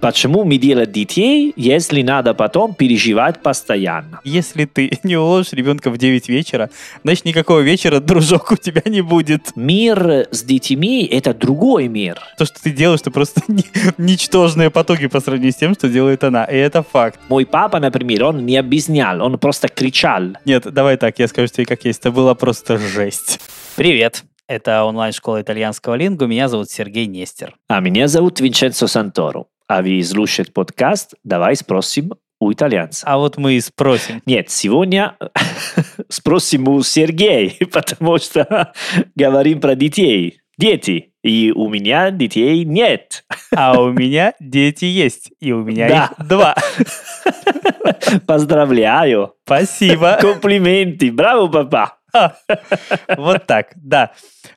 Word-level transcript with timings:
Почему 0.00 0.44
мы 0.44 0.56
делаем 0.56 0.90
детей, 0.90 1.52
если 1.56 2.00
надо 2.00 2.32
потом 2.32 2.74
переживать 2.74 3.42
постоянно? 3.42 4.20
Если 4.24 4.64
ты 4.64 4.98
не 5.02 5.16
уложишь 5.16 5.52
ребенка 5.52 5.90
в 5.90 5.98
9 5.98 6.28
вечера, 6.30 6.70
значит 7.04 7.26
никакого 7.26 7.60
вечера, 7.60 8.00
дружок, 8.00 8.52
у 8.52 8.56
тебя 8.56 8.82
не 8.86 9.02
будет. 9.02 9.54
Мир 9.56 10.26
с 10.30 10.42
детьми– 10.42 11.04
это 11.12 11.34
другой 11.34 11.88
мир. 11.88 12.18
То, 12.38 12.46
что 12.46 12.62
ты 12.62 12.70
делаешь, 12.70 13.00
это 13.02 13.10
просто 13.10 13.42
ни- 13.48 13.64
ничтожные 13.98 14.70
потоки 14.70 15.06
по 15.06 15.20
сравнению 15.20 15.52
с 15.52 15.56
тем, 15.56 15.74
что 15.74 15.88
делает 15.90 16.24
она. 16.24 16.44
И 16.44 16.56
это 16.56 16.82
факт. 16.82 17.20
Мой 17.28 17.44
папа, 17.44 17.78
например, 17.78 18.24
он 18.24 18.46
не 18.46 18.56
объяснял, 18.56 19.20
он 19.22 19.38
просто 19.38 19.68
кричал. 19.68 20.22
Нет, 20.46 20.62
давай 20.72 20.96
так, 20.96 21.18
я 21.18 21.28
скажу 21.28 21.48
тебе 21.48 21.66
как 21.66 21.84
есть. 21.84 22.00
Это 22.00 22.10
была 22.10 22.34
просто 22.34 22.78
жесть. 22.78 23.38
Привет. 23.76 24.24
Это 24.50 24.82
онлайн-школа 24.82 25.42
итальянского 25.42 25.94
лингу. 25.94 26.26
Меня 26.26 26.48
зовут 26.48 26.68
Сергей 26.68 27.06
Нестер. 27.06 27.54
А 27.68 27.78
меня 27.78 28.08
зовут 28.08 28.40
Винченцо 28.40 28.88
Санторо. 28.88 29.44
А 29.68 29.80
вы 29.80 30.02
слушаете 30.02 30.50
подкаст 30.50 31.14
«Давай 31.22 31.54
спросим 31.54 32.14
у 32.40 32.52
итальянца». 32.52 33.06
А 33.06 33.18
вот 33.18 33.36
мы 33.36 33.52
и 33.52 33.60
спросим. 33.60 34.20
Нет, 34.26 34.50
сегодня 34.50 35.16
спросим 36.08 36.66
у 36.66 36.82
Сергея, 36.82 37.52
потому 37.72 38.18
что 38.18 38.72
говорим 39.14 39.60
про 39.60 39.76
детей. 39.76 40.40
Дети. 40.58 41.12
И 41.22 41.52
у 41.54 41.68
меня 41.68 42.10
детей 42.10 42.64
нет. 42.64 43.24
А 43.54 43.80
у 43.80 43.92
меня 43.92 44.34
дети 44.40 44.86
есть. 44.86 45.30
И 45.38 45.52
у 45.52 45.62
меня 45.62 45.88
Да. 45.88 46.10
их 46.18 46.26
два. 46.26 46.56
Поздравляю. 48.26 49.34
Спасибо. 49.44 50.18
Комплименты. 50.20 51.12
Браво, 51.12 51.46
папа. 51.46 51.99
Вот 53.16 53.46
так, 53.46 53.72
да. 53.76 54.12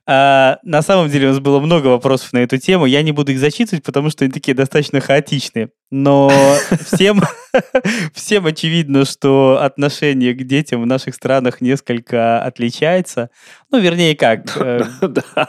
А, 0.05 0.59
на 0.63 0.81
самом 0.81 1.09
деле 1.09 1.27
у 1.27 1.29
нас 1.31 1.39
было 1.39 1.59
много 1.59 1.87
вопросов 1.87 2.33
на 2.33 2.39
эту 2.39 2.57
тему. 2.57 2.85
Я 2.85 3.01
не 3.01 3.11
буду 3.11 3.31
их 3.31 3.39
зачитывать, 3.39 3.83
потому 3.83 4.09
что 4.09 4.25
они 4.25 4.31
такие 4.31 4.53
достаточно 4.53 4.99
хаотичные. 5.01 5.69
Но 5.91 6.31
всем, 6.85 7.21
всем 8.13 8.45
очевидно, 8.45 9.05
что 9.05 9.59
отношение 9.61 10.33
к 10.33 10.43
детям 10.43 10.81
в 10.81 10.85
наших 10.85 11.15
странах 11.15 11.61
несколько 11.61 12.41
отличается. 12.43 13.29
Ну, 13.71 13.79
вернее, 13.79 14.15
как. 14.15 14.57
э. 14.57 14.81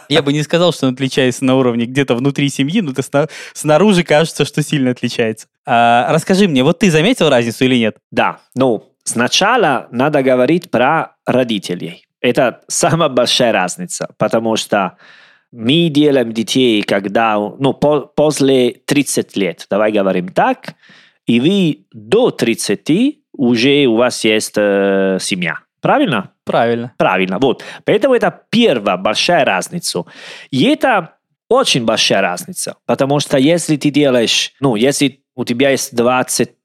Я 0.09 0.23
бы 0.23 0.33
не 0.33 0.43
сказал, 0.43 0.73
что 0.73 0.87
он 0.87 0.95
отличается 0.95 1.45
на 1.45 1.57
уровне 1.57 1.87
где-то 1.87 2.15
внутри 2.15 2.49
семьи, 2.49 2.81
но 2.81 2.93
снаружи 3.53 4.03
кажется, 4.03 4.45
что 4.45 4.63
сильно 4.63 4.91
отличается. 4.91 5.47
А, 5.67 6.13
расскажи 6.13 6.47
мне, 6.47 6.63
вот 6.63 6.79
ты 6.79 6.91
заметил 6.91 7.29
разницу 7.29 7.65
или 7.65 7.77
нет? 7.77 7.97
Да, 8.11 8.41
ну, 8.55 8.94
сначала 9.05 9.89
надо 9.91 10.23
говорить 10.23 10.71
про 10.71 11.17
родителей. 11.27 12.07
Это 12.21 12.63
самая 12.69 13.09
большая 13.09 13.53
разница, 13.53 14.09
потому 14.19 14.57
что 14.57 14.97
мы 15.53 15.89
делаем 15.89 16.33
детей, 16.33 16.83
когда, 16.83 17.37
ну, 17.39 17.75
по- 17.75 18.07
после 18.07 18.73
30 18.87 19.37
лет, 19.37 19.67
давай 19.71 19.93
говорим 19.93 20.29
так, 20.29 20.75
и 21.27 21.41
вы 21.41 21.87
до 21.93 22.31
30 22.31 23.21
уже 23.33 23.87
у 23.87 23.97
вас 23.97 24.25
есть 24.25 24.55
э, 24.57 25.19
семья. 25.21 25.59
Правильно? 25.81 26.31
Правильно. 26.45 26.93
Правильно, 26.97 27.39
вот. 27.39 27.63
Поэтому 27.85 28.15
это 28.15 28.43
первая 28.51 28.97
большая 28.97 29.45
разница. 29.45 30.05
И 30.51 30.65
это 30.65 31.15
очень 31.49 31.85
большая 31.85 32.23
разница, 32.23 32.77
потому 32.87 33.21
что 33.21 33.39
если 33.39 33.77
ты 33.77 33.91
делаешь, 33.91 34.53
ну, 34.61 34.77
если 34.77 35.21
у 35.35 35.45
тебя 35.45 35.71
есть 35.71 35.95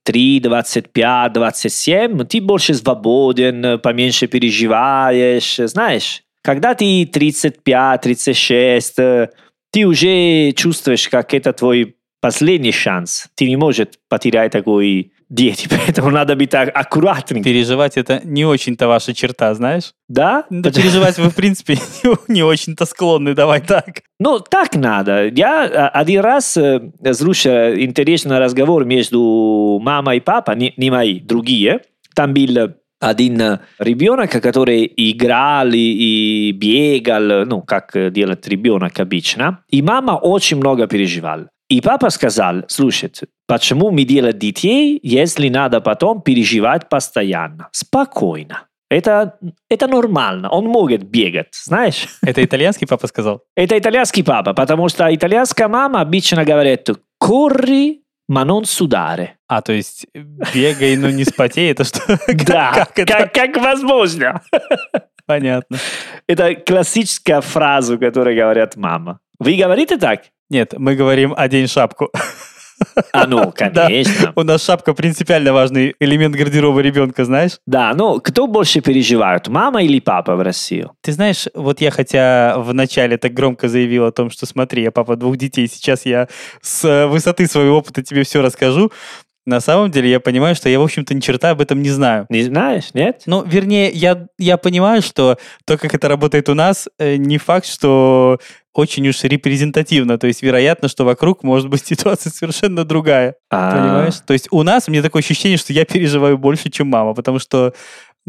23, 0.09 0.39
25, 0.39 1.33
27, 1.33 2.25
ты 2.25 2.41
больше 2.41 2.73
свободен, 2.73 3.79
поменьше 3.79 4.27
переживаешь, 4.27 5.57
знаешь. 5.57 6.23
Когда 6.41 6.73
ты 6.73 7.05
35, 7.05 8.02
36, 8.02 8.99
э, 8.99 9.30
ты 9.71 9.85
уже 9.85 10.52
чувствуешь, 10.53 11.09
как 11.09 11.33
это 11.33 11.53
твой 11.53 11.95
последний 12.21 12.71
шанс. 12.71 13.27
Ты 13.35 13.47
не 13.47 13.55
можешь 13.55 13.87
потерять 14.07 14.52
такой 14.52 15.11
дети, 15.30 15.67
поэтому 15.85 16.09
надо 16.09 16.35
быть 16.35 16.53
а- 16.53 16.63
аккуратным. 16.63 17.44
Переживать 17.44 17.97
это 17.97 18.22
не 18.23 18.45
очень-то 18.45 18.87
ваша 18.87 19.14
черта, 19.14 19.53
знаешь? 19.53 19.93
Да? 20.08 20.45
Да 20.49 20.71
переживать 20.71 21.17
вы, 21.17 21.30
в 21.30 21.36
принципе, 21.36 21.77
не, 22.27 22.43
очень-то 22.43 22.86
склонны, 22.86 23.33
давай 23.33 23.61
так. 23.61 24.02
Ну, 24.20 24.39
так 24.39 24.76
надо. 24.76 25.27
Я 25.27 25.65
а, 25.65 25.89
один 25.89 26.21
раз 26.21 26.58
э, 26.58 26.92
слушал 27.14 27.73
интересный 27.76 28.39
разговор 28.39 28.86
между 28.86 29.80
мамой 29.81 30.17
и 30.17 30.20
папой, 30.20 30.55
не, 30.55 30.73
не 30.77 30.92
мои, 30.92 31.20
другие. 31.20 31.82
Там 32.15 32.33
был 32.33 32.73
один 32.99 33.42
э, 33.42 33.59
ребенок, 33.80 34.32
который 34.32 34.92
играл 34.98 35.67
и, 35.70 35.77
и 35.77 36.52
бегал, 36.52 37.45
ну, 37.45 37.61
как 37.61 37.95
э, 37.95 38.11
делает 38.11 38.48
ребенок 38.48 38.99
обычно. 38.99 39.59
И 39.70 39.82
мама 39.82 40.14
очень 40.14 40.58
много 40.58 40.87
переживала. 40.87 41.49
И 41.69 41.81
папа 41.81 42.09
сказал, 42.09 42.63
слушайте, 42.67 43.27
почему 43.47 43.91
мы 43.91 44.03
делаем 44.03 44.37
детей, 44.37 44.99
если 45.03 45.49
надо 45.49 45.81
потом 45.81 46.21
переживать 46.21 46.89
постоянно? 46.89 47.69
Спокойно. 47.71 48.65
Это, 48.89 49.37
это 49.69 49.87
нормально. 49.87 50.49
Он 50.49 50.65
может 50.65 51.03
бегать, 51.03 51.53
знаешь? 51.53 52.08
Это 52.23 52.43
итальянский 52.43 52.87
папа 52.87 53.05
сказал? 53.05 53.43
Это 53.55 53.77
итальянский 53.77 54.23
папа, 54.23 54.55
потому 54.55 54.89
что 54.89 55.13
итальянская 55.13 55.67
мама 55.67 56.02
обычно 56.02 56.43
говорит 56.43 56.89
«corri, 57.23 57.99
ma 58.31 58.43
non 58.43 58.63
sudare». 58.63 59.35
А, 59.47 59.61
то 59.61 59.71
есть 59.73 60.08
бегай, 60.55 60.97
но 60.97 61.11
не 61.11 61.23
спотей, 61.23 61.71
это 61.71 61.83
что? 61.83 62.02
Да, 62.47 62.87
как 62.95 63.58
возможно. 63.58 64.41
Понятно. 65.27 65.77
Это 66.27 66.55
классическая 66.55 67.41
фраза, 67.41 67.99
которую 67.99 68.35
говорят 68.35 68.75
мама. 68.75 69.19
Вы 69.37 69.55
говорите 69.55 69.97
так? 69.97 70.23
Нет, 70.49 70.73
мы 70.77 70.95
говорим 70.95 71.33
«одень 71.37 71.67
шапку». 71.67 72.10
А 73.11 73.27
ну, 73.27 73.54
Да. 73.58 73.87
конечно. 73.87 74.32
У 74.36 74.43
нас 74.43 74.64
шапка 74.64 74.93
принципиально 74.93 75.52
важный 75.54 75.95
элемент 75.99 76.36
гардероба 76.36 76.80
ребенка, 76.80 77.26
знаешь? 77.26 77.60
Да, 77.65 77.93
ну, 77.93 78.20
кто 78.20 78.48
больше 78.48 78.82
переживает, 78.82 79.48
мама 79.48 79.83
или 79.83 79.99
папа 79.99 80.36
в 80.36 80.42
России? 80.42 80.88
Ты 81.02 81.11
знаешь, 81.11 81.48
вот 81.54 81.82
я 81.82 81.92
хотя 81.92 82.55
в 82.58 82.73
начале 82.73 83.17
так 83.17 83.33
громко 83.33 83.67
заявил 83.67 84.05
о 84.05 84.11
том, 84.11 84.30
что 84.30 84.45
смотри, 84.45 84.83
я 84.83 84.92
папа 84.92 85.15
двух 85.17 85.38
детей, 85.38 85.67
сейчас 85.67 86.05
я 86.05 86.27
с 86.61 86.86
э, 86.86 87.08
высоты 87.08 87.48
своего 87.48 87.77
опыта 87.77 88.02
тебе 88.02 88.23
все 88.23 88.42
расскажу. 88.42 88.92
На 89.45 89.61
самом 89.61 89.89
деле 89.89 90.10
я 90.11 90.20
понимаю, 90.20 90.55
что 90.55 90.70
я, 90.70 90.80
в 90.80 90.83
общем-то, 90.83 91.14
ни 91.14 91.20
черта 91.20 91.52
об 91.52 91.61
этом 91.61 91.82
не 91.82 91.89
знаю. 91.89 92.26
Не 92.30 92.44
знаешь, 92.44 92.94
нет? 92.94 93.23
Ну, 93.26 93.44
вернее, 93.44 93.89
я, 93.89 94.27
я 94.38 94.58
понимаю, 94.58 95.02
что 95.02 95.38
то, 95.66 95.77
как 95.77 95.94
это 95.95 96.08
работает 96.08 96.50
у 96.50 96.54
нас, 96.54 96.88
э, 97.00 97.16
не 97.16 97.38
факт, 97.38 97.66
что 97.66 98.39
очень 98.73 99.08
уж 99.08 99.23
репрезентативно. 99.23 100.17
То 100.17 100.27
есть, 100.27 100.42
вероятно, 100.42 100.88
что 100.88 101.04
вокруг 101.04 101.44
может 101.44 101.70
быть 101.70 101.83
ситуация 101.86 102.32
совершенно 102.32 102.86
другая. 102.86 103.36
А, 103.50 103.72
Понимаешь? 103.72 104.20
То 104.26 104.33
есть 104.33 104.48
у 104.52 104.64
нас, 104.64 104.88
мне 104.88 105.02
такое 105.02 105.22
ощущение, 105.22 105.58
что 105.58 105.73
я 105.73 105.86
переживаю 105.86 106.38
больше, 106.38 106.70
чем 106.70 106.88
мама, 106.88 107.14
потому 107.14 107.39
что, 107.39 107.73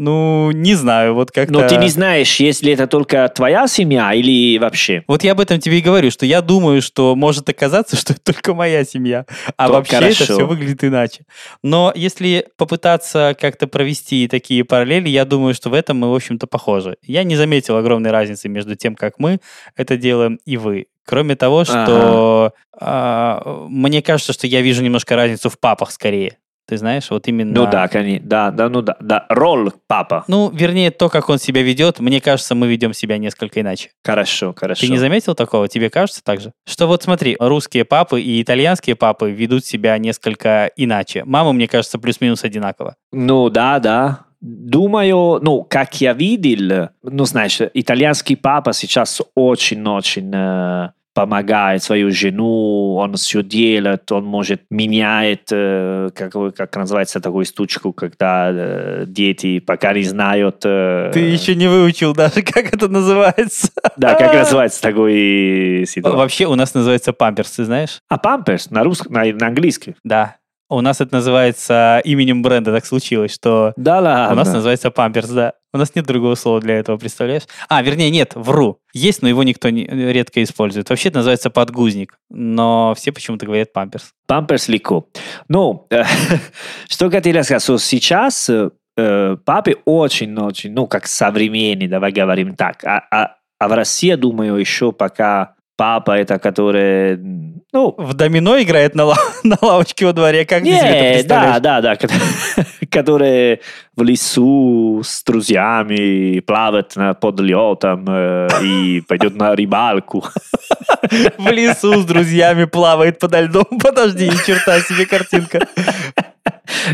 ну, 0.01 0.49
не 0.49 0.73
знаю, 0.73 1.13
вот 1.13 1.29
как-то... 1.29 1.53
Но 1.53 1.67
ты 1.67 1.77
не 1.77 1.87
знаешь, 1.87 2.39
если 2.39 2.73
это 2.73 2.87
только 2.87 3.29
твоя 3.29 3.67
семья 3.67 4.11
или 4.15 4.57
вообще? 4.57 5.03
Вот 5.07 5.23
я 5.23 5.33
об 5.33 5.39
этом 5.39 5.59
тебе 5.59 5.77
и 5.77 5.81
говорю, 5.81 6.09
что 6.09 6.25
я 6.25 6.41
думаю, 6.41 6.81
что 6.81 7.15
может 7.15 7.47
оказаться, 7.49 7.95
что 7.97 8.13
это 8.13 8.33
только 8.33 8.55
моя 8.55 8.83
семья, 8.83 9.27
а 9.57 9.67
То 9.67 9.73
вообще 9.73 9.97
хорошо. 9.97 10.23
это 10.23 10.33
все 10.33 10.47
выглядит 10.47 10.83
иначе. 10.83 11.25
Но 11.61 11.93
если 11.93 12.47
попытаться 12.57 13.37
как-то 13.39 13.67
провести 13.67 14.27
такие 14.27 14.65
параллели, 14.65 15.07
я 15.07 15.23
думаю, 15.23 15.53
что 15.53 15.69
в 15.69 15.75
этом 15.75 15.97
мы, 15.97 16.09
в 16.09 16.15
общем-то, 16.15 16.47
похожи. 16.47 16.97
Я 17.03 17.23
не 17.23 17.35
заметил 17.35 17.77
огромной 17.77 18.09
разницы 18.09 18.49
между 18.49 18.75
тем, 18.75 18.95
как 18.95 19.19
мы 19.19 19.39
это 19.75 19.97
делаем, 19.97 20.39
и 20.45 20.57
вы. 20.57 20.87
Кроме 21.05 21.35
того, 21.35 21.63
что 21.63 22.53
а, 22.79 23.65
мне 23.69 24.01
кажется, 24.01 24.33
что 24.33 24.47
я 24.47 24.61
вижу 24.61 24.83
немножко 24.83 25.15
разницу 25.15 25.51
в 25.51 25.59
папах 25.59 25.91
скорее. 25.91 26.37
Ты 26.71 26.77
знаешь, 26.77 27.09
вот 27.09 27.27
именно... 27.27 27.51
Ну 27.53 27.69
да, 27.69 27.89
конечно. 27.89 28.25
Да, 28.25 28.49
да, 28.49 28.69
ну 28.69 28.81
да, 28.81 28.95
да. 29.01 29.25
Роль 29.27 29.73
папа. 29.87 30.23
Ну, 30.29 30.49
вернее, 30.49 30.89
то, 30.89 31.09
как 31.09 31.27
он 31.27 31.37
себя 31.37 31.63
ведет, 31.63 31.99
мне 31.99 32.21
кажется, 32.21 32.55
мы 32.55 32.69
ведем 32.69 32.93
себя 32.93 33.17
несколько 33.17 33.59
иначе. 33.59 33.89
Хорошо, 34.05 34.53
хорошо. 34.55 34.79
Ты 34.79 34.87
не 34.87 34.97
заметил 34.97 35.35
такого? 35.35 35.67
Тебе 35.67 35.89
кажется 35.89 36.23
так 36.23 36.39
же? 36.39 36.53
Что 36.65 36.87
вот 36.87 37.03
смотри, 37.03 37.35
русские 37.37 37.83
папы 37.83 38.21
и 38.21 38.41
итальянские 38.41 38.95
папы 38.95 39.31
ведут 39.31 39.65
себя 39.65 39.97
несколько 39.97 40.71
иначе. 40.77 41.25
Мама, 41.25 41.51
мне 41.51 41.67
кажется, 41.67 41.99
плюс-минус 41.99 42.45
одинаково. 42.45 42.95
Ну 43.11 43.49
да, 43.49 43.79
да. 43.79 44.19
Думаю, 44.39 45.39
ну, 45.41 45.63
как 45.63 45.99
я 45.99 46.13
видел, 46.13 46.87
ну, 47.03 47.25
знаешь, 47.25 47.59
итальянский 47.73 48.37
папа 48.37 48.71
сейчас 48.71 49.21
очень-очень 49.35 50.31
э, 50.33 50.89
помогает 51.13 51.83
свою 51.83 52.11
жену, 52.11 52.95
он 52.95 53.15
все 53.15 53.43
делает, 53.43 54.11
он 54.11 54.25
может 54.25 54.61
меняет, 54.69 55.49
э, 55.51 56.09
как, 56.15 56.33
как 56.55 56.75
называется 56.75 57.19
такую 57.19 57.45
штучку, 57.45 57.91
когда 57.93 58.49
э, 58.53 59.03
дети 59.07 59.59
пока 59.59 59.93
не 59.93 60.03
знают... 60.03 60.61
э, 60.63 61.11
Ты 61.13 61.19
еще 61.19 61.55
не 61.55 61.67
выучил 61.67 62.13
даже, 62.13 62.41
как 62.41 62.73
это 62.73 62.87
называется. 62.87 63.69
Да, 63.97 64.15
как 64.15 64.33
называется 64.33 64.81
такой 64.81 65.85
ситуация. 65.87 66.17
Вообще 66.17 66.45
у 66.45 66.55
нас 66.55 66.73
называется 66.73 67.13
памперс, 67.13 67.51
ты 67.51 67.65
знаешь? 67.65 67.99
А 68.09 68.17
памперс 68.17 68.69
на 68.69 68.83
русском, 68.83 69.13
на, 69.13 69.25
на 69.25 69.47
английском? 69.47 69.95
Да. 70.03 70.37
У 70.69 70.79
нас 70.79 71.01
это 71.01 71.15
называется 71.15 72.01
именем 72.05 72.41
бренда, 72.41 72.71
так 72.71 72.85
случилось, 72.85 73.33
что 73.33 73.73
Да 73.75 73.99
ладно. 73.99 74.31
у 74.31 74.35
нас 74.37 74.53
называется 74.53 74.89
памперс, 74.89 75.27
да. 75.29 75.53
У 75.73 75.77
нас 75.77 75.95
нет 75.95 76.05
другого 76.05 76.35
слова 76.35 76.59
для 76.59 76.77
этого, 76.77 76.97
представляешь? 76.97 77.43
А, 77.69 77.81
вернее, 77.81 78.09
нет, 78.09 78.33
вру. 78.35 78.79
Есть, 78.93 79.21
но 79.21 79.29
его 79.29 79.43
никто 79.43 79.69
не, 79.69 79.85
редко 79.85 80.43
использует. 80.43 80.89
Вообще 80.89 81.09
это 81.09 81.19
называется 81.19 81.49
подгузник, 81.49 82.17
но 82.29 82.93
все 82.97 83.13
почему-то 83.13 83.45
говорят 83.45 83.71
памперс. 83.71 84.11
Памперс 84.27 84.67
легко. 84.67 85.07
Ну, 85.47 85.87
что 86.89 87.09
хотел 87.09 87.43
сказать, 87.43 87.63
что 87.63 87.77
сейчас 87.77 88.49
э, 88.49 89.37
папе 89.45 89.77
очень-очень, 89.85 90.73
ну, 90.73 90.87
как 90.87 91.07
современный, 91.07 91.87
давай 91.87 92.11
говорим 92.11 92.55
так. 92.55 92.83
А, 92.83 93.05
а, 93.09 93.35
а 93.57 93.67
в 93.69 93.73
России, 93.73 94.13
думаю, 94.15 94.57
еще 94.57 94.91
пока 94.91 95.55
папа 95.77 96.11
это, 96.11 96.37
который... 96.37 97.60
Ну, 97.73 97.95
в 97.97 98.13
домино 98.15 98.61
играет 98.61 98.95
на, 98.95 99.05
на 99.43 99.57
лавочке 99.61 100.05
во 100.05 100.11
дворе, 100.11 100.45
как 100.45 100.63
не, 100.63 100.73
ты 100.73 100.79
себе 100.79 101.11
это 101.19 101.27
Да, 101.29 101.59
да, 101.59 101.81
да, 101.81 101.95
который 102.91 103.61
в 103.95 104.03
лесу 104.03 105.01
с 105.03 105.23
друзьями 105.23 106.41
плавает 106.41 106.93
под 107.21 107.39
летом 107.39 108.05
э, 108.09 108.49
и 108.61 109.01
пойдет 109.07 109.35
на 109.35 109.55
рыбалку. 109.55 110.25
В 111.37 111.49
лесу 111.49 112.01
с 112.01 112.05
друзьями 112.05 112.65
плавает 112.65 113.19
подо 113.19 113.41
льдом. 113.41 113.65
Подожди, 113.81 114.27
ни 114.27 114.45
черта 114.45 114.79
себе 114.81 115.05
картинка. 115.05 115.67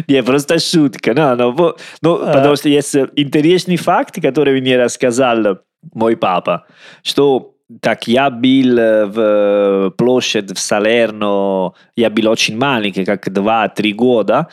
Не, 0.08 0.24
просто 0.24 0.60
шутка. 0.60 1.12
No, 1.12 1.36
no, 1.36 1.78
ну, 2.02 2.16
а. 2.16 2.34
потому 2.34 2.56
что 2.56 2.70
есть 2.70 2.96
интересный 3.16 3.78
факт, 3.78 4.22
который 4.22 4.60
мне 4.60 4.78
рассказал 4.78 5.60
мой 5.94 6.16
папа, 6.18 6.66
что 7.04 7.57
так 7.82 8.08
я 8.08 8.30
был 8.30 8.76
в 9.08 9.92
площадь 9.98 10.52
в 10.52 10.60
Салерно, 10.60 11.74
я 11.96 12.10
был 12.10 12.30
очень 12.30 12.58
маленький, 12.58 13.06
как 13.06 13.28
2-3 13.28 13.94
года, 13.94 14.48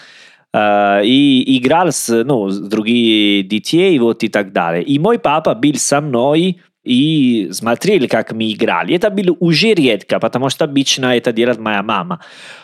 и 0.57 1.59
играл 1.59 1.91
с, 1.91 2.25
ну, 2.25 2.49
с 2.49 2.59
другими 2.59 3.43
детей 3.43 3.99
вот 3.99 4.23
и 4.23 4.29
так 4.29 4.53
далее. 4.53 4.83
И 4.83 4.99
мой 4.99 5.19
папа 5.19 5.55
был 5.55 5.75
со 5.75 6.01
мной 6.01 6.61
и 6.85 7.49
смотрели, 7.53 8.07
как 8.07 8.33
мы 8.33 8.53
играли. 8.53 8.95
Это 8.95 9.11
было 9.11 9.35
уже 9.41 9.75
редко, 9.75 10.21
потому 10.21 10.51
что 10.51 10.65
обычно 10.65 11.17
это 11.17 11.33
делает 11.33 11.59
моя 11.59 11.83
мама. 11.83 12.21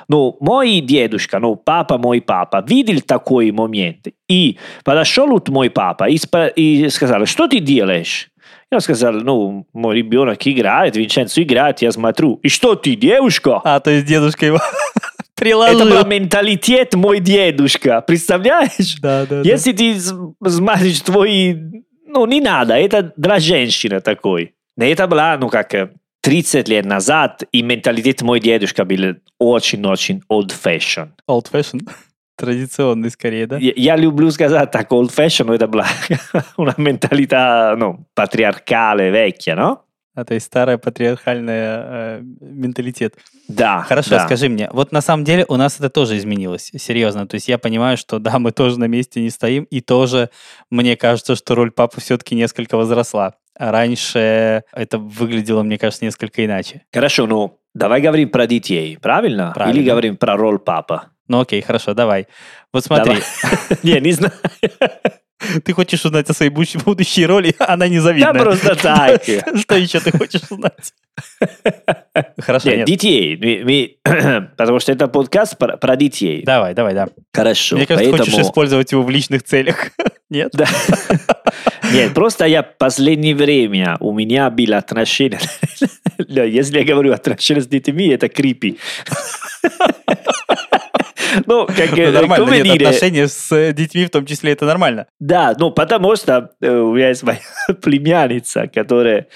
Но 0.08 0.36
мой 0.40 0.80
дедушка, 0.80 1.38
ну, 1.38 1.56
папа 1.56 1.96
мой 1.96 2.20
папа, 2.20 2.64
видел 2.68 3.00
такой 3.00 3.50
момент. 3.50 4.08
И 4.28 4.58
подошел 4.84 5.28
вот 5.28 5.48
мой 5.48 5.70
папа 5.70 6.04
и, 6.08 6.18
и 6.56 6.88
сказал, 6.90 7.24
что 7.26 7.48
ты 7.48 7.60
делаешь? 7.60 8.29
Я 8.72 8.80
сказал, 8.80 9.14
ну, 9.14 9.66
мой 9.72 9.96
ребенок 9.96 10.46
играет, 10.46 10.96
Винченцо 10.96 11.42
играет, 11.42 11.82
я 11.82 11.90
смотрю. 11.90 12.38
И 12.42 12.48
что 12.48 12.76
ты, 12.76 12.94
девушка? 12.94 13.60
А, 13.64 13.80
то 13.80 13.90
есть 13.90 14.06
дедушка 14.06 14.46
его 14.46 14.60
приложил. 15.34 15.80
Это 15.80 15.90
был 15.90 16.06
менталитет 16.08 16.94
мой 16.94 17.18
дедушка, 17.18 18.00
представляешь? 18.00 18.96
Да, 19.00 19.26
да. 19.26 19.40
Если 19.40 19.72
да. 19.72 19.78
ты 19.78 20.50
смотришь 20.50 21.00
твои... 21.00 21.56
Ну, 22.06 22.26
не 22.26 22.40
надо, 22.40 22.74
это 22.74 23.12
для 23.16 23.40
женщины 23.40 24.00
такой. 24.00 24.54
Это 24.76 25.06
была, 25.08 25.36
ну, 25.36 25.48
как 25.48 25.74
30 26.22 26.68
лет 26.68 26.84
назад, 26.84 27.42
и 27.50 27.62
менталитет 27.62 28.22
мой 28.22 28.40
дедушка 28.40 28.84
был 28.84 29.16
очень-очень 29.38 30.22
old-fashioned. 30.30 31.12
Old-fashioned? 31.28 31.88
Традиционный 32.40 33.10
скорее, 33.10 33.46
да? 33.46 33.58
Я, 33.58 33.72
я 33.76 33.96
люблю 33.96 34.30
сказать 34.30 34.70
так, 34.70 34.90
old 34.90 35.10
fashion, 35.14 35.54
это 35.54 35.66
была 35.68 35.86
una 36.56 36.74
mentalità 36.78 37.74
ну, 37.76 38.06
патриаркale, 38.14 39.10
vecchia, 39.10 39.54
no? 39.54 39.78
А 40.14 40.24
то 40.24 40.34
есть 40.34 40.46
старая 40.46 40.76
патриархальная 40.76 41.84
э, 41.86 42.22
менталитет. 42.40 43.14
Да. 43.48 43.82
Хорошо, 43.82 44.10
да. 44.10 44.26
скажи 44.26 44.48
мне, 44.48 44.68
вот 44.72 44.90
на 44.90 45.00
самом 45.00 45.24
деле 45.24 45.44
у 45.48 45.56
нас 45.56 45.78
это 45.78 45.88
тоже 45.88 46.18
изменилось, 46.18 46.72
серьезно. 46.76 47.26
То 47.28 47.36
есть 47.36 47.46
я 47.48 47.58
понимаю, 47.58 47.96
что 47.96 48.18
да, 48.18 48.38
мы 48.38 48.50
тоже 48.50 48.78
на 48.80 48.86
месте 48.86 49.22
не 49.22 49.30
стоим, 49.30 49.64
и 49.64 49.80
тоже 49.80 50.30
мне 50.68 50.96
кажется, 50.96 51.36
что 51.36 51.54
роль 51.54 51.70
папы 51.70 52.00
все-таки 52.00 52.34
несколько 52.34 52.76
возросла. 52.76 53.34
А 53.56 53.70
раньше 53.70 54.64
это 54.72 54.98
выглядело, 54.98 55.62
мне 55.62 55.78
кажется, 55.78 56.04
несколько 56.04 56.44
иначе. 56.44 56.82
Хорошо, 56.92 57.26
ну 57.26 57.58
давай 57.74 58.00
говорим 58.00 58.30
про 58.30 58.46
детей, 58.46 58.98
правильно? 59.00 59.52
правильно. 59.54 59.78
Или 59.78 59.88
говорим 59.88 60.16
про 60.16 60.36
роль 60.36 60.58
папа? 60.58 61.10
Ну 61.30 61.38
окей, 61.38 61.62
хорошо, 61.62 61.94
давай. 61.94 62.26
Вот 62.72 62.84
смотри. 62.84 63.18
Не, 63.84 64.00
не 64.00 64.10
знаю. 64.10 64.32
Ты 65.64 65.72
хочешь 65.72 66.04
узнать 66.04 66.28
о 66.28 66.34
своей 66.34 66.50
будущей 66.50 67.24
роли, 67.24 67.54
она 67.60 67.86
незавидная. 67.86 68.32
Да 68.32 68.40
просто 68.40 68.74
так. 68.74 69.22
Что 69.22 69.76
еще 69.76 70.00
ты 70.00 70.10
хочешь 70.10 70.42
узнать? 70.50 70.92
Хорошо, 72.36 72.70
нет. 72.70 72.86
Детей. 72.86 73.36
Потому 74.56 74.80
что 74.80 74.90
это 74.90 75.06
подкаст 75.06 75.56
про 75.56 75.96
детей. 75.96 76.42
Давай, 76.42 76.74
давай, 76.74 76.94
да. 76.94 77.08
Хорошо. 77.32 77.76
Мне 77.76 77.86
кажется, 77.86 78.10
хочешь 78.10 78.34
использовать 78.34 78.90
его 78.90 79.02
в 79.02 79.08
личных 79.08 79.44
целях. 79.44 79.92
Нет? 80.30 80.52
Да. 80.52 80.66
Нет, 81.92 82.14
просто 82.14 82.46
я 82.46 82.62
последнее 82.62 83.34
время, 83.34 83.96
у 84.00 84.12
меня 84.12 84.48
было 84.48 84.78
отношение, 84.78 85.40
если 86.28 86.78
я 86.78 86.84
говорю 86.84 87.12
отношения 87.12 87.60
с 87.60 87.66
детьми, 87.66 88.08
это 88.08 88.28
крипи. 88.28 88.78
Ну, 91.46 91.64
как 91.66 91.92
ну, 91.96 92.10
нормально, 92.10 92.54
нет, 92.54 92.66
dire... 92.66 92.86
отношения 92.86 93.28
с 93.28 93.52
э, 93.52 93.72
детьми 93.72 94.04
в 94.04 94.10
том 94.10 94.26
числе, 94.26 94.50
это 94.50 94.64
нормально. 94.64 95.06
Да, 95.20 95.54
ну, 95.56 95.70
потому 95.70 96.16
что 96.16 96.50
э, 96.60 96.68
у 96.68 96.92
меня 96.94 97.10
есть 97.10 97.22
моя 97.22 97.38
племянница, 97.82 98.66
которая. 98.66 99.28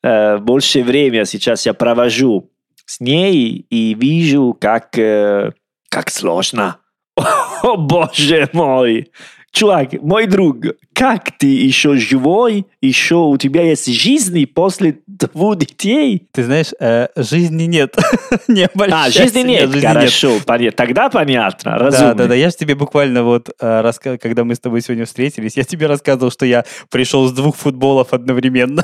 Э, 0.00 0.38
больше 0.38 0.84
времени 0.84 1.24
сейчас 1.24 1.66
я 1.66 1.74
провожу 1.74 2.52
с 2.86 3.00
ней 3.00 3.66
и 3.68 3.94
вижу, 3.94 4.56
как, 4.60 4.96
э, 4.96 5.50
как 5.88 6.10
сложно. 6.10 6.76
О, 7.16 7.76
боже 7.76 8.48
мой! 8.52 9.10
Чувак, 9.52 9.92
мой 10.02 10.26
друг, 10.26 10.58
как 10.92 11.36
ты 11.38 11.46
еще 11.46 11.96
живой, 11.96 12.66
еще 12.80 13.16
у 13.16 13.36
тебя 13.36 13.62
есть 13.62 13.86
жизнь 13.86 14.46
после 14.46 15.00
двух 15.06 15.56
детей? 15.56 16.28
Ты 16.32 16.44
знаешь, 16.44 16.72
э, 16.78 17.08
жизни 17.16 17.64
нет. 17.64 17.96
Не 18.48 18.66
а, 18.66 19.10
жизни 19.10 19.40
нет, 19.40 19.70
жизни 19.70 19.86
хорошо, 19.86 20.32
нет. 20.32 20.44
Понятно. 20.44 20.76
тогда 20.76 21.10
понятно, 21.10 21.78
разумно. 21.78 22.14
Да, 22.14 22.14
да, 22.14 22.28
да, 22.28 22.34
я 22.34 22.50
же 22.50 22.56
тебе 22.56 22.74
буквально 22.74 23.22
вот, 23.22 23.50
э, 23.60 23.80
раска... 23.80 24.18
когда 24.18 24.44
мы 24.44 24.54
с 24.54 24.60
тобой 24.60 24.80
сегодня 24.82 25.04
встретились, 25.04 25.56
я 25.56 25.64
тебе 25.64 25.86
рассказывал, 25.86 26.30
что 26.30 26.46
я 26.46 26.64
пришел 26.90 27.26
с 27.26 27.32
двух 27.32 27.56
футболов 27.56 28.12
одновременно. 28.12 28.82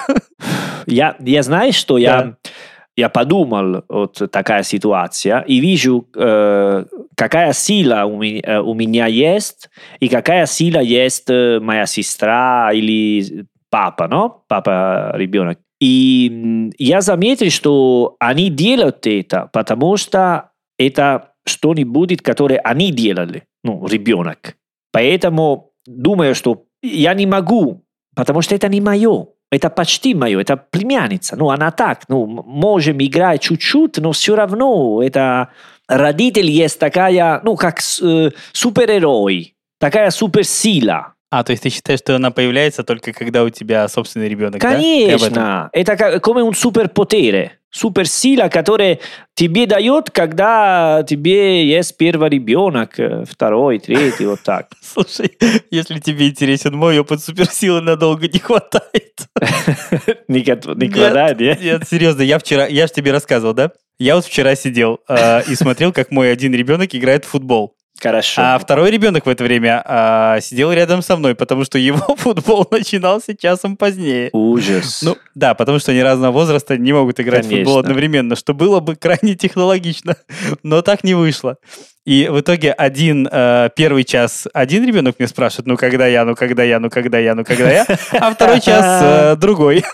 я, 0.87 1.17
я 1.21 1.43
знаешь, 1.43 1.77
что 1.77 1.95
да. 1.95 2.01
я 2.01 2.37
я 2.97 3.11
подумал, 3.11 3.85
вот 3.89 4.23
такая 4.33 4.63
ситуация, 4.63 5.41
и 5.41 5.61
вижу, 5.61 6.09
э, 6.17 6.85
какая 7.15 7.53
сила 7.53 8.07
у 8.07 8.19
меня, 8.19 8.41
э, 8.43 8.61
у 8.61 8.73
меня 8.73 9.07
есть, 9.07 9.69
и 10.01 10.09
какая 10.09 10.47
сила 10.47 10.79
есть 10.79 11.29
э, 11.29 11.61
моя 11.61 11.85
сестра 11.85 12.73
или 12.73 13.45
папа, 13.71 14.05
no? 14.05 14.33
Папа 14.49 15.13
ребенок. 15.15 15.59
И 15.79 16.73
я 16.79 17.03
заметил, 17.03 17.51
что 17.51 18.17
они 18.19 18.49
делают 18.49 19.07
это, 19.07 19.51
потому 19.53 19.99
что 19.99 20.53
это 20.79 21.33
что-нибудь, 21.45 22.23
которое 22.23 22.59
они 22.61 22.93
делали, 22.93 23.43
ну, 23.63 23.87
ребенок. 23.87 24.57
Поэтому 24.91 25.73
думаю, 25.87 26.35
что 26.35 26.65
я 26.83 27.13
не 27.13 27.27
могу, 27.27 27.85
потому 28.15 28.41
что 28.41 28.55
это 28.55 28.69
не 28.69 28.81
мое 28.81 29.27
это 29.51 29.71
почти 29.71 30.15
мое, 30.15 30.41
это 30.41 30.57
племянница. 30.57 31.37
Ну, 31.37 31.51
она 31.51 31.71
так, 31.71 32.03
ну, 32.09 32.27
можем 32.27 32.99
играть 33.01 33.43
чуть-чуть, 33.43 33.99
но 33.99 34.13
все 34.13 34.35
равно 34.35 35.03
это 35.03 35.51
родитель 35.89 36.51
есть 36.51 36.79
такая, 36.79 37.41
ну, 37.45 37.57
как 37.57 37.81
э, 38.03 38.31
суперерой, 38.53 39.55
такая 39.79 40.11
суперсила. 40.11 41.16
А, 41.31 41.43
то 41.43 41.51
есть 41.51 41.63
ты 41.65 41.71
считаешь, 41.71 41.99
что 42.01 42.15
она 42.17 42.31
появляется 42.31 42.85
только 42.85 43.13
когда 43.13 43.43
у 43.43 43.51
тебя 43.51 43.89
собственный 43.89 44.29
ребенок, 44.29 44.61
Конечно, 44.61 45.31
да? 45.31 45.71
это 45.73 45.97
как, 45.97 46.23
как 46.23 46.37
un 46.37 46.55
суперпотере 46.55 47.59
суперсила, 47.77 48.49
которая 48.49 49.01
тебе 49.35 49.67
дает, 49.67 50.11
когда 50.11 51.05
тебе 51.07 51.67
есть 51.67 51.97
первый 51.97 52.31
ребенок, 52.31 52.99
э, 52.99 53.25
второй, 53.29 53.79
третий, 53.79 54.27
вот 54.27 54.41
так. 54.43 54.69
Слушай, 54.83 55.37
если 55.71 55.99
тебе 55.99 56.29
интересен 56.29 56.75
мой 56.75 56.99
опыт 56.99 57.23
суперсилы, 57.23 57.81
надолго 57.81 58.29
не 58.29 58.39
хватает. 58.39 59.21
Не 60.29 60.89
хватает, 60.91 61.41
нет? 61.41 61.61
Нет, 61.63 61.89
серьезно, 61.89 62.23
я 62.23 62.39
вчера, 62.39 62.67
я 62.67 62.87
же 62.87 62.93
тебе 62.93 63.13
рассказывал, 63.13 63.55
да? 63.55 63.73
Я 63.99 64.17
вот 64.17 64.25
вчера 64.25 64.55
сидел 64.57 65.01
э, 65.09 65.43
и 65.49 65.55
смотрел, 65.55 65.93
как 65.93 66.11
мой 66.11 66.31
один 66.31 66.55
ребенок 66.55 66.95
играет 66.95 67.25
в 67.25 67.29
футбол. 67.29 67.76
Хорошо. 68.01 68.43
А 68.45 68.59
второй 68.59 68.91
ребенок 68.91 69.27
в 69.27 69.29
это 69.29 69.43
время 69.43 69.83
а, 69.85 70.41
сидел 70.41 70.73
рядом 70.73 71.03
со 71.03 71.17
мной, 71.17 71.35
потому 71.35 71.65
что 71.65 71.79
его 71.79 72.15
футбол 72.17 72.67
начинался 72.71 73.37
часом 73.37 73.77
позднее. 73.77 74.31
Ужас. 74.33 75.03
Ну, 75.03 75.17
да, 75.35 75.55
потому 75.55 75.79
что 75.79 75.93
они 75.93 76.03
разного 76.03 76.33
возраста 76.33 76.77
не 76.77 76.93
могут 76.93 77.21
играть 77.21 77.43
Конечно. 77.43 77.57
в 77.57 77.65
футбол 77.65 77.79
одновременно, 77.79 78.37
что 78.37 78.55
было 78.55 78.81
бы 78.81 78.97
крайне 78.97 79.35
технологично, 79.35 80.17
но 80.63 80.83
так 80.83 81.05
не 81.05 81.15
вышло. 81.15 81.57
И 82.05 82.29
в 82.29 82.41
итоге 82.41 82.73
один 82.73 83.29
э, 83.31 83.71
первый 83.75 84.05
час 84.05 84.47
один 84.55 84.87
ребенок 84.87 85.17
мне 85.19 85.27
спрашивает, 85.27 85.67
ну 85.67 85.77
когда 85.77 86.07
я, 86.07 86.25
ну 86.25 86.37
когда 86.37 86.63
я, 86.63 86.79
ну 86.79 86.89
когда 86.89 87.19
я, 87.19 87.35
ну 87.35 87.45
когда 87.45 87.71
я, 87.71 87.87
а 88.13 88.33
второй 88.33 88.61
час 88.61 89.03
э, 89.03 89.37
другой. 89.41 89.85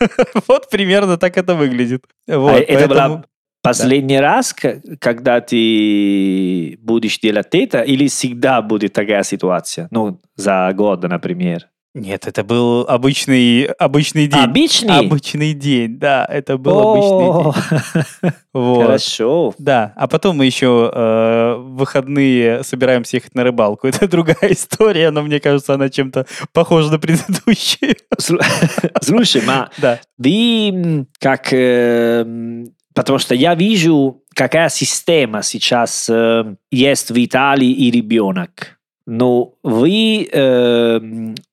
вот 0.47 0.69
примерно 0.69 1.17
так 1.17 1.39
это 1.39 1.55
выглядит. 1.55 2.05
А 2.29 2.39
вот, 2.39 2.51
а 2.51 2.55
поэтому... 2.55 2.79
Это 2.79 2.89
была 2.89 3.25
Последний 3.63 4.17
да. 4.17 4.23
раз, 4.23 4.55
когда 4.99 5.41
ты 5.41 6.79
будешь 6.81 7.19
делать 7.21 7.49
это, 7.53 7.83
или 7.83 8.09
всегда 8.09 8.61
будет 8.61 8.93
такая 8.93 9.23
ситуация? 9.23 9.89
Ну, 9.91 10.21
за 10.37 10.71
год, 10.75 11.03
например. 11.05 11.69
Нет, 11.95 12.27
это 12.27 12.43
был 12.43 12.87
обычный, 12.89 13.65
обычный 13.65 14.27
день. 14.27 14.41
Обычный? 14.41 14.99
Обычный 14.99 15.53
день, 15.53 15.99
да, 15.99 16.25
это 16.25 16.57
был 16.57 16.81
обычный 16.81 18.23
день. 18.23 18.33
Вот. 18.55 18.83
Хорошо. 18.83 19.55
Да, 19.59 19.95
а 19.97 20.07
потом 20.09 20.37
мы 20.37 20.45
еще 20.47 20.91
э, 20.93 21.55
в 21.59 21.77
выходные 21.77 22.63
собираемся 22.65 23.17
ехать 23.17 23.35
на 23.35 23.45
рыбалку. 23.45 23.87
Это 23.89 24.07
другая 24.07 24.53
история, 24.53 25.11
но 25.11 25.23
мне 25.23 25.41
кажется, 25.41 25.73
она 25.75 25.89
чем-то 25.89 26.27
похожа 26.53 26.91
на 26.91 26.99
предыдущую. 26.99 27.95
Слу- 28.21 28.43
Слушай, 29.03 29.43
ма, 29.47 29.71
Да. 29.79 30.01
м, 30.23 31.07
как... 31.19 31.53
э, 31.53 32.23
м, 32.27 32.67
Потому 32.95 33.19
что 33.19 33.35
я 33.35 33.55
вижу, 33.55 34.23
какая 34.35 34.69
система 34.69 35.43
сейчас 35.43 36.09
э, 36.09 36.55
есть 36.71 37.11
в 37.11 37.25
Италии 37.25 37.71
и 37.71 37.91
ребенок. 37.91 38.79
Но 39.07 39.55
вы 39.63 40.29
э, 40.31 41.01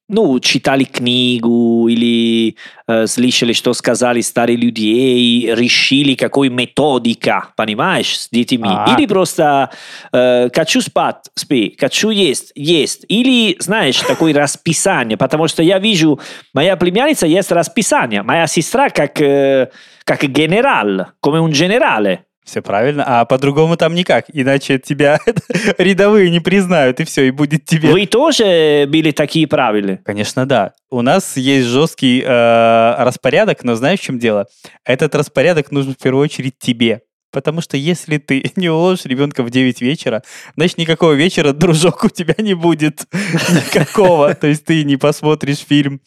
ну, 0.10 0.40
читали 0.40 0.84
книгу 0.84 1.88
или 1.88 2.56
э, 2.88 3.06
слышали, 3.06 3.54
что 3.54 3.74
сказали 3.74 4.22
старые 4.22 4.58
люди, 4.58 4.82
и 4.82 5.54
решили, 5.56 6.16
какой 6.16 6.50
методика, 6.50 7.50
понимаешь, 7.56 8.20
с 8.20 8.30
детьми. 8.30 8.70
А. 8.70 8.96
Или 8.98 9.06
просто 9.06 9.70
э, 10.12 10.50
хочу 10.54 10.82
спать, 10.82 11.30
спи, 11.36 11.76
хочу 11.80 12.10
есть, 12.10 12.52
есть. 12.56 13.06
Или, 13.08 13.56
знаешь, 13.60 14.00
такое 14.00 14.34
расписание, 14.44 15.16
потому 15.16 15.48
что 15.48 15.62
я 15.62 15.78
вижу, 15.78 16.20
моя 16.54 16.76
племянница 16.76 17.28
есть 17.28 17.52
расписание, 17.52 18.24
моя 18.24 18.48
сестра 18.48 18.90
как, 18.90 19.22
э, 19.22 19.70
как 20.06 20.24
генерал, 20.24 21.08
como 21.22 21.40
un 21.40 21.52
generale. 21.52 22.29
Все 22.50 22.64
правильно. 22.64 23.04
А 23.06 23.26
по-другому 23.26 23.78
там 23.78 23.94
никак. 23.94 24.26
Иначе 24.34 24.80
тебя 24.80 25.20
рядовые 25.78 26.32
не 26.32 26.40
признают, 26.40 27.00
и 27.00 27.04
все, 27.04 27.28
и 27.28 27.32
будет 27.32 27.66
тебе. 27.66 27.90
Вы 27.90 28.08
тоже 28.08 28.88
были 28.88 29.12
такие 29.12 29.46
правила? 29.46 30.00
Конечно, 30.04 30.48
да. 30.48 30.74
У 30.90 31.04
нас 31.04 31.38
есть 31.38 31.68
жесткий 31.68 32.24
э, 32.26 32.96
распорядок, 33.04 33.64
но 33.64 33.76
знаешь, 33.76 34.00
в 34.00 34.04
чем 34.04 34.18
дело? 34.18 34.48
Этот 34.84 35.14
распорядок 35.14 35.72
нужен 35.72 35.94
в 35.94 35.98
первую 35.98 36.24
очередь 36.24 36.58
тебе. 36.58 37.02
Потому 37.32 37.62
что 37.62 37.78
если 37.78 38.18
ты 38.18 38.44
не 38.56 38.70
уложишь 38.70 39.06
ребенка 39.06 39.44
в 39.44 39.50
9 39.50 39.82
вечера, 39.82 40.24
значит, 40.56 40.78
никакого 40.78 41.14
вечера, 41.14 41.54
дружок, 41.54 42.04
у 42.04 42.10
тебя 42.10 42.36
не 42.38 42.54
будет. 42.54 43.06
Никакого. 43.14 44.34
То 44.34 44.48
есть 44.48 44.66
ты 44.66 44.84
не 44.84 44.98
посмотришь 44.98 45.66
фильм, 45.68 46.02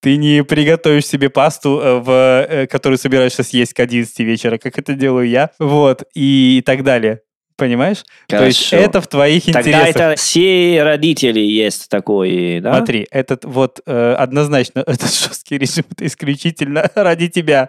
ты 0.00 0.16
не 0.16 0.44
приготовишь 0.44 1.06
себе 1.06 1.30
пасту, 1.30 1.80
э, 1.80 1.98
в, 1.98 2.10
э, 2.10 2.66
которую 2.66 2.98
собираешься 2.98 3.42
съесть 3.42 3.74
к 3.74 3.80
11 3.80 4.18
вечера, 4.20 4.58
как 4.58 4.78
это 4.78 4.94
делаю 4.94 5.28
я. 5.28 5.50
Вот. 5.58 6.04
И 6.14 6.62
так 6.64 6.84
далее. 6.84 7.20
Понимаешь? 7.58 8.04
То 8.28 8.46
есть 8.46 8.70
Хорошо. 8.70 8.86
это 8.86 9.00
в 9.00 9.08
твоих 9.08 9.44
Тогда 9.46 9.60
интересах. 9.60 9.96
это 9.96 10.14
все 10.14 10.82
родители 10.84 11.40
есть 11.40 11.88
такой, 11.88 12.60
да? 12.60 12.76
Смотри, 12.76 13.04
этот 13.10 13.44
вот 13.44 13.80
э, 13.84 14.14
однозначно, 14.16 14.78
этот 14.86 15.12
жесткий 15.12 15.58
режим, 15.58 15.84
это 15.90 16.06
исключительно 16.06 16.88
ради 16.94 17.26
тебя. 17.26 17.68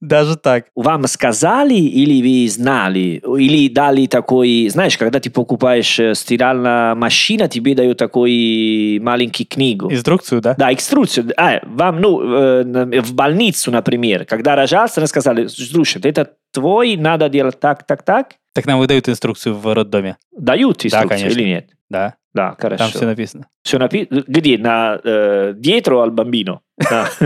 Даже 0.00 0.36
так. 0.36 0.66
Вам 0.76 1.08
сказали 1.08 1.74
или 1.74 2.22
вы 2.22 2.48
знали? 2.48 3.20
Или 3.38 3.68
дали 3.68 4.06
такой... 4.06 4.68
Знаешь, 4.68 4.96
когда 4.96 5.18
ты 5.18 5.30
покупаешь 5.30 5.98
э, 5.98 6.14
стиральная 6.14 6.94
машина, 6.94 7.48
тебе 7.48 7.74
дают 7.74 7.98
такой 7.98 9.00
маленький 9.02 9.46
книгу. 9.46 9.90
Инструкцию, 9.92 10.42
да? 10.42 10.54
Да, 10.56 10.72
инструкцию. 10.72 11.32
А, 11.36 11.58
вам, 11.64 12.00
ну, 12.00 12.20
э, 12.22 13.00
в 13.00 13.14
больницу, 13.14 13.72
например, 13.72 14.26
когда 14.26 14.54
рожался, 14.54 15.04
сказали, 15.08 15.48
слушай, 15.48 16.00
это 16.04 16.30
твой, 16.54 16.96
надо 16.96 17.28
делать 17.28 17.60
так, 17.60 17.86
так, 17.86 18.02
так. 18.02 18.34
Так 18.54 18.66
нам 18.66 18.78
выдают 18.78 19.08
инструкцию 19.08 19.54
в 19.56 19.74
роддоме. 19.74 20.16
Дают 20.32 20.84
инструкцию 20.86 21.08
конечно. 21.08 21.38
или 21.38 21.48
нет? 21.48 21.70
Да, 21.90 22.14
Да, 22.32 22.56
хорошо. 22.58 22.78
там 22.84 22.90
все 22.92 23.04
написано. 23.04 23.46
Всё 23.62 23.78
напи- 23.78 24.06
Где? 24.10 24.56
На, 24.58 24.98
э, 25.04 25.52
dietro 25.56 26.02
al 26.04 26.10
bambino? 26.10 26.60
Да. 26.78 27.08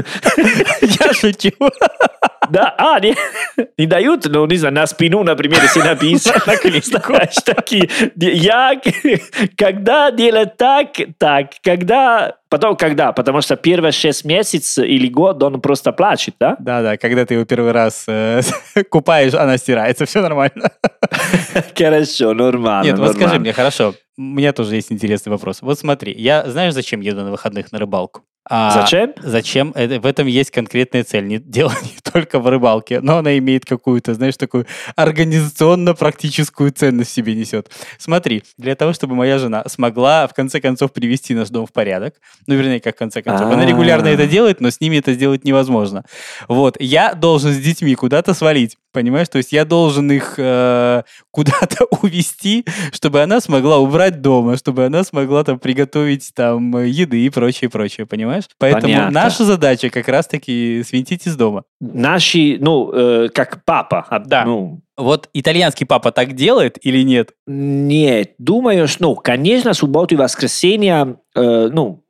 Я 0.81 1.13
шучу. 1.13 1.51
Да, 2.51 2.75
а, 2.79 3.01
не, 3.01 3.15
не 3.79 3.87
дают, 3.87 4.27
ну, 4.27 4.47
не 4.47 4.57
знаю, 4.57 4.75
на 4.75 4.87
спину, 4.87 5.23
например, 5.23 5.61
если 5.63 5.81
написано, 5.81 6.41
такие, 7.45 7.89
я, 8.17 8.81
когда 9.57 10.11
делать 10.11 10.57
так, 10.57 10.89
так, 11.19 11.51
когда, 11.63 12.37
потом 12.49 12.77
когда, 12.77 13.13
потому 13.13 13.41
что 13.41 13.57
первые 13.57 13.93
шесть 13.93 14.25
месяцев 14.25 14.85
или 14.85 15.09
год 15.09 15.43
он 15.43 15.61
просто 15.61 15.93
плачет, 15.93 16.35
да? 16.41 16.57
Да-да, 16.59 16.97
когда 16.97 17.25
ты 17.27 17.35
его 17.35 17.45
первый 17.45 17.73
раз 17.73 18.05
э, 18.09 18.41
купаешь, 18.91 19.35
она 19.35 19.59
стирается, 19.59 20.07
все 20.07 20.21
нормально. 20.21 20.71
Хорошо, 21.77 22.35
нормально, 22.35 22.91
Нет, 22.91 22.99
вот 22.99 23.15
скажи 23.15 23.39
мне, 23.39 23.53
хорошо, 23.53 23.95
у 24.17 24.23
меня 24.23 24.53
тоже 24.53 24.75
есть 24.75 24.91
интересный 24.91 25.31
вопрос. 25.31 25.63
Вот 25.63 25.79
смотри, 25.79 26.13
я 26.13 26.45
знаешь, 26.49 26.75
зачем 26.75 27.01
еду 27.01 27.23
на 27.23 27.31
выходных 27.31 27.71
на 27.71 27.79
рыбалку? 27.79 28.23
А, 28.51 28.71
Зачем? 28.73 29.13
Зачем? 29.23 29.73
Это- 29.75 30.01
в 30.01 30.07
этом 30.07 30.27
есть 30.27 30.51
конкретная 30.51 31.05
цель. 31.05 31.27
Не, 31.27 31.39
дело 31.45 31.73
не 31.83 31.99
только 32.13 32.39
в 32.39 32.49
рыбалке, 32.49 33.01
но 33.01 33.19
она 33.19 33.37
имеет 33.39 33.65
какую-то, 33.65 34.15
знаешь, 34.15 34.37
такую 34.37 34.67
организационно-практическую 34.97 36.73
ценность 36.73 37.11
в 37.11 37.15
себе 37.15 37.35
несет. 37.35 37.71
Смотри, 37.99 38.43
для 38.57 38.75
того, 38.75 38.93
чтобы 38.93 39.15
моя 39.15 39.39
жена 39.39 39.65
смогла 39.67 40.27
в 40.27 40.35
конце 40.35 40.61
концов 40.61 40.93
привести 40.93 41.35
наш 41.35 41.49
дом 41.51 41.67
в 41.67 41.73
порядок, 41.73 42.15
ну, 42.47 42.55
вернее, 42.55 42.81
как 42.81 42.97
в 42.97 42.99
конце 42.99 43.23
концов, 43.23 43.51
она 43.53 43.67
регулярно 43.67 44.09
это 44.09 44.25
А. 44.25 44.27
делает, 44.27 44.61
но 44.61 44.71
с 44.71 44.81
ними 44.81 44.97
это 44.97 45.13
сделать 45.13 45.45
невозможно. 45.45 46.05
Вот, 46.49 46.77
я 46.81 47.15
должен 47.15 47.53
с 47.53 47.59
детьми 47.59 47.95
куда-то 47.95 48.35
свалить, 48.35 48.77
понимаешь? 48.93 49.29
То 49.29 49.39
есть 49.39 49.53
я 49.53 49.65
должен 49.65 50.11
их 50.11 50.35
э, 50.39 51.03
куда-то 51.31 51.85
увести, 52.03 52.65
чтобы 52.93 53.21
она 53.23 53.41
смогла 53.41 53.79
убрать 53.79 54.21
дома, 54.23 54.57
чтобы 54.57 54.87
она 54.87 55.05
смогла 55.05 55.45
там 55.45 55.59
приготовить 55.59 56.31
там 56.35 56.77
э, 56.77 56.89
еды 56.89 57.25
и 57.25 57.31
прочее, 57.31 57.69
прочее, 57.71 58.07
понимаешь? 58.07 58.38
Поэтому 58.59 58.83
Понятно. 58.95 59.11
наша 59.11 59.45
задача 59.45 59.91
как 59.91 60.09
раз-таки 60.09 60.83
свинтить 60.87 61.27
из 61.27 61.37
дома. 61.37 61.65
Наши, 61.81 62.59
ну, 62.61 62.91
э, 62.93 63.29
как 63.33 63.65
папа, 63.65 64.07
а, 64.09 64.19
Да. 64.19 64.45
ну, 64.45 64.81
Вот 64.97 65.29
итальянский 65.33 65.87
папа 65.87 66.11
так 66.11 66.33
делает 66.33 66.77
или 66.85 67.03
нет? 67.05 67.31
Нет, 67.47 68.33
думаю, 68.39 68.89
что, 68.89 69.05
ну, 69.05 69.15
конечно, 69.15 69.73
субботу 69.73 70.15
и 70.17 70.19
воскресенье, 70.19 71.17
э, 71.37 71.69
ну, 71.73 72.03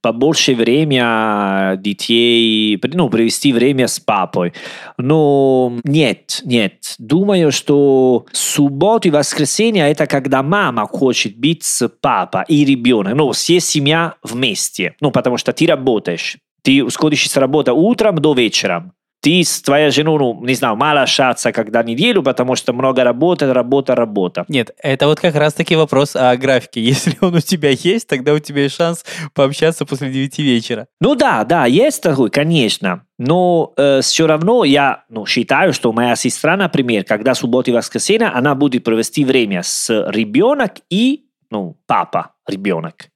побольше 0.00 0.54
время 0.54 1.76
детей, 1.78 2.80
ну, 2.92 3.08
провести 3.08 3.52
время 3.52 3.86
с 3.86 4.00
папой. 4.00 4.52
Но 4.98 5.78
нет, 5.84 6.40
нет. 6.44 6.94
Думаю, 6.98 7.52
что 7.52 8.26
субботу 8.32 9.08
и 9.08 9.10
воскресенье 9.10 9.90
это 9.90 10.06
когда 10.06 10.42
мама 10.42 10.86
хочет 10.86 11.36
быть 11.38 11.64
с 11.64 11.88
папой 11.88 12.44
и 12.48 12.64
ребенок. 12.64 13.14
Ну, 13.14 13.32
все 13.32 13.60
семья 13.60 14.14
вместе. 14.22 14.94
Ну, 15.00 15.10
потому 15.10 15.36
что 15.36 15.52
ты 15.52 15.66
работаешь. 15.66 16.36
Ты 16.62 16.88
сходишь 16.90 17.28
с 17.30 17.36
работы 17.36 17.72
утром 17.72 18.16
до 18.16 18.34
вечера. 18.34 18.92
Ты 19.26 19.42
с 19.42 19.60
твоей 19.60 19.90
женой, 19.90 20.20
ну, 20.20 20.40
не 20.44 20.54
знаю, 20.54 20.76
мало 20.76 21.02
общаться, 21.02 21.50
когда 21.50 21.82
неделю, 21.82 22.22
потому 22.22 22.54
что 22.54 22.72
много 22.72 23.02
работы, 23.02 23.52
работа, 23.52 23.96
работа. 23.96 24.44
Нет, 24.46 24.70
это 24.80 25.08
вот 25.08 25.18
как 25.18 25.34
раз-таки 25.34 25.74
вопрос 25.74 26.14
о 26.14 26.36
графике. 26.36 26.80
Если 26.84 27.18
он 27.20 27.34
у 27.34 27.40
тебя 27.40 27.70
есть, 27.70 28.06
тогда 28.06 28.34
у 28.34 28.38
тебя 28.38 28.62
есть 28.62 28.76
шанс 28.76 29.04
пообщаться 29.34 29.84
после 29.84 30.12
9 30.12 30.38
вечера. 30.38 30.86
Ну 31.00 31.16
да, 31.16 31.42
да, 31.42 31.66
есть 31.66 32.04
такой, 32.04 32.30
конечно. 32.30 33.04
Но 33.18 33.74
все 34.00 34.28
равно 34.28 34.62
я 34.62 35.02
ну, 35.08 35.26
считаю, 35.26 35.72
что 35.72 35.92
моя 35.92 36.14
сестра, 36.14 36.56
например, 36.56 37.02
когда 37.02 37.34
суббота 37.34 37.72
и 37.72 37.74
воскресенье, 37.74 38.28
она 38.28 38.54
будет 38.54 38.84
провести 38.84 39.24
время 39.24 39.64
с 39.64 39.90
ребенок 40.08 40.74
и 40.88 41.24
ну, 41.50 41.76
папа 41.88 42.34
ребенок 42.46 43.08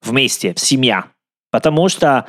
вместе, 0.00 0.54
семья. 0.56 1.04
Потому 1.50 1.90
что 1.90 2.24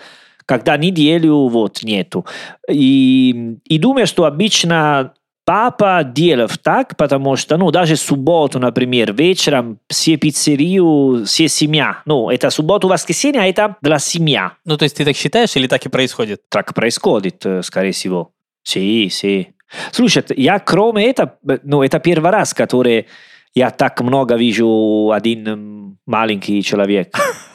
когда 0.50 0.78
неделю 0.78 1.48
вот 1.48 1.84
нету. 1.84 2.26
И, 2.68 3.58
и 3.66 3.78
думаю, 3.78 4.08
что 4.08 4.26
обычно 4.26 5.14
папа 5.46 6.02
делает 6.04 6.60
так, 6.64 6.98
потому 6.98 7.36
что, 7.36 7.56
ну, 7.58 7.70
даже 7.70 7.96
субботу, 7.96 8.58
например, 8.58 9.14
вечером 9.14 9.78
все 9.90 10.18
пиццерию, 10.18 11.24
все 11.26 11.48
семья. 11.48 12.02
Ну, 12.08 12.32
это 12.32 12.50
субботу, 12.50 12.88
воскресенье, 12.88 13.44
а 13.44 13.46
это 13.46 13.76
для 13.84 14.00
семья. 14.00 14.54
Ну, 14.66 14.76
то 14.76 14.86
есть 14.86 14.98
ты 14.98 15.06
так 15.06 15.16
считаешь 15.16 15.56
или 15.56 15.68
так 15.68 15.86
и 15.86 15.90
происходит? 15.90 16.42
Так 16.50 16.74
происходит, 16.74 17.46
э, 17.46 17.62
скорее 17.62 17.92
всего. 17.92 18.32
Sí, 18.64 19.10
sí. 19.10 19.50
Слушай, 19.92 20.24
я 20.36 20.58
кроме 20.58 21.12
этого, 21.12 21.38
ну, 21.62 21.84
это 21.84 22.00
первый 22.00 22.32
раз, 22.32 22.56
который 22.56 23.06
я 23.54 23.70
так 23.70 24.02
много 24.02 24.36
вижу 24.36 25.12
один 25.14 26.00
маленький 26.08 26.64
человек. 26.64 27.16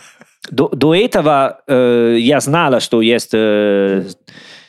До, 0.51 0.69
до 0.69 0.95
этого 0.95 1.63
э, 1.67 2.17
я 2.21 2.41
знала, 2.41 2.81
что 2.81 3.01
есть 3.01 3.31
э, 3.33 4.05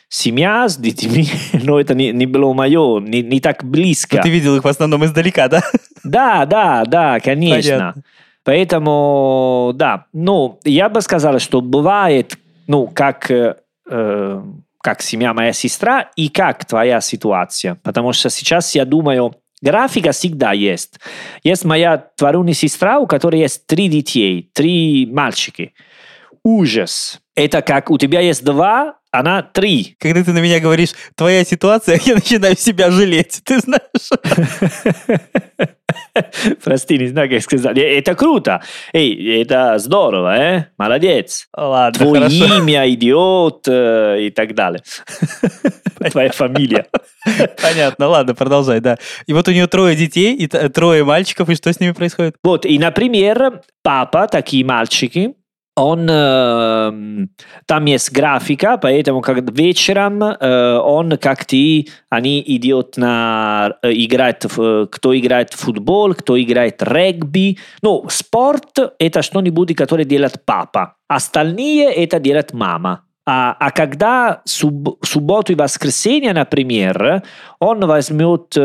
семья 0.08 0.68
с 0.68 0.76
детьми, 0.76 1.28
но 1.64 1.80
это 1.80 1.94
не, 1.94 2.12
не 2.12 2.26
было 2.26 2.52
мое, 2.52 3.00
не, 3.00 3.22
не 3.22 3.40
так 3.40 3.64
близко. 3.64 4.16
Ну, 4.16 4.22
ты 4.22 4.30
видел 4.30 4.56
их 4.56 4.64
в 4.64 4.68
основном 4.68 5.04
издалека, 5.04 5.48
да? 5.48 5.62
Да, 6.04 6.46
да, 6.46 6.84
да, 6.84 7.18
конечно. 7.18 7.78
Понятно. 7.78 8.02
Поэтому, 8.44 9.72
да, 9.74 10.06
ну, 10.12 10.60
я 10.64 10.88
бы 10.88 11.00
сказал, 11.00 11.40
что 11.40 11.60
бывает, 11.60 12.38
ну, 12.68 12.86
как, 12.86 13.28
э, 13.28 13.56
э, 13.90 14.42
как 14.80 15.02
семья 15.02 15.34
моя 15.34 15.52
сестра 15.52 16.10
и 16.14 16.28
как 16.28 16.64
твоя 16.64 17.00
ситуация. 17.00 17.74
Потому 17.82 18.12
что 18.12 18.30
сейчас 18.30 18.72
я 18.76 18.84
думаю, 18.84 19.34
графика 19.66 20.12
всегда 20.12 20.52
есть. 20.52 21.00
Есть 21.42 21.64
моя 21.64 22.10
двоюродная 22.16 22.54
сестра, 22.54 23.00
у 23.00 23.06
которой 23.08 23.40
есть 23.40 23.66
три 23.66 23.88
детей, 23.88 24.48
три 24.52 25.06
мальчики. 25.06 25.74
Ужас. 26.44 27.20
Это 27.34 27.62
как 27.62 27.90
у 27.90 27.98
тебя 27.98 28.20
есть 28.20 28.44
два, 28.44 28.98
она 29.18 29.42
три. 29.42 29.96
Когда 29.98 30.22
ты 30.22 30.32
на 30.32 30.38
меня 30.40 30.60
говоришь, 30.60 30.90
твоя 31.14 31.44
ситуация, 31.44 31.98
я 32.04 32.14
начинаю 32.14 32.56
себя 32.56 32.90
жалеть, 32.90 33.40
ты 33.44 33.58
знаешь. 33.60 34.10
Прости, 36.64 36.98
не 36.98 37.06
знаю, 37.08 37.30
как 37.30 37.42
сказать. 37.42 37.76
Э, 37.78 37.98
Это 37.98 38.14
круто. 38.14 38.62
Эй, 38.92 39.42
это 39.42 39.78
здорово, 39.78 40.36
э? 40.36 40.64
Молодец. 40.78 41.48
Ладно, 41.56 41.98
Твое 41.98 42.22
хорошо. 42.22 42.58
имя, 42.58 42.88
идиот 42.90 43.68
э, 43.68 44.26
и 44.26 44.30
так 44.30 44.54
далее. 44.54 44.82
Твоя 46.10 46.30
фамилия. 46.30 46.86
Понятно, 47.60 48.08
ладно, 48.08 48.34
продолжай, 48.34 48.80
да. 48.80 48.98
И 49.26 49.32
вот 49.32 49.48
у 49.48 49.52
нее 49.52 49.66
трое 49.66 49.96
детей, 49.96 50.34
и 50.36 50.46
трое 50.46 51.04
мальчиков, 51.04 51.48
и 51.48 51.54
что 51.54 51.72
с 51.72 51.80
ними 51.80 51.92
происходит? 51.92 52.36
Вот, 52.42 52.66
и, 52.66 52.78
например, 52.78 53.62
папа, 53.82 54.28
такие 54.28 54.64
мальчики, 54.64 55.34
он, 55.76 56.08
эм, 56.10 57.30
там 57.66 57.84
есть 57.84 58.10
графика, 58.10 58.78
поэтому 58.78 59.20
как 59.20 59.50
вечером 59.50 60.22
э, 60.22 60.78
он, 60.78 61.18
как 61.18 61.44
ты, 61.44 61.86
они 62.08 62.42
идет 62.46 62.96
на, 62.96 63.76
э, 63.82 63.92
играет, 63.92 64.46
э, 64.56 64.86
кто 64.90 65.16
играет 65.16 65.52
в 65.52 65.58
футбол, 65.58 66.14
кто 66.14 66.40
играет 66.40 66.82
регби. 66.82 67.58
Ну, 67.82 68.06
спорт 68.08 68.78
это 68.98 69.20
что-нибудь, 69.20 69.76
которое 69.76 70.04
делает 70.04 70.42
папа. 70.46 70.94
Остальные 71.08 71.92
это 71.92 72.20
делает 72.20 72.54
мама. 72.54 73.02
А, 73.26 73.54
а 73.60 73.70
когда 73.70 74.40
суб, 74.46 74.98
субботу 75.04 75.52
и 75.52 75.56
воскресенье, 75.56 76.32
например, 76.32 77.22
он 77.58 77.84
возьмет 77.84 78.56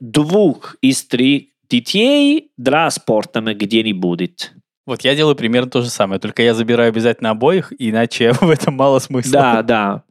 двух 0.00 0.76
из 0.80 1.04
трех 1.04 1.42
детей 1.68 2.50
для 2.56 2.88
спорта 2.90 3.40
где 3.40 3.82
не 3.82 3.92
будет. 3.92 4.55
Вот 4.86 5.02
я 5.02 5.16
делаю 5.16 5.34
примерно 5.34 5.68
то 5.68 5.82
же 5.82 5.90
самое, 5.90 6.20
только 6.20 6.42
я 6.42 6.54
забираю 6.54 6.88
обязательно 6.88 7.30
обоих, 7.30 7.72
иначе 7.76 8.32
в 8.40 8.48
этом 8.48 8.74
мало 8.74 9.00
смысла. 9.00 9.32
Да, 9.32 9.62
да. 9.62 10.02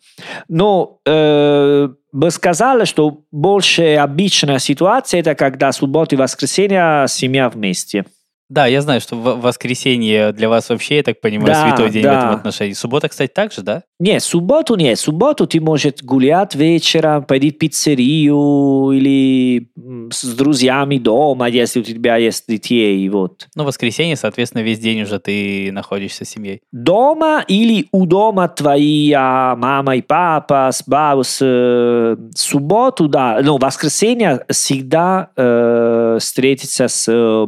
Но 0.47 0.99
э, 1.05 1.89
бы 2.11 2.31
сказала, 2.31 2.85
что 2.85 3.21
больше 3.31 3.95
обычная 3.95 4.59
ситуация 4.59 5.21
это 5.21 5.35
когда 5.35 5.71
суббота 5.71 6.15
и 6.15 6.17
воскресенье 6.17 7.05
семья 7.07 7.49
вместе. 7.49 8.05
Да, 8.49 8.67
я 8.67 8.81
знаю, 8.81 9.01
что 9.01 9.15
в 9.15 9.41
воскресенье 9.41 10.31
для 10.31 10.49
вас 10.49 10.69
вообще, 10.69 10.97
я 10.97 11.03
так 11.03 11.19
понимаю, 11.19 11.47
Да, 11.47 11.67
святой 11.67 11.89
день 11.89 12.03
в 12.03 12.05
да. 12.05 12.17
этом 12.19 12.35
отношении. 12.35 12.73
Суббота, 12.73 13.09
кстати, 13.09 13.31
так 13.33 13.51
же, 13.51 13.61
да? 13.61 13.83
Не, 13.99 14.19
субботу 14.19 14.75
не. 14.75 14.95
Субботу 14.95 15.47
ты 15.47 15.59
можешь 15.59 15.93
гулять 16.03 16.53
вечером, 16.53 17.23
пойти 17.23 17.51
в 17.51 17.57
пиццерию 17.57 18.91
или 18.91 19.67
с 20.11 20.23
друзьями 20.35 20.97
дома, 20.97 21.47
если 21.47 21.79
у 21.79 21.83
тебя 21.83 22.17
есть 22.17 22.45
детей. 22.47 23.07
Вот. 23.09 23.47
Ну, 23.55 23.63
воскресенье, 23.63 24.15
соответственно, 24.15 24.61
весь 24.61 24.79
день 24.79 25.01
уже 25.01 25.19
ты 25.19 25.71
находишься 25.71 26.25
с 26.25 26.29
семьей. 26.29 26.61
Дома 26.71 27.43
или 27.47 27.87
у 27.91 28.05
дома 28.05 28.47
твоя 28.47 29.55
мама 29.57 29.95
и 29.95 30.01
папа, 30.01 30.69
с 30.71 30.83
баб, 30.85 31.25
с 31.25 31.39
э, 31.41 32.15
субботу, 32.35 33.07
да, 33.07 33.39
ну, 33.41 33.57
воскресенье 33.57 34.45
всегда 34.49 35.29
э, 35.35 36.17
встретиться 36.19 36.87
с 36.87 37.07
э, 37.11 37.45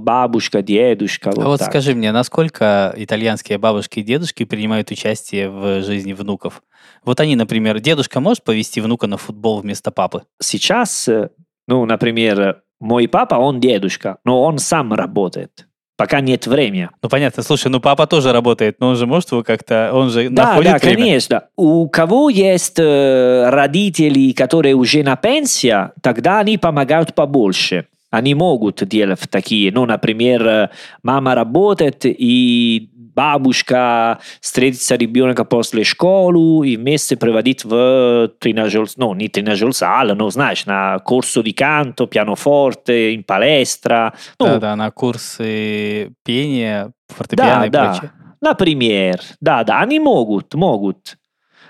бабушкой, 0.96 1.32
дедушкой. 1.32 1.44
а 1.44 1.48
вот 1.48 1.60
так. 1.60 1.70
скажи 1.70 1.94
мне, 1.96 2.12
насколько 2.12 2.94
итальянские 2.96 3.58
бабушки 3.58 4.00
и 4.00 4.03
дедушки 4.03 4.46
принимают 4.46 4.91
участие 4.91 5.50
в 5.50 5.82
жизни 5.84 6.13
внуков? 6.13 6.62
Вот 7.03 7.20
они, 7.20 7.36
например, 7.36 7.79
дедушка 7.79 8.20
может 8.20 8.44
повести 8.44 8.79
внука 8.79 9.08
на 9.08 9.17
футбол 9.17 9.62
вместо 9.62 9.91
папы? 9.91 10.24
Сейчас, 10.41 11.08
э, 11.08 11.29
ну, 11.67 11.86
например, 11.86 12.62
мой 12.79 13.08
папа, 13.08 13.36
он 13.36 13.60
дедушка, 13.60 14.17
но 14.24 14.44
он 14.44 14.60
сам 14.60 14.94
работает. 14.94 15.67
Пока 15.98 16.22
нет 16.22 16.46
времени. 16.46 16.89
Ну, 17.01 17.10
понятно, 17.10 17.41
слушай, 17.41 17.70
ну 17.70 17.79
папа 17.79 18.06
тоже 18.06 18.32
работает, 18.32 18.79
но 18.79 18.89
он 18.89 18.96
же 18.96 19.08
может 19.08 19.32
его 19.32 19.41
как-то, 19.44 19.89
он 19.91 20.12
же 20.12 20.29
Да, 20.29 20.50
находит 20.50 20.74
да, 20.74 20.77
время. 20.77 20.96
конечно. 20.96 21.44
У 21.56 21.89
кого 21.89 22.29
есть 22.29 22.77
э, 22.77 23.50
родители, 23.50 24.32
которые 24.32 24.75
уже 24.75 25.01
на 25.01 25.15
пенсии, 25.15 25.75
тогда 26.03 26.39
они 26.39 26.60
помогают 26.60 27.15
побольше. 27.15 27.88
Они 28.10 28.36
могут 28.36 28.88
делать 28.88 29.22
такие. 29.30 29.72
Ну, 29.72 29.86
например, 29.86 30.70
мама 31.04 31.36
работает, 31.36 32.02
и 32.06 32.90
бабушка 32.94 34.20
встретится 34.40 34.96
ребенка 34.96 35.44
после 35.44 35.84
школы 35.84 36.70
и 36.70 36.77
вместе 36.77 37.18
проводит 37.18 37.66
в 37.66 38.31
тренажер, 38.40 38.88
ну, 38.96 39.16
не 39.16 39.27
тренажер 39.27 39.74
зал, 39.74 40.16
но, 40.16 40.29
знаешь, 40.29 40.68
на 40.68 41.00
корso 41.00 41.42
di 41.42 41.53
canto, 41.53 42.08
pianoforte, 42.08 43.16
in 43.16 43.25
palestra. 43.25 44.14
Ну, 44.40 44.46
Да-да, 44.46 44.75
на 44.75 44.92
курсы 44.92 46.14
пения, 46.24 46.92
фортепиано 47.10 47.62
да, 47.62 47.66
и 47.66 47.70
да. 47.70 47.86
прочее. 47.86 48.12
Например, 48.40 49.20
да, 49.42 49.64
да, 49.64 49.81
они 49.81 50.00
могут, 50.00 50.53
могут. 50.53 51.18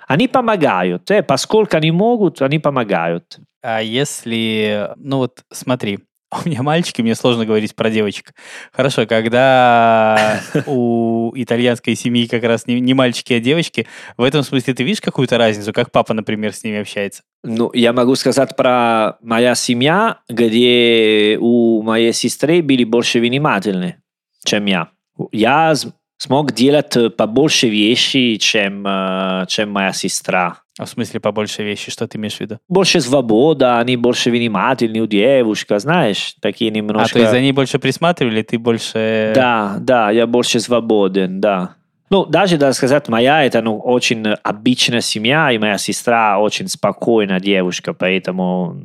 Они 0.05 0.27
помогают, 0.27 1.09
э, 1.11 1.23
поскольку 1.23 1.77
они 1.77 1.91
могут, 1.91 2.41
они 2.41 2.59
помогают. 2.59 3.39
А 3.61 3.81
если, 3.81 4.91
ну 4.97 5.17
вот 5.17 5.43
смотри, 5.51 5.99
у 6.45 6.49
меня 6.49 6.61
мальчики, 6.61 7.01
мне 7.01 7.15
сложно 7.15 7.45
говорить 7.45 7.75
про 7.75 7.89
девочек. 7.89 8.33
Хорошо, 8.71 9.05
когда 9.05 10.41
у 10.65 11.31
итальянской 11.35 11.95
семьи 11.95 12.27
как 12.27 12.43
раз 12.43 12.67
не, 12.67 12.79
не 12.79 12.93
мальчики, 12.93 13.33
а 13.33 13.39
девочки, 13.39 13.87
в 14.17 14.23
этом 14.23 14.43
смысле 14.43 14.73
ты 14.73 14.83
видишь 14.83 15.01
какую-то 15.01 15.37
разницу, 15.37 15.73
как 15.73 15.91
папа, 15.91 16.13
например, 16.13 16.53
с 16.53 16.63
ними 16.63 16.79
общается? 16.79 17.23
Ну, 17.43 17.71
я 17.73 17.93
могу 17.93 18.15
сказать 18.15 18.55
про 18.55 19.17
моя 19.21 19.55
семья, 19.55 20.19
где 20.29 21.37
у 21.39 21.81
моей 21.81 22.13
сестры 22.13 22.61
были 22.61 22.83
больше 22.83 23.19
внимательны, 23.19 23.97
чем 24.43 24.65
я. 24.65 24.89
Я 25.31 25.73
смог 26.17 26.51
делать 26.51 26.95
э, 26.97 27.09
побольше 27.09 27.69
вещей, 27.69 28.37
чем, 28.37 28.85
э, 28.85 29.45
чем 29.47 29.71
моя 29.71 29.93
сестра. 29.93 30.61
А 30.79 30.85
в 30.85 30.89
смысле 30.89 31.19
побольше 31.19 31.63
вещи, 31.63 31.89
что 31.89 32.07
ты 32.07 32.17
имеешь 32.17 32.37
в 32.37 32.39
виду? 32.39 32.59
Больше 32.69 33.01
свобода, 33.01 33.79
они 33.79 33.97
больше 33.97 34.29
внимательны 34.29 34.99
у 34.99 35.07
девушка, 35.07 35.79
знаешь, 35.79 36.35
такие 36.39 36.69
немножко... 36.69 37.09
А, 37.09 37.13
то 37.13 37.19
есть 37.19 37.31
за 37.31 37.41
ней 37.41 37.51
больше 37.51 37.79
присматривали, 37.79 38.43
ты 38.43 38.59
больше... 38.59 39.31
Да, 39.33 39.77
да, 39.79 40.11
я 40.11 40.27
больше 40.27 40.59
свободен, 40.59 41.41
да. 41.41 41.75
Ну, 42.09 42.25
даже, 42.25 42.57
да, 42.57 42.71
сказать, 42.73 43.07
моя 43.09 43.43
это, 43.43 43.61
ну, 43.61 43.79
очень 43.79 44.25
обычная 44.43 45.01
семья, 45.01 45.51
и 45.51 45.57
моя 45.57 45.77
сестра 45.77 46.39
очень 46.39 46.67
спокойная 46.67 47.39
девушка, 47.39 47.93
поэтому 47.93 48.77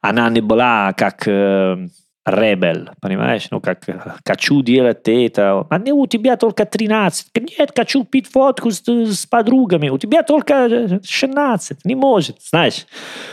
она 0.00 0.28
не 0.30 0.40
была 0.40 0.92
как 0.92 1.26
э, 1.26 1.88
ребел, 2.26 2.90
понимаешь? 3.00 3.46
Ну, 3.50 3.60
как 3.60 3.88
э, 3.88 3.98
хочу 4.26 4.62
делать 4.62 5.06
это. 5.06 5.66
А 5.68 5.78
не, 5.78 5.92
у 5.92 6.06
тебя 6.06 6.36
только 6.36 6.64
13. 6.64 7.28
Нет, 7.58 7.72
хочу 7.74 8.04
пить 8.04 8.30
фотку 8.30 8.70
с, 8.70 8.82
с 8.86 9.26
подругами. 9.26 9.88
У 9.88 9.98
тебя 9.98 10.22
только 10.22 10.54
э, 10.68 11.00
16. 11.02 11.84
Не 11.84 11.94
может, 11.94 12.36
знаешь. 12.42 12.86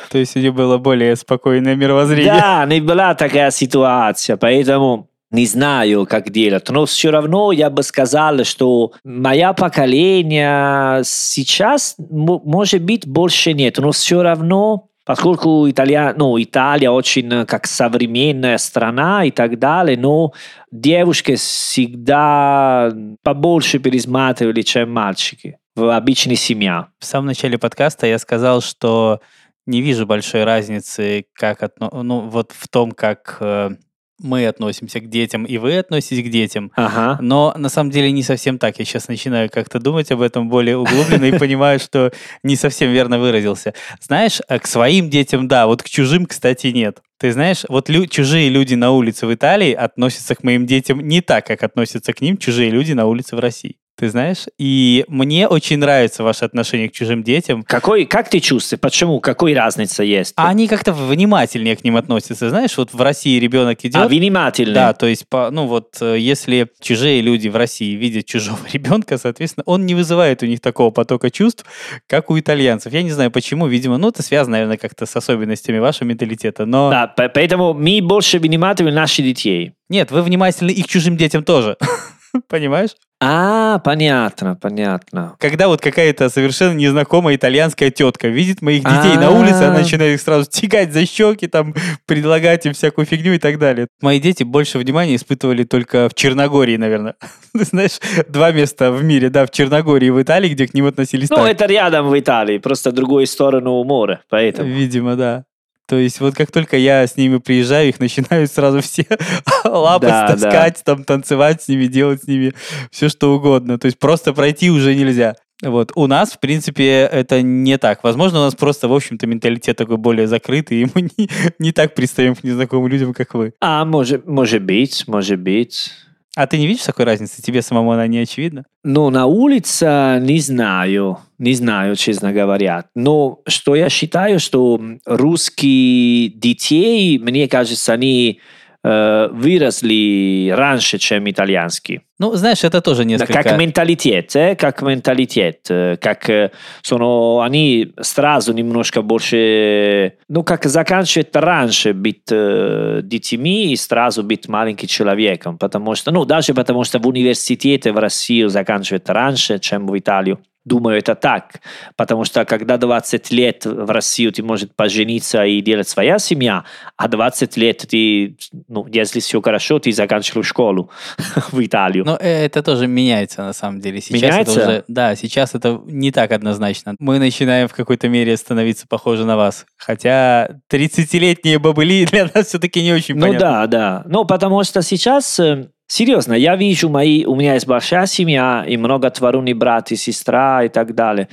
То 0.10 0.18
есть 0.18 0.36
у 0.36 0.40
нее 0.40 0.52
было 0.52 0.78
более 0.78 1.16
спокойное 1.16 1.76
мировоззрение. 1.76 2.34
Да, 2.34 2.66
не 2.66 2.82
была 2.82 3.14
такая 3.16 3.52
ситуация, 3.52 4.38
поэтому 4.38 5.10
не 5.32 5.46
знаю, 5.46 6.06
как 6.06 6.30
делать. 6.30 6.70
Но 6.70 6.86
все 6.86 7.12
равно 7.12 7.52
я 7.52 7.70
бы 7.70 7.84
сказал, 7.84 8.44
что 8.46 8.94
мое 9.04 9.52
поколение 9.54 11.02
сейчас, 11.04 11.96
может 11.98 12.82
быть, 12.82 13.06
больше 13.06 13.54
нет, 13.54 13.78
но 13.78 13.92
все 13.92 14.22
равно 14.22 14.88
Поскольку 15.08 15.70
Италия, 15.70 16.14
ну, 16.18 16.38
Италия 16.38 16.92
очень 16.92 17.46
как 17.46 17.66
современная 17.66 18.58
страна 18.58 19.24
и 19.24 19.32
так 19.32 19.58
далее, 19.58 19.98
но 19.98 20.34
девушки 20.70 21.36
всегда 21.36 22.94
побольше 23.24 23.80
пересматривали, 23.80 24.62
чем 24.64 24.92
мальчики 24.92 25.60
в 25.76 25.96
обычной 25.96 26.36
семье. 26.36 26.88
В 27.00 27.06
самом 27.06 27.28
начале 27.28 27.58
подкаста 27.58 28.06
я 28.06 28.20
сказал, 28.20 28.60
что 28.60 29.22
не 29.66 29.82
вижу 29.82 30.06
большой 30.06 30.44
разницы, 30.44 31.26
как 31.34 31.64
отно... 31.64 31.90
ну, 32.04 32.20
вот 32.28 32.52
в 32.52 32.68
том, 32.68 32.92
как 32.92 33.38
э, 33.40 33.72
мы 34.20 34.48
относимся 34.48 35.00
к 35.00 35.10
детям 35.10 35.46
и 35.46 35.58
вы 35.58 35.78
относитесь 35.78 36.26
к 36.26 36.30
детям. 36.30 36.72
Ага. 36.76 37.18
Но 37.22 37.54
на 37.58 37.70
самом 37.70 37.92
деле 37.92 38.12
не 38.12 38.24
совсем 38.24 38.58
так. 38.58 38.80
Я 38.80 38.86
сейчас 38.86 39.08
начинаю 39.08 39.50
как-то 39.50 39.80
думать 39.80 40.12
об 40.12 40.22
этом 40.22 40.50
более 40.50 40.78
углубленно 40.78 41.26
и 41.26 41.38
понимаю, 41.38 41.80
что 41.80 42.12
не 42.44 42.56
совсем 42.56 42.92
верно 42.92 43.20
выразился. 43.20 43.74
Знаешь, 44.02 44.40
а 44.48 44.60
к 44.60 44.68
своим 44.68 45.10
детям 45.10 45.48
да, 45.48 45.68
вот 45.68 45.84
к 45.84 45.90
чужим, 45.90 46.26
кстати, 46.26 46.68
нет. 46.68 47.00
Ты 47.20 47.32
знаешь, 47.32 47.64
вот 47.68 47.90
лю- 47.90 48.08
чужие 48.08 48.50
люди 48.50 48.76
на 48.76 48.92
улице 48.92 49.26
в 49.26 49.34
Италии 49.34 49.74
относятся 49.74 50.36
к 50.36 50.44
моим 50.44 50.66
детям 50.66 51.00
не 51.00 51.22
так, 51.22 51.46
как 51.46 51.64
относятся 51.64 52.14
к 52.14 52.22
ним 52.22 52.38
чужие 52.38 52.70
люди 52.70 52.94
на 52.94 53.06
улице 53.06 53.36
в 53.36 53.40
России. 53.40 53.78
Ты 53.98 54.10
знаешь? 54.10 54.46
И 54.60 55.06
мне 55.08 55.48
очень 55.48 55.80
нравится 55.80 56.22
ваше 56.22 56.46
отношение 56.46 56.88
к 56.88 56.92
чужим 56.92 57.24
детям. 57.24 57.64
Какой, 57.64 58.06
как 58.06 58.30
ты 58.30 58.40
чувствуешь? 58.40 58.80
Почему? 58.80 59.20
Какой 59.20 59.56
разница 59.56 60.04
есть? 60.04 60.34
А 60.38 60.50
они 60.50 60.68
как-то 60.68 60.94
внимательнее 60.94 61.76
к 61.76 61.84
ним 61.84 61.96
относятся. 61.98 62.48
Знаешь, 62.52 62.78
вот 62.78 62.94
в 62.94 63.02
России 63.02 63.40
ребенок 63.40 63.84
идет... 63.84 63.96
А, 63.96 64.08
внимательно. 64.08 64.76
Да, 64.76 64.94
то 64.94 65.08
есть, 65.08 65.28
по, 65.28 65.50
ну 65.50 65.66
вот, 65.66 65.98
э, 66.00 66.20
если 66.20 66.70
чужие 66.80 67.22
люди 67.22 67.48
в 67.48 67.56
России 67.56 67.96
видят 67.96 68.28
чужого 68.28 68.60
ребенка, 68.72 69.18
соответственно, 69.18 69.64
он 69.66 69.88
не 69.88 69.96
вызывает 69.96 70.44
у 70.44 70.46
них 70.46 70.62
такого 70.62 70.92
потока 70.92 71.32
чувств, 71.32 71.66
как 72.06 72.30
у 72.30 72.40
итальянцев. 72.40 72.94
Я 72.94 73.02
не 73.02 73.10
знаю 73.10 73.32
почему, 73.32 73.66
видимо, 73.66 73.98
ну 73.98 74.10
это 74.10 74.22
связано, 74.22 74.58
наверное, 74.58 74.78
как-то 74.78 75.08
с 75.08 75.16
особенностями 75.16 75.80
вашего 75.80 76.08
менталитета, 76.08 76.68
но... 76.68 76.92
Да, 76.92 77.08
по- 77.08 77.30
поэтому 77.30 77.74
мы 77.74 78.02
больше 78.04 78.38
внимательны 78.38 78.92
наших 78.92 79.26
детей. 79.26 79.74
Нет, 79.90 80.12
вы 80.12 80.22
внимательны 80.22 80.70
и 80.70 80.84
к 80.84 80.88
чужим 80.88 81.18
детям 81.18 81.44
тоже. 81.44 81.78
Понимаешь? 82.48 82.92
А, 83.20 83.80
понятно, 83.80 84.56
понятно. 84.56 85.36
Когда 85.40 85.68
вот 85.70 85.82
какая-то 85.82 86.30
совершенно 86.30 86.74
незнакомая 86.74 87.36
итальянская 87.36 87.90
тетка 87.90 88.28
видит 88.28 88.62
моих 88.62 88.84
детей 88.84 89.18
на 89.18 89.32
улице, 89.32 89.64
она 89.64 89.76
А. 89.76 89.80
начинает 89.80 90.14
их 90.16 90.22
сразу 90.22 90.48
тягать 90.48 90.94
за 90.94 91.06
щеки, 91.08 91.48
там, 91.48 91.74
предлагать 92.06 92.68
им 92.68 92.74
всякую 92.74 93.06
фигню 93.08 93.34
и 93.34 93.40
так 93.40 93.58
далее. 93.58 93.88
Мои 94.02 94.20
дети 94.20 94.44
больше 94.44 94.78
внимания 94.78 95.16
испытывали 95.16 95.64
только 95.64 96.10
в 96.10 96.14
Черногории, 96.14 96.78
наверное. 96.78 97.16
Ты 97.54 97.64
знаешь, 97.64 98.00
два 98.28 98.52
места 98.52 98.92
в 98.92 99.04
мире, 99.04 99.30
да, 99.30 99.48
в 99.48 99.52
Черногории 99.52 100.08
и 100.08 100.12
в 100.12 100.22
Италии, 100.22 100.50
где 100.50 100.68
к 100.68 100.76
ним 100.76 100.86
относились 100.86 101.32
Ну, 101.32 101.38
так. 101.38 101.48
это 101.50 101.66
рядом 101.66 102.10
в 102.10 102.20
Италии, 102.20 102.60
просто 102.60 102.92
другую 102.92 103.26
сторону 103.26 103.84
моря, 103.84 104.22
поэтому. 104.30 104.70
Видимо, 104.70 105.16
да. 105.16 105.44
То 105.88 105.98
есть 105.98 106.20
вот 106.20 106.36
как 106.36 106.52
только 106.52 106.78
я 106.78 107.08
с 107.08 107.16
ними 107.16 107.38
приезжаю, 107.38 107.90
их 107.90 108.00
начинают 108.00 108.52
сразу 108.52 108.82
все 108.82 109.06
лапать, 109.64 110.10
Да, 110.10 110.28
да. 110.28 110.34
таскать, 110.34 110.82
там 110.84 111.04
танцевать 111.04 111.64
с 111.64 111.68
ними, 111.70 111.86
делать 111.88 112.24
с 112.24 112.28
ними 112.28 112.54
все 112.92 113.10
что 113.10 113.34
угодно. 113.36 113.80
То 113.80 113.86
есть 113.86 113.98
просто 113.98 114.34
пройти 114.34 114.70
уже 114.70 114.94
нельзя. 114.96 115.36
Вот. 115.64 115.92
У 115.96 116.06
нас, 116.06 116.34
в 116.34 116.40
принципе, 116.40 117.10
это 117.12 117.42
не 117.42 117.78
так. 117.78 118.04
Возможно, 118.04 118.40
у 118.40 118.44
нас 118.44 118.54
просто, 118.54 118.88
в 118.88 118.94
общем-то, 118.94 119.26
менталитет 119.26 119.76
такой 119.76 119.98
более 119.98 120.28
закрытый, 120.28 120.82
и 120.82 120.86
мы 120.94 121.02
не, 121.18 121.30
не 121.58 121.72
так 121.72 121.96
пристаем 121.96 122.36
к 122.36 122.44
незнакомым 122.44 122.90
людям, 122.90 123.14
как 123.14 123.34
вы. 123.34 123.54
А, 123.62 123.84
может, 123.86 124.28
может 124.28 124.62
быть, 124.64 125.06
может 125.08 125.40
быть. 125.40 125.92
А 126.38 126.46
ты 126.46 126.60
не 126.60 126.68
видишь 126.68 126.84
такой 126.84 127.06
разницы? 127.06 127.42
Тебе 127.42 127.64
самому 127.64 127.94
она 127.94 128.06
не 128.06 128.20
очевидна? 128.20 128.64
Ну, 128.84 129.10
на 129.10 129.26
улице 129.26 130.20
не 130.22 130.40
знаю, 130.40 131.18
не 131.40 131.56
знаю, 131.56 131.96
честно 131.96 132.32
говоря. 132.32 132.86
Но 132.94 133.40
что 133.48 133.74
я 133.74 133.90
считаю, 133.90 134.40
что 134.40 134.80
русские 135.08 136.30
детей, 136.30 137.18
мне 137.18 137.48
кажется, 137.48 137.94
они 137.94 138.40
э, 138.88 139.30
выросли 139.32 140.54
раньше, 140.56 140.98
чем 140.98 141.30
итальянские. 141.30 142.02
Ну, 142.20 142.34
знаешь, 142.36 142.64
это 142.64 142.82
тоже 142.82 143.06
несколько... 143.06 143.44
Как 143.44 143.58
менталитет, 143.58 144.36
э, 144.36 144.56
как 144.56 144.82
менталитет, 144.82 145.68
э, 145.70 145.98
как 145.98 146.30
э, 146.30 146.52
соно, 146.82 147.44
они 147.44 147.94
сразу 148.02 148.54
немножко 148.54 149.02
больше, 149.02 150.14
ну, 150.28 150.44
как 150.44 150.66
заканчивают 150.66 151.36
раньше 151.36 151.94
быть 151.94 152.24
э, 152.32 153.02
детьми 153.04 153.72
и 153.72 153.76
сразу 153.76 154.24
быть 154.24 154.48
маленьким 154.48 154.88
человеком, 154.88 155.58
потому 155.58 155.96
что, 155.96 156.12
ну, 156.12 156.26
даже 156.26 156.54
потому 156.54 156.84
что 156.84 157.00
в 157.00 157.08
университете 157.08 157.92
в 157.92 157.98
Россию 157.98 158.50
заканчивают 158.50 159.10
раньше, 159.10 159.60
чем 159.60 159.86
в 159.88 159.98
Италию. 159.98 160.40
Думаю, 160.68 160.98
это 160.98 161.16
так, 161.16 161.62
потому 161.96 162.26
что 162.26 162.44
когда 162.44 162.78
20 162.78 163.32
лет 163.32 163.66
в 163.66 163.90
Россию 163.90 164.34
ты 164.34 164.44
можешь 164.44 164.68
пожениться 164.76 165.46
и 165.46 165.62
делать 165.62 165.88
своя 165.88 166.20
семья, 166.20 166.66
а 166.98 167.08
20 167.08 167.56
лет 167.56 167.86
ты, 167.90 168.36
ну, 168.68 168.86
если 168.92 169.22
все 169.22 169.42
хорошо, 169.42 169.80
ты 169.80 169.94
заканчиваешь 169.94 170.48
школу 170.48 170.90
в 171.54 171.66
Италию. 171.66 172.04
Но 172.04 172.18
э, 172.20 172.46
это 172.46 172.62
тоже 172.64 172.88
меняется 172.88 173.44
на 173.44 173.54
самом 173.54 173.80
деле. 173.80 174.02
Сейчас 174.02 174.22
Меняется? 174.22 174.60
это 174.60 174.70
уже, 174.70 174.84
да, 174.90 175.16
сейчас 175.16 175.56
это 175.56 175.82
не 175.86 176.12
так 176.12 176.34
однозначно. 176.34 176.96
Мы 177.00 177.18
начинаем 177.20 177.70
в 177.70 177.74
какой-то 177.74 178.10
мере 178.10 178.36
становиться 178.36 178.88
похожи 178.90 179.24
на 179.24 179.38
вас. 179.38 179.66
Хотя 179.78 180.50
30-летние 180.70 181.60
бобыли 181.60 182.06
для 182.12 182.30
нас 182.34 182.48
все-таки 182.48 182.84
не 182.84 182.92
очень 182.92 183.16
Ну 183.16 183.28
понятно. 183.28 183.40
да, 183.40 183.68
да. 183.68 184.04
Ну, 184.06 184.26
потому 184.26 184.64
что 184.66 184.82
сейчас, 184.82 185.40
э, 185.40 185.70
серьезно, 185.88 186.34
я 186.34 186.56
вижу 186.56 186.90
мои, 186.90 187.26
у 187.26 187.36
меня 187.36 187.54
есть 187.56 187.68
большая 187.68 188.06
семья, 188.06 188.64
и 188.68 188.78
много 188.78 189.10
творуний 189.10 189.54
брат 189.54 189.92
и 189.92 189.96
сестра 189.96 190.64
и 190.64 190.70
так 190.70 190.94
далее. 190.96 191.28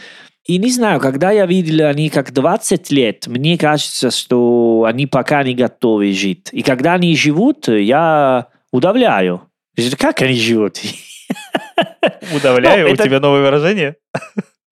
И 0.46 0.58
не 0.58 0.70
знаю, 0.70 1.00
когда 1.00 1.30
я 1.30 1.46
видел 1.46 1.86
они 1.86 2.10
как 2.10 2.32
20 2.32 2.90
лет, 2.90 3.26
мне 3.26 3.56
кажется, 3.56 4.10
что 4.10 4.84
они 4.86 5.06
пока 5.06 5.42
не 5.42 5.54
готовы 5.54 6.12
жить. 6.12 6.48
И 6.52 6.62
когда 6.62 6.94
они 6.94 7.16
живут, 7.16 7.68
я 7.68 8.48
удивляю. 8.70 9.48
Как 9.98 10.20
они 10.20 10.34
живут? 10.34 10.78
Удивляю, 12.34 12.88
Ну, 12.88 12.92
у 12.92 12.96
тебя 12.96 13.20
новое 13.20 13.40
выражение? 13.40 13.96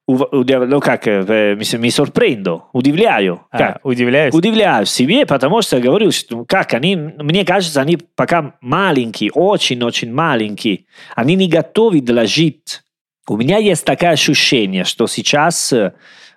Ну 0.08 0.80
как, 0.80 1.06
э, 1.06 1.54
ми, 1.54 1.78
ми 1.78 1.88
sorprendo, 1.90 2.60
удивляю. 2.72 3.40
А, 3.50 3.58
Как? 3.58 3.80
удивляюсь. 3.84 4.34
Удивляюсь 4.34 4.90
себе, 4.90 5.26
потому 5.26 5.62
что 5.62 5.80
говорю, 5.80 6.10
что 6.10 6.44
как 6.44 6.74
они, 6.74 6.96
мне 6.96 7.44
кажется, 7.44 7.80
они 7.80 7.96
пока 7.96 8.54
маленькие, 8.60 9.30
очень-очень 9.32 10.12
маленькие. 10.12 10.86
Они 11.14 11.36
не 11.36 11.48
готовы 11.48 12.00
для 12.00 12.26
жить. 12.26 12.82
У 13.28 13.36
меня 13.36 13.58
есть 13.58 13.84
такое 13.84 14.10
ощущение, 14.10 14.84
что 14.84 15.06
сейчас 15.06 15.72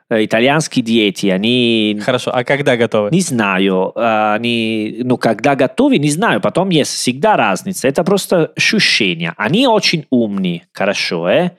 итальянские 0.10 0.84
дети, 0.84 1.28
они 1.28 2.00
Хорошо, 2.04 2.32
а 2.34 2.44
когда 2.44 2.78
готовы? 2.78 3.10
не 3.12 3.22
знаю, 3.22 3.92
э, 3.96 4.34
они, 4.36 5.02
ну, 5.04 5.18
когда 5.18 5.56
готовы, 5.56 5.98
не 5.98 6.12
знаю, 6.12 6.42
потом 6.42 6.70
есть 6.70 6.92
всегда 6.92 7.36
разница. 7.36 7.88
Это 7.88 8.04
просто 8.04 8.52
ощущение. 8.56 9.34
Они 9.38 9.68
очень 9.68 10.06
умные, 10.12 10.68
хорошо, 10.74 11.28
э? 11.28 11.52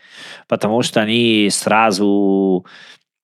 потому 0.46 0.82
что 0.82 1.00
они 1.00 1.48
сразу 1.50 2.64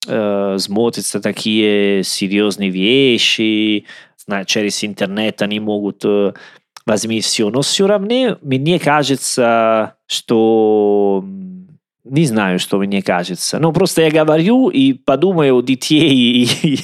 э, 0.08 0.56
смотрятся 0.58 1.20
такие 1.20 2.02
серьезные 2.02 2.70
вещи, 2.70 3.86
через 4.46 4.82
интернет 4.84 5.42
они 5.42 5.60
могут 5.60 6.04
э, 6.04 6.32
возьми 6.86 7.20
все. 7.20 7.50
Но 7.50 7.62
все 7.62 7.86
равно 7.86 8.38
мне 8.42 8.78
кажется, 8.78 9.94
что 10.06 11.24
не 12.04 12.24
знаю, 12.26 12.58
что 12.58 12.78
мне 12.78 13.00
кажется. 13.02 13.58
Ну, 13.60 13.72
просто 13.72 14.02
я 14.02 14.10
говорю 14.10 14.68
и 14.70 14.92
подумаю 14.92 15.56
о 15.56 15.62
детей 15.62 16.44
и, 16.62 16.78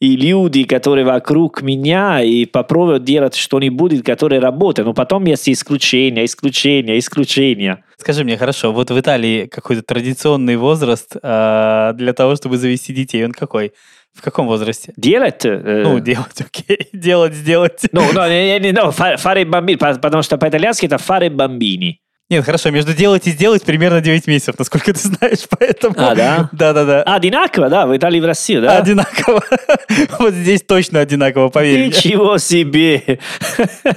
и 0.00 0.16
люди, 0.16 0.64
которые 0.64 1.04
вокруг 1.04 1.62
меня, 1.62 2.20
и 2.22 2.44
попробую 2.44 2.98
делать 2.98 3.36
что-нибудь, 3.36 4.02
которое 4.02 4.40
работает. 4.40 4.86
Но 4.86 4.94
потом 4.94 5.24
есть 5.26 5.48
исключения, 5.48 6.24
исключения, 6.24 6.98
исключения. 6.98 7.84
Скажи 7.98 8.24
мне, 8.24 8.36
хорошо, 8.36 8.72
вот 8.72 8.90
в 8.90 8.98
Италии 8.98 9.46
какой-то 9.46 9.82
традиционный 9.82 10.56
возраст 10.56 11.16
а, 11.22 11.92
для 11.92 12.12
того, 12.12 12.34
чтобы 12.36 12.56
завести 12.56 12.92
детей, 12.92 13.24
он 13.24 13.32
какой? 13.32 13.72
В 14.12 14.22
каком 14.22 14.46
возрасте? 14.46 14.92
Делать? 14.96 15.44
э, 15.44 15.82
Ну, 15.84 15.98
делать, 16.00 16.40
окей. 16.40 16.88
Делать, 16.92 17.34
сделать. 17.34 17.80
no, 17.92 18.12
no, 18.12 18.28
no, 18.72 18.92
fa- 18.92 19.16
fare 19.16 19.44
bambini, 19.44 19.76
pa- 19.76 19.98
потому 20.00 20.22
что 20.22 20.36
по-итальянски 20.38 20.86
это 20.86 20.96
fare 20.96 21.28
bambini. 21.30 21.94
Нет, 22.34 22.44
хорошо, 22.44 22.72
между 22.72 22.94
делать 22.94 23.28
и 23.28 23.30
сделать 23.30 23.62
примерно 23.62 24.00
9 24.00 24.26
месяцев, 24.26 24.58
насколько 24.58 24.92
ты 24.92 24.98
знаешь, 24.98 25.46
поэтому... 25.48 25.94
А, 25.96 26.16
да? 26.16 26.48
Да-да-да. 26.52 27.04
Одинаково, 27.04 27.68
да, 27.68 27.86
в 27.86 27.96
Италии 27.96 28.18
и 28.18 28.20
в 28.20 28.24
России, 28.24 28.58
да? 28.58 28.78
Одинаково. 28.78 29.40
Вот 30.18 30.34
здесь 30.34 30.62
точно 30.62 30.98
одинаково, 30.98 31.48
поверь 31.48 31.78
мне. 31.78 31.86
Ничего 31.88 32.38
себе! 32.38 33.20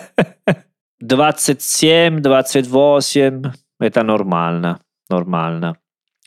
27, 1.00 2.20
28, 2.20 3.44
это 3.80 4.04
нормально, 4.04 4.82
нормально. 5.10 5.78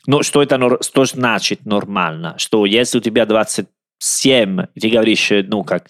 Ну, 0.05 0.21
что 0.21 0.43
это 0.43 0.59
что 0.81 1.05
значит 1.05 1.65
нормально? 1.65 2.35
Что 2.37 2.65
если 2.65 2.97
у 2.97 3.01
тебя 3.01 3.25
27, 3.25 4.65
и 4.75 4.79
ты 4.81 4.89
говоришь, 4.89 5.31
э, 5.31 5.43
ну, 5.47 5.63
как, 5.63 5.87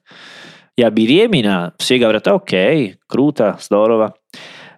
я 0.77 0.91
беременна, 0.91 1.73
все 1.79 1.97
говорят, 1.97 2.27
окей, 2.27 2.97
круто, 3.07 3.57
здорово. 3.59 4.13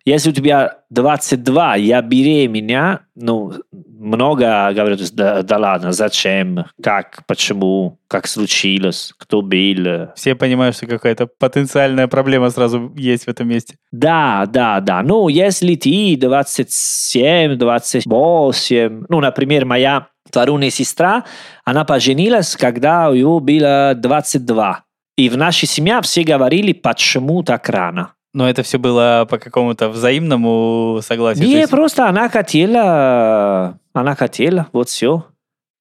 Если 0.06 0.32
у 0.32 0.34
тебя 0.34 0.80
22, 0.89 1.76
я 1.76 2.02
беременна, 2.02 3.02
ну, 3.16 3.54
много 3.72 4.72
говорят, 4.74 5.00
да, 5.13 5.44
да 5.44 5.58
ладно, 5.58 5.94
зачем, 5.94 6.66
как, 6.84 7.24
почему, 7.26 8.00
как 8.10 8.28
случилось, 8.28 9.13
кто 9.18 9.42
был. 9.42 10.10
Все 10.16 10.36
понимают, 10.36 10.76
что 10.76 10.88
какая-то 10.88 11.28
потенциальная 11.28 12.08
проблема 12.08 12.50
сразу 12.50 12.92
есть 12.98 13.26
в 13.26 13.28
этом 13.30 13.48
месте. 13.48 13.78
Да, 13.92 14.46
да, 14.46 14.82
да. 14.82 15.04
Ну, 15.04 15.30
если 15.30 15.76
ты 15.76 16.18
27, 16.18 17.56
28, 17.56 19.06
ну, 19.08 19.20
например, 19.22 19.66
моя 19.66 20.08
вторая 20.26 20.70
сестра, 20.70 21.24
она 21.63 21.86
поженилась, 21.86 22.58
когда 22.58 23.10
у 23.10 23.13
нее 23.13 23.39
было 23.39 23.94
22. 23.96 24.84
И 25.16 25.30
в 25.30 25.38
нашей 25.38 25.68
семье 25.68 26.02
все 26.02 26.24
говорили, 26.24 26.74
почему 26.74 27.44
так 27.44 27.70
рано. 27.70 28.12
Но 28.34 28.50
это 28.50 28.63
все 28.63 28.80
было 28.80 29.28
по 29.30 29.38
какому-то 29.38 29.89
взаимному 29.89 31.00
согласию. 31.04 31.48
Не, 31.48 31.54
есть- 31.60 31.69
просто 31.72 32.08
она 32.10 32.30
хотела, 32.30 33.78
она 33.93 34.15
хотела, 34.15 34.67
вот 34.74 34.89
все. 34.89 35.26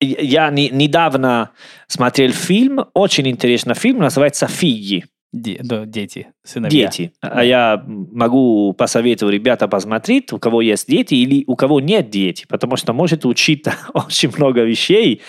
Я 0.01 0.51
не- 0.51 0.69
недавно 0.71 1.51
смотрел 1.87 2.33
фильм, 2.33 2.87
очень 2.93 3.29
интересный 3.29 3.75
фильм, 3.75 3.99
называется 3.99 4.49
«Фиги». 4.49 5.05
Де- 5.33 5.61
да, 5.63 5.87
дети, 5.87 6.27
сыновья. 6.45 6.89
Дети. 6.89 7.13
А 7.23 7.43
я 7.43 7.83
могу 7.87 8.75
посоветовать 8.75 9.33
ребята 9.35 9.67
посмотреть, 9.67 10.31
у 10.33 10.39
кого 10.39 10.61
есть 10.61 10.89
дети 10.91 11.15
или 11.15 11.45
у 11.47 11.57
кого 11.57 11.81
нет 11.81 12.11
дети, 12.11 12.45
потому 12.49 12.77
что 12.77 12.93
может 12.93 13.25
учить 13.25 13.65
очень 13.95 14.31
много 14.37 14.63
вещей. 14.63 15.23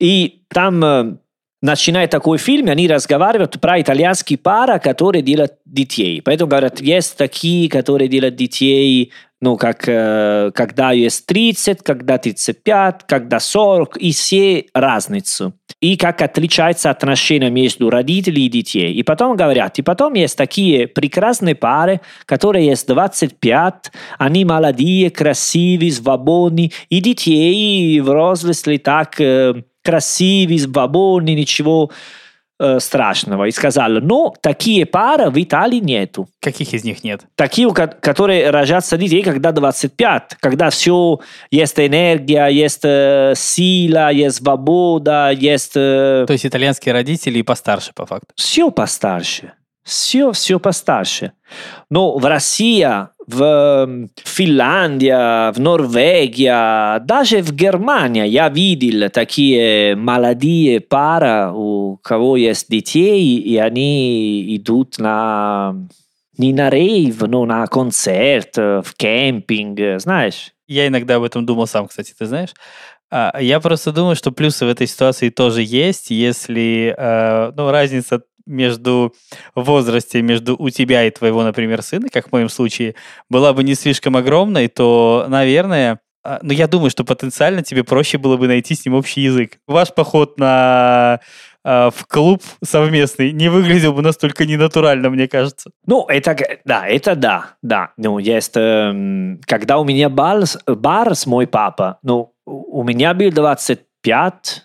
И 0.00 0.42
там 0.48 0.84
э, 0.84 1.16
начинает 1.62 2.10
такой 2.10 2.38
фильм, 2.38 2.68
они 2.68 2.88
разговаривают 2.88 3.60
про 3.60 3.80
итальянские 3.80 4.38
пара, 4.38 4.78
которые 4.78 5.22
делают 5.22 5.54
детей. 5.64 6.20
Поэтому 6.22 6.50
говорят, 6.50 6.80
есть 6.80 7.16
такие, 7.16 7.68
которые 7.68 8.08
делают 8.08 8.36
детей 8.36 9.12
ну, 9.40 9.56
как, 9.56 9.84
э, 9.86 10.50
когда 10.54 10.92
есть 10.92 11.26
30, 11.26 11.82
когда 11.82 12.16
35, 12.16 13.02
когда 13.06 13.38
40, 13.38 13.96
и 13.98 14.12
все 14.12 14.66
разницу. 14.72 15.52
И 15.80 15.96
как 15.98 16.22
отличается 16.22 16.88
отношение 16.88 17.50
между 17.50 17.90
родителями 17.90 18.44
и 18.44 18.48
детей. 18.48 18.94
И 18.94 19.02
потом 19.02 19.36
говорят, 19.36 19.78
и 19.78 19.82
потом 19.82 20.14
есть 20.14 20.38
такие 20.38 20.88
прекрасные 20.88 21.54
пары, 21.54 22.00
которые 22.24 22.66
есть 22.66 22.88
25, 22.88 23.92
они 24.18 24.44
молодые, 24.46 25.10
красивые, 25.10 25.92
свободные, 25.92 26.72
и 26.88 27.00
детей 27.00 28.00
выросли 28.00 28.78
так 28.78 29.20
э, 29.20 29.64
красивые, 29.86 30.58
свободные, 30.58 31.36
ничего 31.36 31.90
э, 32.58 32.80
страшного. 32.80 33.44
И 33.44 33.50
сказал, 33.52 33.90
но 34.02 34.34
такие 34.40 34.84
пары 34.84 35.30
в 35.30 35.42
Италии 35.42 35.78
нету. 35.78 36.28
Каких 36.40 36.74
из 36.74 36.84
них 36.84 37.04
нет? 37.04 37.22
Такие, 37.36 37.72
которые 37.72 38.50
рожатся 38.50 38.96
детей, 38.96 39.22
когда 39.22 39.52
25, 39.52 40.36
когда 40.40 40.70
все, 40.70 41.20
есть 41.50 41.78
энергия, 41.78 42.48
есть 42.48 42.84
э, 42.84 43.34
сила, 43.36 44.10
есть 44.10 44.36
свобода, 44.36 45.30
есть... 45.30 45.76
Э, 45.76 46.24
То 46.26 46.32
есть 46.32 46.46
итальянские 46.46 46.92
родители 46.92 47.38
и 47.38 47.42
постарше, 47.42 47.92
по 47.94 48.06
факту? 48.06 48.28
Все 48.34 48.70
постарше. 48.70 49.52
Все, 49.86 50.32
все 50.32 50.58
постарше. 50.58 51.30
Но 51.90 52.18
в 52.18 52.24
России 52.24 52.88
в 53.28 54.08
Финляндии, 54.24 55.52
в 55.52 55.60
Норвегии, 55.60 56.98
даже 57.06 57.40
в 57.40 57.52
Германии 57.52 58.26
я 58.26 58.48
видел 58.48 59.08
такие 59.10 59.94
молодые 59.94 60.80
пары, 60.80 61.52
у 61.52 61.98
кого 62.02 62.36
есть 62.36 62.68
детей, 62.68 63.36
и 63.38 63.56
они 63.58 64.56
идут 64.56 64.98
на 64.98 65.74
не 66.36 66.52
на 66.52 66.68
рейв, 66.68 67.20
но 67.20 67.46
на 67.46 67.66
концерт, 67.68 68.56
в 68.56 68.86
кемпинг, 68.96 70.00
знаешь? 70.00 70.52
Я 70.66 70.88
иногда 70.88 71.16
об 71.16 71.22
этом 71.22 71.46
думал 71.46 71.68
сам, 71.68 71.86
кстати, 71.86 72.12
ты 72.16 72.26
знаешь. 72.26 72.50
Я 73.12 73.60
просто 73.60 73.92
думаю, 73.92 74.16
что 74.16 74.32
плюсы 74.32 74.66
в 74.66 74.68
этой 74.68 74.88
ситуации 74.88 75.30
тоже 75.30 75.62
есть, 75.62 76.10
если 76.10 76.92
э, 76.96 77.52
ну, 77.56 77.70
разница 77.70 78.22
между 78.46 79.14
возрасте, 79.54 80.22
между 80.22 80.56
у 80.58 80.70
тебя 80.70 81.04
и 81.04 81.10
твоего, 81.10 81.42
например, 81.42 81.82
сына, 81.82 82.08
как 82.12 82.28
в 82.28 82.32
моем 82.32 82.48
случае, 82.48 82.94
была 83.28 83.52
бы 83.52 83.62
не 83.64 83.74
слишком 83.74 84.16
огромной, 84.16 84.68
то, 84.68 85.26
наверное, 85.28 86.00
а, 86.26 86.40
ну, 86.42 86.52
я 86.52 86.66
думаю, 86.66 86.90
что 86.90 87.04
потенциально 87.04 87.62
тебе 87.62 87.84
проще 87.84 88.18
было 88.18 88.36
бы 88.36 88.48
найти 88.48 88.74
с 88.74 88.84
ним 88.84 88.94
общий 88.94 89.20
язык. 89.20 89.58
Ваш 89.68 89.94
поход 89.94 90.38
на 90.38 91.20
а, 91.62 91.90
в 91.90 92.06
клуб 92.06 92.42
совместный 92.64 93.30
не 93.30 93.48
выглядел 93.48 93.92
бы 93.92 94.02
настолько 94.02 94.44
ненатурально, 94.44 95.10
мне 95.10 95.28
кажется. 95.28 95.70
Ну, 95.86 96.04
это, 96.08 96.36
да, 96.64 96.86
это 96.86 97.14
да, 97.14 97.56
да. 97.62 97.92
Ну, 97.96 98.18
есть, 98.18 98.56
э, 98.56 99.36
когда 99.46 99.78
у 99.78 99.84
меня 99.84 100.08
бар, 100.08 100.44
бар 100.66 101.14
с 101.14 101.26
мой 101.26 101.46
папа, 101.46 101.98
ну, 102.02 102.32
у 102.44 102.82
меня 102.82 103.14
был 103.14 103.30
25, 103.30 104.62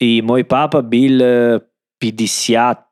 и 0.00 0.22
мой 0.22 0.44
папа 0.44 0.82
был 0.82 1.60
50 1.98 2.83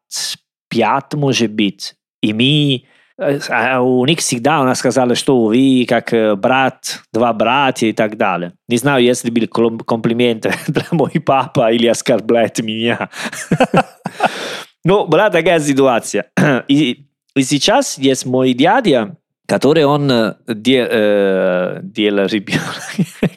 пят, 0.69 1.15
может 1.15 1.53
быть. 1.53 1.95
И 2.23 2.33
мы 2.33 2.85
у 3.19 4.07
них 4.07 4.19
всегда 4.19 4.61
она 4.61 4.75
сказала, 4.75 5.15
что 5.15 5.45
вы 5.45 5.87
как 5.89 6.13
брат, 6.39 7.01
два 7.13 7.33
братья 7.33 7.87
и 7.87 7.93
так 7.93 8.17
далее. 8.17 8.53
Не 8.69 8.79
знаю, 8.79 9.05
если 9.05 9.31
был 9.31 9.47
комплимент 9.85 10.47
для 10.67 10.87
мой 10.91 11.13
папа 11.25 11.73
или 11.73 11.87
оскорбляет 11.87 12.59
меня. 12.61 13.11
Но 14.85 15.07
была 15.07 15.31
такая 15.31 15.61
ситуация. 15.61 16.27
И, 16.69 17.07
и 17.35 17.43
сейчас 17.43 17.99
есть 17.99 18.27
мой 18.27 18.53
дядя, 18.53 19.17
который 19.53 19.85
он 19.85 20.35
дел, 20.49 20.87
э, 20.91 21.81
делал 21.83 22.27
ребенок. 22.27 22.81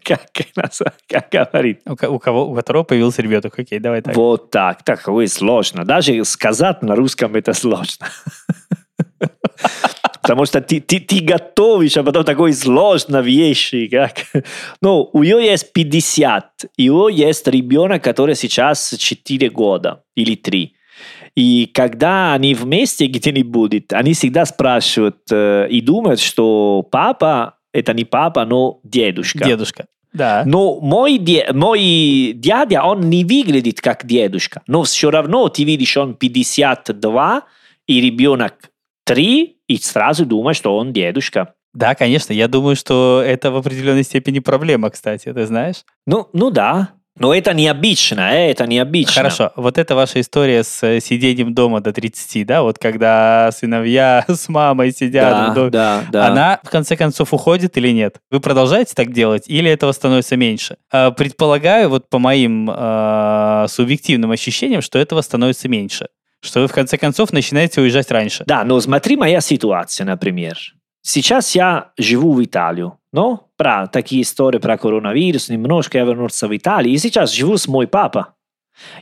как, 0.04 0.22
как 1.10 1.30
говорит? 1.30 1.82
У, 1.86 1.92
у 1.92 2.20
кого, 2.20 2.50
у 2.52 2.56
которого 2.56 2.84
появился 2.84 3.22
ребенок. 3.22 3.60
Окей, 3.60 3.80
давай 3.80 4.02
так. 4.02 4.16
Вот 4.16 4.50
так. 4.50 4.84
Так, 4.84 5.10
ой, 5.10 5.28
сложно. 5.28 5.84
Даже 5.84 6.24
сказать 6.24 6.82
на 6.84 6.96
русском 6.96 7.36
это 7.36 7.54
сложно. 7.54 8.08
Потому 10.22 10.46
что 10.46 10.62
ты, 10.62 10.80
ты, 10.80 11.02
ты 11.02 11.20
готовишь, 11.20 11.98
а 11.98 12.04
потом 12.04 12.24
такой 12.24 12.54
сложно 12.54 13.22
вещи. 13.22 13.88
Как... 13.88 14.14
Ну, 14.82 15.10
у 15.12 15.24
нее 15.24 15.46
есть 15.46 15.74
50, 15.74 16.46
и 16.78 16.90
у 16.90 17.10
нее 17.10 17.28
есть 17.28 17.48
ребенок, 17.48 18.02
который 18.06 18.36
сейчас 18.36 18.96
4 18.98 19.50
года 19.50 20.02
или 20.16 20.36
3. 20.36 20.75
И 21.36 21.70
когда 21.74 22.34
они 22.34 22.54
вместе 22.54 23.08
где-нибудь, 23.08 23.92
они 23.92 24.14
всегда 24.14 24.46
спрашивают 24.46 25.18
э, 25.32 25.68
и 25.70 25.82
думают, 25.82 26.20
что 26.20 26.88
папа 26.90 27.56
это 27.74 27.94
не 27.94 28.06
папа, 28.06 28.46
но 28.46 28.80
дедушка. 28.84 29.44
Дедушка. 29.44 29.86
Да. 30.14 30.44
Но 30.46 30.80
мой, 30.80 31.18
де, 31.18 31.46
мой 31.52 32.32
дядя, 32.34 32.84
он 32.84 33.10
не 33.10 33.26
выглядит 33.26 33.82
как 33.82 34.06
дедушка. 34.06 34.62
Но 34.66 34.84
все 34.84 35.12
равно 35.12 35.50
ты 35.50 35.66
видишь, 35.66 35.98
он 35.98 36.16
52, 36.16 37.44
и 37.88 38.00
ребенок 38.00 38.72
3, 39.04 39.58
и 39.68 39.78
сразу 39.78 40.26
думаешь, 40.26 40.56
что 40.56 40.78
он 40.78 40.94
дедушка. 40.94 41.54
Да, 41.74 41.96
конечно. 41.96 42.32
Я 42.32 42.48
думаю, 42.48 42.78
что 42.78 43.22
это 43.26 43.52
в 43.52 43.58
определенной 43.58 44.04
степени 44.04 44.40
проблема, 44.40 44.90
кстати, 44.90 45.34
ты 45.34 45.46
знаешь? 45.46 45.84
Ну, 46.08 46.30
ну 46.32 46.50
да. 46.50 46.92
Но 47.18 47.34
это 47.34 47.54
необычно, 47.54 48.34
э, 48.34 48.52
это 48.52 48.68
необычно. 48.68 49.14
Хорошо, 49.14 49.52
вот 49.56 49.78
это 49.78 49.96
ваша 49.96 50.20
история 50.20 50.64
с 50.64 50.84
э, 50.84 51.00
сидением 51.00 51.54
дома 51.54 51.80
до 51.80 51.94
30, 51.94 52.46
да, 52.46 52.62
вот 52.62 52.78
когда 52.78 53.52
сыновья 53.54 54.26
с 54.28 54.50
мамой 54.50 54.92
сидят 54.92 55.32
да, 55.32 55.52
в 55.52 55.54
доме, 55.54 55.70
да, 55.70 56.04
да. 56.12 56.28
она 56.28 56.60
в 56.62 56.70
конце 56.70 56.98
концов 56.98 57.34
уходит 57.34 57.78
или 57.78 57.90
нет? 57.90 58.18
Вы 58.32 58.42
продолжаете 58.42 58.94
так 58.96 59.14
делать 59.14 59.44
или 59.48 59.70
этого 59.70 59.94
становится 59.94 60.36
меньше? 60.36 60.76
Э, 60.92 61.12
предполагаю, 61.12 61.90
вот 61.90 62.10
по 62.10 62.20
моим 62.20 62.70
э, 62.70 63.66
субъективным 63.70 64.32
ощущениям, 64.32 64.82
что 64.82 65.00
этого 65.00 65.22
становится 65.22 65.70
меньше, 65.70 66.10
что 66.42 66.60
вы 66.60 66.68
в 66.68 66.74
конце 66.74 66.98
концов 66.98 67.32
начинаете 67.32 67.80
уезжать 67.80 68.12
раньше. 68.12 68.44
Да, 68.46 68.66
но 68.66 68.80
смотри 68.82 69.16
моя 69.16 69.40
ситуация, 69.40 70.06
например. 70.06 70.58
Сейчас 71.02 71.56
я 71.56 71.92
живу 71.98 72.34
в 72.34 72.44
Италию, 72.44 72.98
но 73.14 73.45
про 73.58 73.88
такие 73.88 74.22
истории 74.22 74.60
про 74.60 74.78
коронавирус, 74.78 75.50
немножко 75.50 75.98
я 75.98 76.06
вернулся 76.06 76.48
в 76.48 76.56
Италию, 76.56 76.94
и 76.94 76.98
сейчас 76.98 77.32
живу 77.32 77.58
с 77.58 77.68
мой 77.68 77.88
папа. 77.88 78.36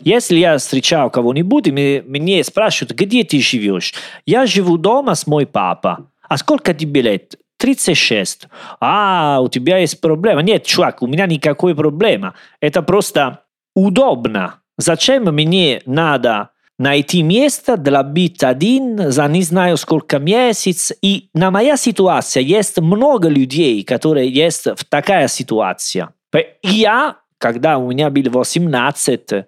Если 0.01 0.37
я 0.37 0.57
встречал 0.57 1.09
кого-нибудь, 1.09 1.67
и 1.67 2.03
мне 2.05 2.43
спрашивают, 2.43 2.97
где 2.97 3.23
ты 3.23 3.39
живешь? 3.39 3.93
Я 4.25 4.45
живу 4.45 4.77
дома 4.77 5.15
с 5.15 5.25
мой 5.25 5.45
папа. 5.45 6.09
А 6.29 6.37
сколько 6.37 6.73
тебе 6.73 7.01
лет? 7.01 7.35
36. 7.57 8.47
А, 8.79 9.39
у 9.41 9.47
тебя 9.47 9.77
есть 9.77 10.01
проблема. 10.01 10.41
Нет, 10.41 10.65
чувак, 10.65 11.01
у 11.01 11.07
меня 11.07 11.25
никакой 11.25 11.73
проблемы. 11.75 12.33
Это 12.59 12.81
просто 12.81 13.39
удобно. 13.75 14.55
Зачем 14.77 15.23
мне 15.23 15.81
надо 15.85 16.49
найти 16.79 17.23
место 17.23 17.77
для 17.77 18.03
быть 18.03 18.43
один 18.43 19.11
за 19.11 19.27
не 19.27 19.41
знаю 19.43 19.77
сколько 19.77 20.19
месяцев. 20.19 20.97
И 21.01 21.29
на 21.33 21.51
моя 21.51 21.77
ситуация 21.77 22.41
есть 22.41 22.79
много 22.79 23.29
людей, 23.29 23.83
которые 23.83 24.29
есть 24.29 24.65
в 24.65 24.83
такая 24.89 25.27
ситуация. 25.27 26.09
И 26.33 26.47
я, 26.63 27.17
когда 27.37 27.77
у 27.77 27.91
меня 27.91 28.09
было 28.09 28.29
18, 28.29 29.45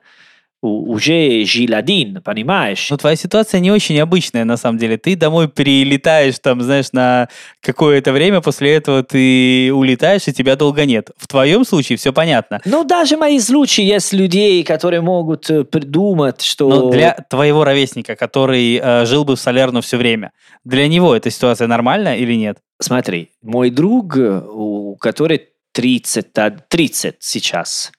уже 0.65 1.45
жил 1.45 1.73
один, 1.73 2.21
понимаешь? 2.21 2.88
Ну, 2.89 2.97
твоя 2.97 3.15
ситуация 3.15 3.60
не 3.60 3.71
очень 3.71 3.99
обычная, 3.99 4.45
на 4.45 4.58
самом 4.58 4.78
деле. 4.78 4.97
Ты 4.97 5.15
домой 5.15 5.47
прилетаешь, 5.47 6.39
там, 6.39 6.62
знаешь, 6.62 6.91
на 6.91 7.30
какое-то 7.62 8.12
время, 8.12 8.41
после 8.41 8.73
этого 8.73 9.04
ты 9.04 9.71
улетаешь, 9.73 10.28
и 10.28 10.34
тебя 10.34 10.56
долго 10.56 10.86
нет. 10.86 11.12
В 11.17 11.28
твоем 11.28 11.65
случае 11.65 11.97
все 11.97 12.13
понятно. 12.13 12.62
Ну, 12.65 12.84
даже 12.84 13.17
мои 13.17 13.39
случаи 13.39 13.84
есть 13.84 14.13
людей, 14.13 14.63
которые 14.63 15.01
могут 15.01 15.49
э, 15.49 15.63
придумать, 15.63 16.41
что... 16.41 16.69
Но 16.69 16.89
для 16.89 17.13
твоего 17.30 17.63
ровесника, 17.63 18.15
который 18.15 18.80
э, 18.82 19.06
жил 19.06 19.25
бы 19.25 19.36
в 19.36 19.39
Солерно 19.39 19.82
все 19.82 19.97
время, 19.97 20.32
для 20.63 20.88
него 20.88 21.15
эта 21.15 21.30
ситуация 21.30 21.67
нормальная 21.67 22.17
или 22.17 22.34
нет? 22.34 22.58
Смотри, 22.80 23.30
мой 23.41 23.69
друг, 23.69 24.15
у 24.17 24.95
которого 24.97 25.39
30, 25.75 26.28
30 26.69 27.15
сейчас, 27.19 27.91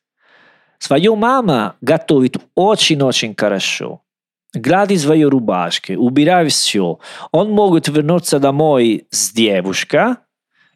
Свою 0.78 1.16
мама 1.16 1.76
готовит 1.80 2.36
очень-очень 2.54 3.34
хорошо. 3.36 4.02
Гладит 4.54 5.00
свои 5.00 5.24
рубашки, 5.24 5.92
убирает 5.92 6.52
все. 6.52 6.98
Он 7.32 7.50
может 7.50 7.88
вернуться 7.88 8.38
домой 8.38 9.06
с 9.10 9.32
девушкой, 9.32 10.16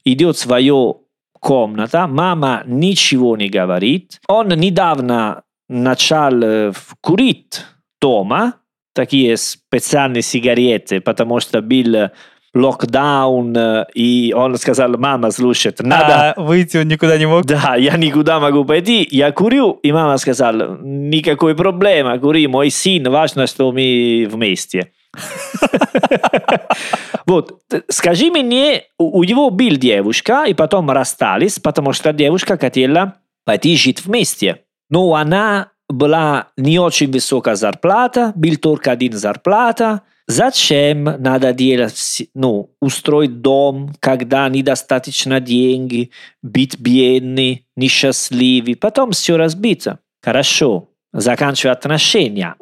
идет 0.04 0.36
в 0.36 0.40
свою 0.40 1.06
комнату, 1.38 2.06
мама 2.08 2.62
ничего 2.66 3.36
не 3.36 3.48
говорит. 3.48 4.20
Он 4.28 4.48
недавно 4.48 5.42
начал 5.68 6.74
курить 7.00 7.64
дома, 8.00 8.54
такие 8.92 9.36
специальные 9.36 10.22
сигареты, 10.22 11.00
потому 11.00 11.40
что 11.40 11.62
был 11.62 12.10
локдаун, 12.54 13.56
и 13.94 14.32
он 14.36 14.56
сказал, 14.56 14.96
мама, 14.98 15.30
слушай, 15.30 15.72
надо... 15.78 16.32
А 16.32 16.40
выйти 16.40 16.78
он 16.78 16.88
никуда 16.88 17.16
не 17.18 17.26
мог? 17.26 17.44
Да, 17.44 17.76
я 17.76 17.96
никуда 17.96 18.40
могу 18.40 18.64
пойти, 18.64 19.06
я 19.10 19.30
курю, 19.32 19.78
и 19.82 19.92
мама 19.92 20.18
сказала, 20.18 20.78
никакой 20.82 21.54
проблемы, 21.54 22.18
кури, 22.18 22.46
мой 22.46 22.70
сын, 22.70 23.08
важно, 23.10 23.46
что 23.46 23.70
мы 23.72 24.28
вместе. 24.30 24.92
Вот, 27.26 27.60
скажи 27.88 28.30
мне, 28.30 28.84
у 28.98 29.22
него 29.22 29.50
был 29.50 29.76
девушка, 29.76 30.46
и 30.48 30.54
потом 30.54 30.90
расстались, 30.90 31.60
потому 31.60 31.92
что 31.92 32.12
девушка 32.12 32.58
хотела 32.58 33.14
пойти 33.44 33.76
жить 33.76 34.04
вместе. 34.04 34.62
Но 34.88 35.14
она 35.14 35.68
была 35.88 36.48
не 36.56 36.80
очень 36.80 37.10
высокая 37.12 37.54
зарплата, 37.54 38.32
был 38.34 38.56
только 38.56 38.90
один 38.90 39.12
зарплата. 39.12 40.02
Зачем 40.30 41.02
надо 41.02 41.52
делать, 41.52 42.22
ну, 42.34 42.70
устроить 42.80 43.40
дом, 43.40 43.96
когда 43.98 44.48
недостаточно 44.48 45.40
деньги, 45.40 46.12
быть 46.40 46.78
бедный, 46.78 47.66
несчастливый, 47.74 48.76
потом 48.76 49.10
все 49.10 49.36
разбиться. 49.36 49.98
Хорошо, 50.22 50.88
заканчивать 51.12 51.78
отношения. 51.78 52.54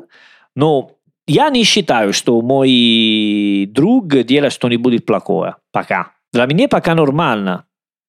Но 0.56 0.92
я 1.26 1.50
не 1.50 1.62
считаю, 1.64 2.14
что 2.14 2.40
мой 2.40 3.68
друг 3.70 4.08
делает 4.24 4.54
что-нибудь 4.54 5.04
плохое. 5.04 5.56
Пока. 5.70 6.12
Для 6.32 6.46
меня 6.46 6.68
пока 6.68 6.94
нормально. 6.94 7.66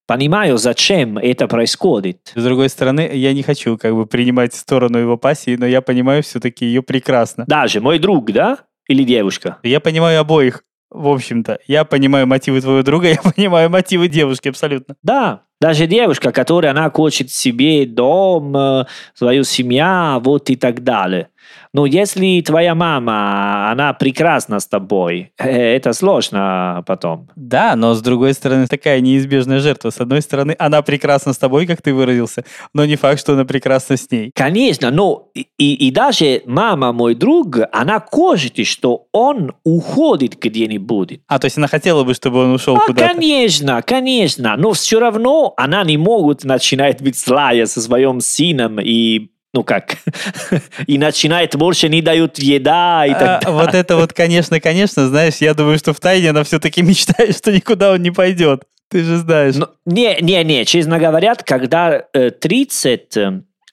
Понимаю, 0.07 0.57
зачем 0.57 1.17
это 1.17 1.49
происходит. 1.49 2.31
С 2.33 2.43
другой 2.43 2.69
стороны, 2.69 3.11
я 3.13 3.33
не 3.33 3.43
хочу 3.43 3.77
как 3.77 3.93
бы 3.93 4.05
принимать 4.05 4.53
сторону 4.53 4.99
его 4.99 5.17
пассии, 5.17 5.57
но 5.57 5.67
я 5.67 5.81
понимаю 5.81 6.23
все-таки 6.23 6.65
ее 6.65 6.81
прекрасно. 6.81 7.43
Даже 7.45 7.81
мой 7.81 7.99
друг, 7.99 8.31
да? 8.31 8.59
Или 8.89 9.03
девушка? 9.03 9.57
Я 9.61 9.79
понимаю 9.79 10.19
обоих, 10.19 10.63
в 10.89 11.07
общем-то. 11.07 11.59
Я 11.67 11.85
понимаю 11.85 12.25
мотивы 12.25 12.59
твоего 12.59 12.81
друга, 12.81 13.07
я 13.09 13.17
понимаю 13.17 13.69
мотивы 13.69 14.07
девушки 14.07 14.49
абсолютно. 14.49 14.95
Да, 15.03 15.43
даже 15.61 15.85
девушка, 15.85 16.31
которая 16.31 16.71
она 16.71 16.89
хочет 16.89 17.29
себе 17.31 17.85
дом, 17.85 18.57
э, 18.57 18.85
свою 19.13 19.43
семью, 19.43 20.19
вот 20.21 20.49
и 20.49 20.55
так 20.55 20.83
далее. 20.83 21.29
Но 21.73 21.85
если 21.85 22.41
твоя 22.41 22.73
мама, 22.73 23.71
она 23.71 23.93
прекрасна 23.93 24.59
с 24.59 24.67
тобой, 24.67 25.31
э, 25.37 25.75
это 25.75 25.93
сложно 25.93 26.83
потом. 26.87 27.29
Да, 27.35 27.75
но 27.75 27.93
с 27.93 28.01
другой 28.01 28.33
стороны, 28.33 28.65
такая 28.67 29.01
неизбежная 29.01 29.59
жертва. 29.59 29.91
С 29.91 29.99
одной 29.99 30.21
стороны, 30.21 30.55
она 30.57 30.81
прекрасна 30.81 31.33
с 31.33 31.37
тобой, 31.37 31.67
как 31.67 31.81
ты 31.81 31.93
выразился, 31.93 32.43
но 32.73 32.85
не 32.85 32.95
факт, 32.95 33.19
что 33.19 33.33
она 33.33 33.45
прекрасна 33.45 33.97
с 33.97 34.09
ней. 34.09 34.31
Конечно, 34.33 34.89
но 34.89 35.29
и, 35.35 35.43
и 35.75 35.91
даже 35.91 36.41
мама, 36.45 36.91
мой 36.91 37.13
друг, 37.13 37.57
она 37.71 37.99
хочет, 37.99 38.65
что 38.65 39.05
он 39.11 39.53
уходит 39.63 40.39
где-нибудь. 40.39 41.21
А, 41.27 41.37
то 41.37 41.45
есть 41.45 41.57
она 41.57 41.67
хотела 41.67 42.03
бы, 42.03 42.13
чтобы 42.15 42.39
он 42.39 42.53
ушел 42.53 42.77
а, 42.77 42.87
куда-то? 42.87 43.13
Конечно, 43.13 43.81
конечно, 43.83 44.55
но 44.57 44.73
все 44.73 44.99
равно 44.99 45.53
она 45.55 45.83
не 45.83 45.97
может 45.97 46.43
начинать 46.43 47.01
быть 47.01 47.17
злая 47.17 47.67
со 47.67 47.81
своим 47.81 48.21
сыном 48.21 48.79
и 48.81 49.29
ну 49.53 49.63
как, 49.63 49.97
и 50.87 50.97
начинает 50.97 51.55
больше 51.55 51.89
не 51.89 52.01
дают 52.01 52.37
еда 52.37 53.05
и 53.05 53.11
так 53.11 53.45
а, 53.45 53.51
Вот 53.51 53.73
это 53.73 53.95
вот, 53.95 54.13
конечно, 54.13 54.59
конечно, 54.59 55.07
знаешь, 55.07 55.37
я 55.37 55.53
думаю, 55.53 55.77
что 55.77 55.93
в 55.93 55.99
тайне 55.99 56.29
она 56.29 56.43
все-таки 56.43 56.81
мечтает, 56.83 57.35
что 57.35 57.51
никуда 57.51 57.93
он 57.93 58.01
не 58.01 58.11
пойдет. 58.11 58.63
Ты 58.89 59.03
же 59.03 59.17
знаешь. 59.17 59.55
Но, 59.55 59.69
не, 59.85 60.17
не, 60.21 60.43
не, 60.43 60.65
честно 60.65 60.97
говоря, 60.97 61.35
когда 61.35 62.05
э, 62.11 62.31
30, 62.31 63.17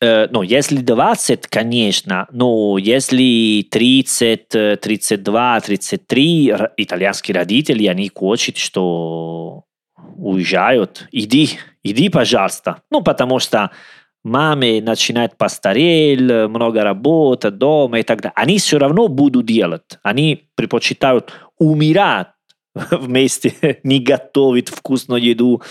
э, 0.00 0.28
ну, 0.30 0.42
если 0.42 0.76
20, 0.76 1.46
конечно, 1.46 2.26
но 2.30 2.76
если 2.76 3.66
30, 3.70 4.48
32, 4.80 5.60
33, 5.60 6.54
итальянские 6.76 7.34
родители, 7.34 7.86
они 7.86 8.10
хотят, 8.14 8.58
что 8.58 9.64
уезжают, 10.16 11.06
иди, 11.12 11.58
иди, 11.82 12.08
пожалуйста. 12.10 12.82
Ну, 12.90 13.02
потому 13.02 13.38
что 13.38 13.70
маме 14.26 14.82
начинает 14.82 15.38
постареть, 15.38 16.20
много 16.20 16.82
работы, 16.82 17.50
дома 17.50 18.00
и 18.00 18.02
так 18.02 18.20
далее. 18.20 18.32
Они 18.34 18.58
все 18.58 18.78
равно 18.78 19.08
будут 19.08 19.46
делать. 19.46 19.98
Они 20.02 20.48
предпочитают 20.54 21.32
умирать 21.58 22.28
вместе, 22.74 23.80
не 23.84 24.00
готовить 24.00 24.68
вкусную 24.68 25.22
еду 25.22 25.62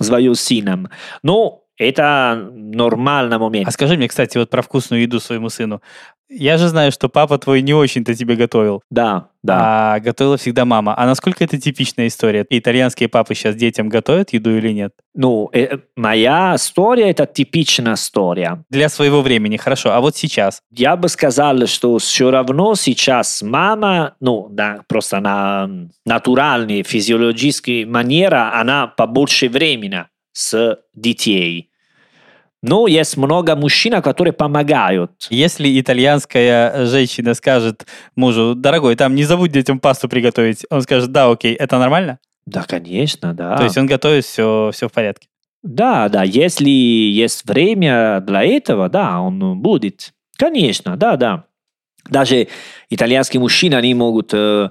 своим 0.00 0.34
сыном. 0.34 0.88
Но 1.22 1.65
это 1.78 2.50
нормальный 2.52 3.38
момент. 3.38 3.68
А 3.68 3.70
скажи 3.70 3.96
мне, 3.96 4.08
кстати, 4.08 4.38
вот 4.38 4.50
про 4.50 4.62
вкусную 4.62 5.02
еду 5.02 5.20
своему 5.20 5.48
сыну. 5.48 5.82
Я 6.28 6.58
же 6.58 6.68
знаю, 6.68 6.90
что 6.90 7.08
папа 7.08 7.38
твой 7.38 7.62
не 7.62 7.72
очень-то 7.72 8.12
тебе 8.14 8.34
готовил. 8.34 8.82
Да, 8.90 9.28
да. 9.44 9.94
А 9.94 10.00
готовила 10.00 10.36
всегда 10.36 10.64
мама. 10.64 10.98
А 10.98 11.06
насколько 11.06 11.44
это 11.44 11.56
типичная 11.56 12.08
история? 12.08 12.44
Итальянские 12.50 13.08
папы 13.08 13.36
сейчас 13.36 13.54
детям 13.54 13.88
готовят 13.88 14.32
еду 14.32 14.56
или 14.56 14.72
нет? 14.72 14.92
Ну, 15.14 15.48
э, 15.52 15.78
моя 15.94 16.56
история– 16.56 17.10
это 17.10 17.26
типичная 17.26 17.94
история. 17.94 18.64
Для 18.70 18.88
своего 18.88 19.22
времени, 19.22 19.56
хорошо. 19.56 19.92
А 19.92 20.00
вот 20.00 20.16
сейчас? 20.16 20.62
Я 20.72 20.96
бы 20.96 21.08
сказал, 21.08 21.64
что 21.66 21.98
все 21.98 22.32
равно 22.32 22.74
сейчас 22.74 23.42
мама, 23.42 24.14
ну, 24.18 24.48
да, 24.50 24.80
просто 24.88 25.20
на 25.20 25.70
натуральной, 26.04 26.82
физиологической 26.82 27.84
манера, 27.84 28.58
она 28.58 28.88
побольше 28.88 29.48
времени 29.48 30.06
с 30.36 30.78
детей. 30.94 31.70
Но 32.62 32.86
есть 32.86 33.16
много 33.16 33.56
мужчин, 33.56 34.02
которые 34.02 34.34
помогают. 34.34 35.12
Если 35.30 35.80
итальянская 35.80 36.84
женщина 36.84 37.32
скажет 37.32 37.86
мужу, 38.16 38.54
дорогой, 38.54 38.96
там 38.96 39.14
не 39.14 39.24
забудь 39.24 39.50
детям 39.52 39.80
пасту 39.80 40.08
приготовить, 40.10 40.66
он 40.68 40.82
скажет, 40.82 41.10
да, 41.10 41.30
окей, 41.30 41.54
это 41.54 41.78
нормально? 41.78 42.18
Да, 42.44 42.64
конечно, 42.64 43.32
да. 43.32 43.56
То 43.56 43.64
есть 43.64 43.78
он 43.78 43.86
готовит 43.86 44.26
все, 44.26 44.70
все 44.74 44.88
в 44.88 44.92
порядке? 44.92 45.28
Да, 45.62 46.08
да, 46.10 46.22
если 46.22 46.68
есть 46.68 47.48
время 47.48 48.20
для 48.20 48.44
этого, 48.44 48.90
да, 48.90 49.20
он 49.20 49.58
будет. 49.60 50.12
Конечно, 50.36 50.98
да, 50.98 51.16
да. 51.16 51.44
Даже 52.10 52.48
итальянские 52.90 53.40
мужчины, 53.40 53.74
они 53.74 53.94
могут 53.94 54.34
э, 54.34 54.70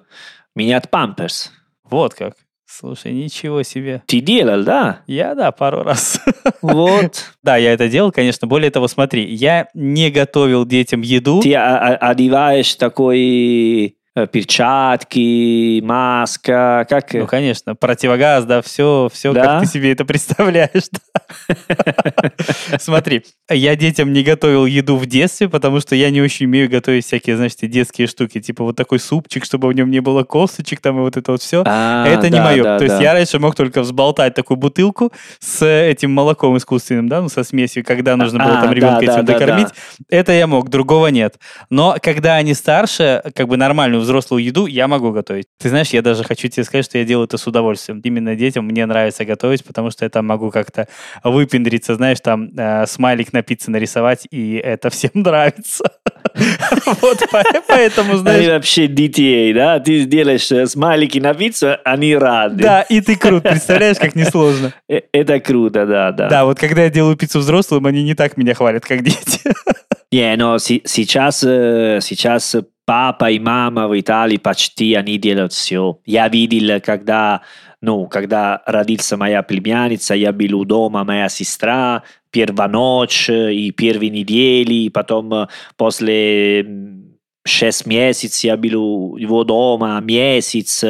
менять 0.56 0.92
памперс. 0.92 1.52
Вот 1.84 2.14
как. 2.14 2.36
Слушай, 2.78 3.14
ничего 3.14 3.64
себе. 3.64 4.04
Ты 4.06 4.20
делал, 4.20 4.64
да? 4.66 5.00
Я, 5.08 5.34
да, 5.34 5.54
пару 5.54 5.84
раз. 5.84 6.20
Вот. 6.62 7.24
Да, 7.42 7.58
я 7.58 7.74
это 7.74 7.88
делал, 7.88 8.12
конечно. 8.12 8.48
Более 8.48 8.72
того, 8.72 8.88
смотри, 8.88 9.24
я 9.34 9.68
не 9.76 10.10
готовил 10.10 10.66
детям 10.66 11.02
еду. 11.02 11.42
Ты 11.42 11.56
одеваешь 11.56 12.74
такой 12.76 13.96
Э, 14.18 14.28
перчатки, 14.28 15.82
маска, 15.82 16.86
как... 16.90 17.14
Ну, 17.14 17.28
конечно, 17.28 17.76
противогаз, 17.76 18.46
да, 18.46 18.62
все, 18.62 19.10
все, 19.12 19.34
да? 19.34 19.44
как 19.44 19.64
ты 19.64 19.66
себе 19.68 19.92
это 19.92 20.06
представляешь. 20.06 20.84
Смотри, 22.80 23.24
я 23.50 23.76
детям 23.76 24.14
не 24.14 24.24
готовил 24.24 24.66
еду 24.66 24.98
в 24.98 25.06
детстве, 25.06 25.50
потому 25.50 25.80
что 25.80 25.96
я 25.96 26.10
не 26.10 26.22
очень 26.22 26.46
умею 26.46 26.70
готовить 26.70 27.06
всякие, 27.06 27.38
значит, 27.38 27.60
детские 27.70 28.08
штуки, 28.08 28.42
типа 28.42 28.64
вот 28.64 28.76
такой 28.76 29.00
супчик, 29.00 29.46
чтобы 29.46 29.68
в 29.68 29.74
нем 29.74 29.90
не 29.90 30.00
было 30.00 30.24
косточек, 30.24 30.82
там 30.82 30.98
и 30.98 31.02
вот 31.02 31.18
это 31.18 31.32
вот 31.32 31.42
все. 31.42 31.64
А, 31.66 32.08
это 32.08 32.30
не 32.30 32.40
мое. 32.40 32.64
То 32.78 32.84
есть 32.84 33.00
я 33.00 33.14
раньше 33.14 33.40
мог 33.40 33.56
только 33.56 33.82
взболтать 33.82 34.34
такую 34.34 34.58
бутылку 34.58 35.12
с 35.40 35.66
этим 35.66 36.12
молоком 36.12 36.58
искусственным, 36.58 37.10
да, 37.10 37.22
ну, 37.22 37.30
со 37.30 37.44
смесью, 37.44 37.84
когда 37.86 38.16
нужно 38.16 38.44
было 38.44 38.62
там 38.62 38.72
ребенка 38.72 39.04
этим 39.04 39.26
докормить. 39.26 39.70
Это 40.10 40.32
я 40.32 40.48
мог, 40.48 40.70
другого 40.70 41.08
нет. 41.08 41.36
Но 41.70 41.96
когда 42.02 42.36
они 42.36 42.54
старше, 42.54 43.22
как 43.36 43.48
бы 43.48 43.58
нормальную 43.58 44.02
взрослую 44.02 44.44
еду 44.44 44.66
я 44.66 44.88
могу 44.88 45.12
готовить. 45.12 45.48
Ты 45.60 45.70
знаешь, 45.70 45.90
я 45.90 46.02
даже 46.02 46.24
хочу 46.24 46.48
тебе 46.48 46.64
сказать, 46.64 46.86
что 46.86 46.98
я 46.98 47.06
делаю 47.06 47.26
это 47.26 47.38
с 47.38 47.48
удовольствием. 47.48 48.02
Именно 48.04 48.36
детям 48.36 48.66
мне 48.66 48.86
нравится 48.86 49.26
готовить, 49.26 49.64
потому 49.64 49.92
что 49.92 50.06
я 50.06 50.10
там 50.10 50.26
могу 50.26 50.52
как-то 50.52 50.88
выпендриться, 51.24 51.96
знаешь, 51.96 52.20
там 52.20 52.50
э, 52.56 52.86
смайлик 52.88 53.34
на 53.34 53.42
пицце 53.42 53.72
нарисовать, 53.72 54.28
и 54.32 54.56
это 54.56 54.90
всем 54.90 55.12
нравится. 55.14 55.84
Вот 57.02 57.24
поэтому, 57.68 58.18
знаешь... 58.18 58.40
Они 58.40 58.50
вообще 58.50 58.88
детей, 58.88 59.54
да? 59.54 59.80
Ты 59.80 60.02
сделаешь 60.02 60.52
э, 60.52 60.66
смайлики 60.68 61.20
на 61.20 61.34
пиццу, 61.34 61.78
они 61.84 62.16
рады. 62.16 62.62
Да, 62.64 62.82
и 62.82 63.02
ты 63.02 63.16
крут, 63.16 63.44
представляешь, 63.44 63.98
как 63.98 64.16
несложно. 64.16 64.74
Э, 64.88 65.02
это 65.12 65.40
круто, 65.40 65.86
да, 65.86 66.12
да. 66.12 66.30
Да, 66.30 66.46
вот 66.46 66.60
когда 66.60 66.84
я 66.84 66.90
делаю 66.90 67.16
пиццу 67.16 67.40
взрослым, 67.40 67.86
они 67.88 68.04
не 68.04 68.14
так 68.14 68.38
меня 68.38 68.54
хвалят, 68.54 68.86
как 68.86 69.04
дети. 69.04 69.40
Не, 70.12 70.36
но 70.38 70.60
сейчас, 70.60 71.44
э, 71.44 72.00
сейчас 72.02 72.56
папа 72.86 73.32
и 73.32 73.40
мама 73.40 73.88
в 73.88 74.00
Италии 74.00 74.38
почти 74.38 74.94
они 74.94 75.18
делают 75.18 75.52
все. 75.52 76.00
Я 76.06 76.30
видел, 76.30 76.80
когда, 76.82 77.42
ну, 77.86 78.08
когда 78.08 78.62
родился 78.66 79.16
моя 79.16 79.44
племянница, 79.44 80.16
я 80.16 80.34
был 80.34 80.60
у 80.60 80.66
дома, 80.66 81.04
моя 81.04 81.30
сестра, 81.30 82.04
первая 82.32 82.68
ночь 82.68 83.30
и 83.30 83.72
первые 83.72 84.10
недели, 84.10 84.74
и 84.74 84.90
потом 84.90 85.48
после 85.78 86.66
шесть 87.46 87.86
месяцев 87.86 88.44
я 88.44 88.58
был 88.58 88.76
у 88.76 89.18
его 89.18 89.44
дома 89.44 90.02
месяц, 90.02 90.84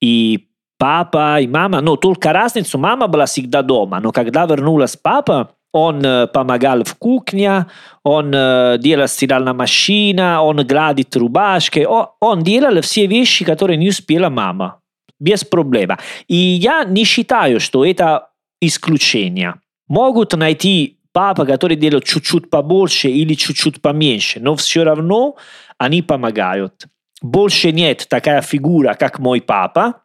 и 0.00 0.48
папа 0.78 1.40
и 1.40 1.46
мама, 1.46 1.82
ну, 1.82 1.96
только 1.96 2.32
разницу, 2.32 2.78
мама 2.78 3.06
была 3.06 3.26
всегда 3.26 3.62
дома, 3.62 4.00
но 4.00 4.10
когда 4.10 4.46
вернулась 4.46 4.96
папа, 4.96 5.50
он 5.72 6.04
э, 6.04 6.26
помогал 6.26 6.82
в 6.82 6.94
кухне, 6.96 7.66
он 8.02 8.32
э, 8.34 8.76
делал 8.78 9.06
стиральная 9.06 9.52
машина, 9.52 10.42
он 10.42 10.66
гладит 10.66 11.14
рубашки, 11.16 11.86
он 12.20 12.42
делал 12.42 12.80
все 12.80 13.06
вещи, 13.06 13.44
которые 13.44 13.76
не 13.76 13.90
успела 13.90 14.30
мама. 14.30 14.79
Без 15.20 15.44
проблема. 15.44 15.98
И 16.26 16.36
я 16.36 16.84
не 16.84 17.04
считаю, 17.04 17.60
что 17.60 17.84
это 17.84 18.30
исключение. 18.60 19.54
Могут 19.86 20.32
найти 20.32 20.98
папа, 21.12 21.44
который 21.44 21.76
делает 21.76 22.04
чуть-чуть 22.04 22.50
побольше 22.50 23.08
или 23.08 23.34
чуть-чуть 23.34 23.80
поменьше, 23.82 24.40
но 24.40 24.56
все 24.56 24.84
равно 24.84 25.36
они 25.78 26.02
помогают. 26.02 26.86
больше 27.22 27.72
нет 27.72 28.06
такая 28.08 28.40
фигура, 28.42 28.94
как 28.94 29.18
мой 29.18 29.40
папа, 29.40 30.02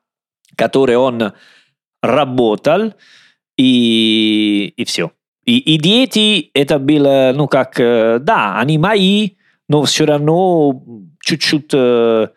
который 0.57 0.97
он 0.97 1.33
работал, 2.01 2.93
и, 3.57 4.73
и 4.75 4.83
все. 4.85 5.11
И, 5.45 5.59
и 5.59 5.77
дети, 5.77 6.49
это 6.53 6.79
было, 6.79 7.31
ну, 7.35 7.47
как, 7.47 7.79
э, 7.79 8.19
да, 8.19 8.59
они 8.59 8.77
мои, 8.77 9.31
но 9.69 9.83
все 9.83 10.05
равно 10.05 10.83
чуть-чуть 11.21 11.69
э, 11.73 12.27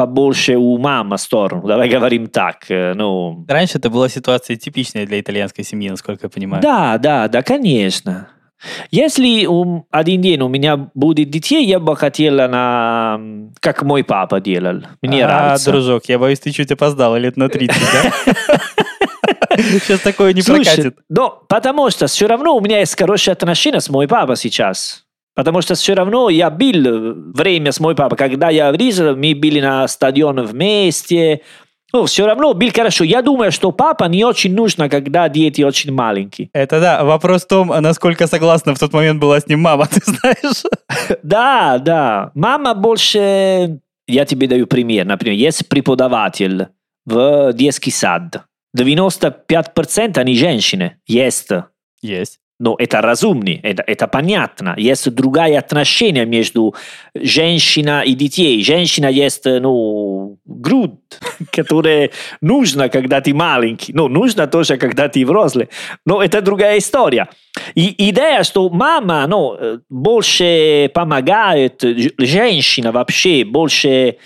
побольше 0.00 0.56
у 0.56 0.78
мамы 0.78 1.18
сторону, 1.18 1.66
давай 1.68 1.90
говорим 1.90 2.26
так. 2.26 2.64
Ну. 2.70 3.44
Раньше 3.46 3.76
это 3.76 3.90
была 3.90 4.08
ситуация 4.08 4.56
типичная 4.56 5.06
для 5.06 5.20
итальянской 5.20 5.62
семьи, 5.62 5.90
насколько 5.90 6.26
я 6.26 6.30
понимаю. 6.30 6.62
Да, 6.62 6.96
да, 6.96 7.28
да, 7.28 7.42
конечно. 7.42 8.28
Если 8.90 9.46
um, 9.46 9.82
один 9.90 10.22
день 10.22 10.40
у 10.40 10.48
меня 10.48 10.76
будет 10.94 11.28
детей, 11.30 11.66
я 11.66 11.78
бы 11.78 11.96
хотела 11.96 12.46
на... 12.46 13.20
как 13.60 13.82
мой 13.82 14.02
папа 14.02 14.40
делал. 14.40 14.82
Мне 15.02 15.24
а, 15.24 15.28
нравится. 15.28 15.70
дружок, 15.70 16.04
я 16.06 16.18
боюсь, 16.18 16.40
ты 16.40 16.50
чуть 16.50 16.72
опоздал 16.72 17.16
лет 17.16 17.36
на 17.36 17.50
30, 17.50 17.76
да? 17.92 18.58
Сейчас 19.56 20.00
такое 20.00 20.32
не 20.32 20.40
Слушай, 20.40 20.64
прокатит. 20.64 20.96
Но 21.10 21.42
потому 21.46 21.90
что 21.90 22.06
все 22.06 22.26
равно 22.26 22.56
у 22.56 22.60
меня 22.60 22.80
есть 22.80 22.98
хорошие 22.98 23.32
отношения 23.32 23.80
с 23.80 23.90
моим 23.90 24.08
папой 24.08 24.36
сейчас. 24.36 25.04
Потому 25.34 25.62
что 25.62 25.74
все 25.74 25.94
равно 25.94 26.28
я 26.28 26.50
был 26.50 27.14
время 27.32 27.72
с 27.72 27.80
моим 27.80 27.96
папой, 27.96 28.16
когда 28.16 28.50
я 28.50 28.70
вырезал, 28.70 29.16
мы 29.16 29.34
были 29.34 29.60
на 29.60 29.86
стадионе 29.88 30.42
вместе. 30.42 31.42
Ну, 31.92 32.04
все 32.04 32.26
равно 32.26 32.54
был 32.54 32.70
хорошо. 32.74 33.04
Я 33.04 33.22
думаю, 33.22 33.50
что 33.50 33.72
папа 33.72 34.04
не 34.04 34.24
очень 34.24 34.54
нужно, 34.54 34.88
когда 34.88 35.28
дети 35.28 35.62
очень 35.62 35.92
маленькие. 35.92 36.50
Это 36.52 36.80
да. 36.80 37.04
Вопрос 37.04 37.44
в 37.44 37.48
том, 37.48 37.68
насколько 37.68 38.26
согласна 38.26 38.74
в 38.74 38.78
тот 38.78 38.92
момент 38.92 39.20
была 39.20 39.40
с 39.40 39.46
ним 39.46 39.60
мама, 39.60 39.86
ты 39.90 40.00
знаешь? 40.04 40.62
Да, 41.22 41.78
да. 41.78 42.30
Мама 42.34 42.74
больше... 42.74 43.80
Я 44.06 44.24
тебе 44.24 44.48
даю 44.48 44.66
пример. 44.66 45.06
Например, 45.06 45.36
есть 45.36 45.68
преподаватель 45.68 46.68
в 47.06 47.52
детский 47.52 47.92
сад. 47.92 48.44
95% 48.76 50.18
они 50.18 50.34
женщины. 50.36 50.96
Есть. 51.06 51.48
Есть. 52.02 52.39
Но 52.60 52.76
это 52.78 53.00
разумно, 53.00 53.58
это, 53.62 53.82
это 53.86 54.06
понятно. 54.06 54.74
Есть 54.76 55.10
другое 55.14 55.58
отношение 55.58 56.26
между 56.26 56.74
женщиной 57.14 58.06
и 58.06 58.14
детей. 58.14 58.62
Женщина 58.62 59.06
есть, 59.06 59.46
ну, 59.46 60.38
грудь, 60.44 60.92
которая 61.52 62.10
нужна, 62.42 62.90
когда 62.90 63.22
ты 63.22 63.32
маленький. 63.32 63.94
Ну, 63.94 64.08
нужна 64.08 64.46
тоже, 64.46 64.76
когда 64.76 65.08
ты 65.08 65.24
взрослый. 65.24 65.70
Но 66.04 66.22
это 66.22 66.42
другая 66.42 66.76
история. 66.76 67.30
И 67.74 68.10
идея, 68.10 68.42
что 68.42 68.68
мама, 68.68 69.26
ну, 69.26 69.80
больше 69.88 70.90
помогает, 70.92 71.82
женщина 72.18 72.92
вообще 72.92 73.46
больше 73.46 74.18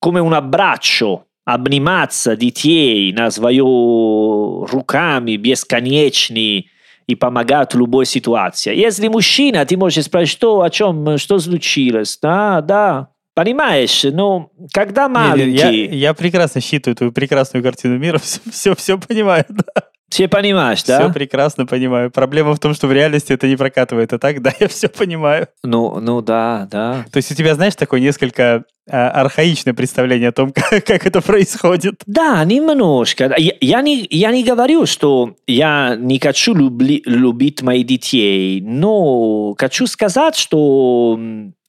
come 0.00 0.20
un 0.20 0.32
abbraccio, 0.32 1.22
обниматься 1.44 2.36
детей 2.36 3.12
на 3.12 3.32
свое 3.32 3.64
руками 3.64 5.36
бесконечный, 5.36 6.70
и 7.10 7.14
помогают 7.14 7.74
в 7.74 7.78
любой 7.78 8.06
ситуации. 8.06 8.74
Если 8.74 9.08
мужчина, 9.08 9.64
ты 9.66 9.76
можешь 9.76 10.04
спросить, 10.04 10.32
что, 10.32 10.62
о 10.62 10.70
чем, 10.70 11.18
что 11.18 11.38
случилось? 11.38 12.18
Да, 12.22 12.60
да, 12.60 13.08
Понимаешь, 13.32 14.04
ну, 14.04 14.52
когда 14.72 15.08
маленький... 15.08 15.86
Я, 15.86 16.08
я 16.08 16.14
прекрасно 16.14 16.60
считаю 16.60 16.96
твою 16.96 17.12
прекрасную 17.12 17.62
картину 17.62 17.96
мира, 17.96 18.18
все, 18.18 18.40
все, 18.50 18.74
все 18.74 18.98
понимаю, 18.98 19.46
да. 19.48 19.84
Все 20.10 20.26
понимаешь, 20.26 20.82
да? 20.82 21.00
Все 21.00 21.12
прекрасно 21.12 21.66
понимаю. 21.66 22.10
Проблема 22.10 22.52
в 22.54 22.58
том, 22.58 22.74
что 22.74 22.88
в 22.88 22.92
реальности 22.92 23.32
это 23.32 23.46
не 23.46 23.56
прокатывает. 23.56 24.12
А 24.12 24.18
так, 24.18 24.42
да, 24.42 24.52
я 24.60 24.66
все 24.66 24.88
понимаю. 24.88 25.46
Ну, 25.62 26.00
ну 26.00 26.20
да, 26.20 26.66
да. 26.68 27.04
То 27.12 27.18
есть 27.18 27.30
у 27.30 27.34
тебя, 27.36 27.54
знаешь, 27.54 27.76
такое 27.76 28.00
несколько 28.00 28.64
а, 28.90 29.10
архаичное 29.10 29.72
представление 29.72 30.30
о 30.30 30.32
том, 30.32 30.52
как, 30.54 30.84
как 30.84 31.06
это 31.06 31.20
происходит. 31.20 32.02
Да, 32.06 32.44
немножко. 32.44 33.32
Я, 33.38 33.52
я, 33.60 33.82
не, 33.82 34.04
я 34.10 34.32
не 34.32 34.42
говорю, 34.42 34.84
что 34.86 35.36
я 35.46 35.94
не 35.96 36.18
хочу 36.18 36.54
любли, 36.54 37.02
любить 37.06 37.62
моих 37.62 37.86
детей, 37.86 38.60
но 38.60 39.54
хочу 39.56 39.86
сказать, 39.86 40.34
что, 40.34 41.16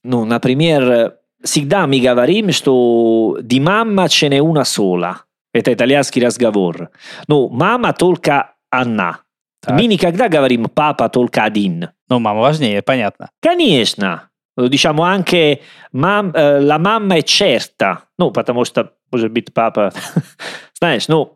ну, 0.02 0.24
например, 0.24 1.14
всегда 1.44 1.86
мы 1.86 2.00
говорим, 2.00 2.50
что 2.50 3.38
di 3.40 3.60
mamma 3.60 4.08
ce 4.08 4.26
n'è 4.26 4.38
una 4.38 4.64
sola. 4.64 5.16
Это 5.52 5.72
итальянский 5.72 6.24
разговор. 6.24 6.90
Ну, 7.28 7.48
мама 7.48 7.92
только 7.92 8.54
одна. 8.70 9.20
Так. 9.60 9.78
Мы 9.78 9.86
никогда 9.86 10.28
говорим 10.28 10.64
папа 10.64 11.08
только 11.08 11.44
один. 11.44 11.90
Ну, 12.08 12.18
мама 12.18 12.40
важнее, 12.40 12.82
понятно. 12.82 13.30
Конечно. 13.40 14.28
Diciamo 14.54 15.02
anche 15.02 15.62
mam, 15.92 16.30
eh, 16.34 16.60
la 16.60 16.78
mamma 16.78 17.16
è 17.16 17.22
certa. 17.22 18.02
Ну, 18.18 18.30
потому 18.32 18.64
что, 18.64 18.92
может 19.10 19.30
быть, 19.30 19.52
папа... 19.52 19.92
Знаешь, 20.78 21.08
ну... 21.08 21.34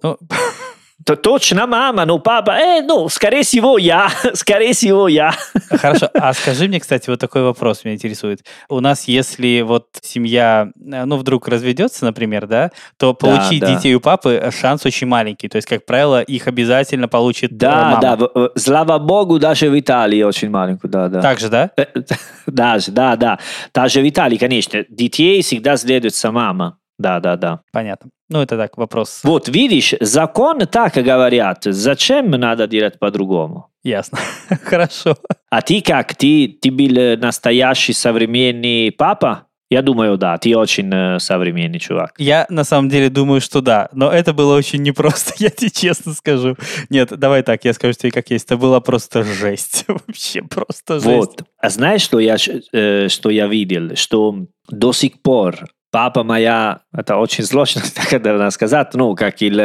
Ну, 0.98 1.04
То- 1.04 1.16
Точно 1.16 1.66
мама, 1.66 2.04
но 2.06 2.18
папа, 2.18 2.52
э, 2.52 2.82
ну, 2.82 3.08
скорее 3.08 3.42
всего, 3.42 3.78
я, 3.78 4.08
скорее 4.34 4.72
всего, 4.72 5.08
я. 5.08 5.32
Хорошо, 5.68 6.08
а 6.14 6.32
скажи 6.32 6.68
мне, 6.68 6.80
кстати, 6.80 7.10
вот 7.10 7.20
такой 7.20 7.42
вопрос 7.42 7.84
меня 7.84 7.94
интересует. 7.94 8.44
У 8.68 8.80
нас, 8.80 9.04
если 9.04 9.60
вот 9.60 9.88
семья, 10.02 10.70
э, 10.74 11.04
ну, 11.04 11.16
вдруг 11.16 11.48
разведется, 11.48 12.04
например, 12.04 12.46
да, 12.46 12.70
то 12.96 13.12
получить 13.12 13.60
да. 13.60 13.74
детей 13.74 13.94
у 13.94 14.00
папы 14.00 14.50
шанс 14.58 14.86
очень 14.86 15.06
маленький. 15.06 15.48
То 15.48 15.56
есть, 15.56 15.68
как 15.68 15.84
правило, 15.84 16.22
их 16.22 16.46
обязательно 16.48 17.08
получит 17.08 17.52
э, 17.52 17.56
Да, 17.56 17.98
мама. 18.00 18.00
да, 18.34 18.48
слава 18.56 18.98
богу, 18.98 19.38
даже 19.38 19.68
в 19.68 19.78
Италии 19.78 20.22
очень 20.22 20.50
маленькую, 20.50 20.90
да, 20.90 21.08
да. 21.08 21.20
Так 21.20 21.38
же, 21.40 21.48
да? 21.50 21.70
Э, 21.76 21.84
Даже, 22.46 22.90
да, 22.90 23.16
да. 23.16 23.38
Даже 23.74 24.00
в 24.00 24.08
Италии, 24.08 24.36
конечно, 24.38 24.84
детей 24.88 25.42
всегда 25.42 25.76
следуется 25.76 26.30
мама. 26.32 26.78
Да, 26.98 27.20
да, 27.20 27.36
да. 27.36 27.60
Понятно. 27.72 28.10
Ну, 28.28 28.40
это 28.40 28.56
так, 28.56 28.76
вопрос. 28.76 29.20
Вот, 29.22 29.48
видишь, 29.48 29.94
закон 30.00 30.60
так 30.60 30.94
говорят. 30.94 31.64
Зачем 31.64 32.30
надо 32.30 32.66
делать 32.66 32.98
по-другому? 32.98 33.68
Ясно. 33.84 34.18
Хорошо. 34.64 35.16
А 35.50 35.62
ты 35.62 35.80
как? 35.80 36.14
Ты, 36.14 36.58
ты 36.60 36.70
был 36.70 36.96
э, 36.96 37.16
настоящий 37.16 37.92
современный 37.92 38.90
папа? 38.90 39.46
Я 39.68 39.82
думаю, 39.82 40.16
да, 40.16 40.38
ты 40.38 40.56
очень 40.56 40.90
э, 40.92 41.18
современный 41.18 41.80
чувак. 41.80 42.14
Я 42.18 42.46
на 42.48 42.62
самом 42.62 42.88
деле 42.88 43.10
думаю, 43.10 43.40
что 43.40 43.60
да, 43.60 43.88
но 43.92 44.12
это 44.12 44.32
было 44.32 44.56
очень 44.56 44.82
непросто, 44.82 45.34
я 45.38 45.50
тебе 45.50 45.70
честно 45.70 46.14
скажу. 46.14 46.56
Нет, 46.88 47.08
давай 47.16 47.42
так, 47.42 47.64
я 47.64 47.72
скажу 47.72 47.94
тебе 47.94 48.12
как 48.12 48.30
есть. 48.30 48.46
Это 48.46 48.56
была 48.56 48.80
просто 48.80 49.24
жесть. 49.24 49.84
Вообще 49.88 50.42
просто 50.42 50.94
жесть. 50.94 51.06
Вот. 51.06 51.42
А 51.58 51.70
знаешь, 51.70 52.02
что 52.02 52.20
я, 52.20 52.36
э, 52.72 53.08
что 53.08 53.30
я 53.30 53.48
видел? 53.48 53.96
Что 53.96 54.46
до 54.68 54.92
сих 54.92 55.20
пор 55.20 55.66
папа 55.96 56.24
моя, 56.24 56.80
это 56.92 57.16
очень 57.16 57.44
сложно 57.44 57.80
так 57.96 58.52
сказать, 58.52 58.92
ну, 58.92 59.14
как 59.14 59.40
il, 59.40 59.58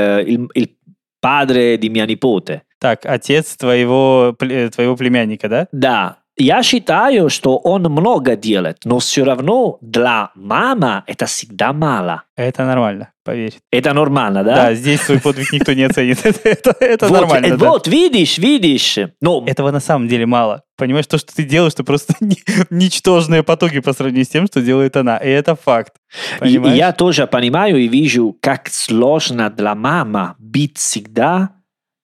il, 0.56 0.78
padre 1.22 1.78
di 1.78 1.90
mia 1.90 2.06
nipote. 2.06 2.62
Так, 2.80 3.06
отец 3.06 3.58
твоего, 3.58 4.34
твоего 4.40 4.96
племянника, 4.96 5.50
да? 5.50 5.68
Да, 5.74 6.20
я 6.38 6.64
считаю, 6.64 7.30
что 7.30 7.58
он 7.58 7.84
много 7.84 8.36
делает, 8.36 8.80
но 8.86 9.00
все 9.00 9.24
равно 9.24 9.78
для 9.82 10.32
мамы 10.36 11.04
это 11.08 11.26
всегда 11.26 11.74
мало. 11.74 12.24
Это 12.36 12.66
нормально, 12.66 13.12
поверь. 13.24 13.56
Это 13.72 13.94
нормально, 13.94 14.44
Да, 14.44 14.56
да? 14.56 14.74
здесь 14.74 15.02
свой 15.02 15.20
подвиг 15.20 15.52
никто 15.54 15.74
не 15.74 15.84
оценит. 15.84 16.20
Это, 16.26 16.40
это- 16.50 16.76
это 16.80 17.08
вот, 17.08 17.22
нормально, 17.22 17.46
э, 17.48 17.58
да. 17.58 17.70
вот, 17.70 17.88
видишь, 17.88 18.38
видишь. 18.38 18.98
Ну, 19.22 19.46
Этого 19.46 19.72
на 19.72 19.80
самом 19.80 20.08
деле 20.08 20.26
мало. 20.26 20.64
Понимаешь, 20.78 21.06
то, 21.08 21.18
что 21.20 21.36
ты 21.36 21.44
делаешь, 21.44 21.74
это 21.74 21.84
просто 21.84 22.16
ни- 22.22 22.38
ничтожные 22.74 23.44
потоки 23.44 23.80
по 23.82 23.94
сравнению 23.94 24.26
с 24.26 24.30
тем, 24.30 24.48
что 24.48 24.62
делает 24.62 24.96
она. 24.98 25.18
И 25.18 25.28
это 25.30 25.56
факт. 25.56 25.94
Понимаешь? 26.40 26.76
и 26.76 26.78
я 26.78 26.92
тоже 26.94 27.28
понимаю 27.28 27.78
и 27.78 27.88
вижу, 27.88 28.36
как 28.42 28.70
сложно 28.70 29.50
для 29.50 29.76
мамы 29.76 30.34
быть 30.40 30.78
всегда 30.78 31.50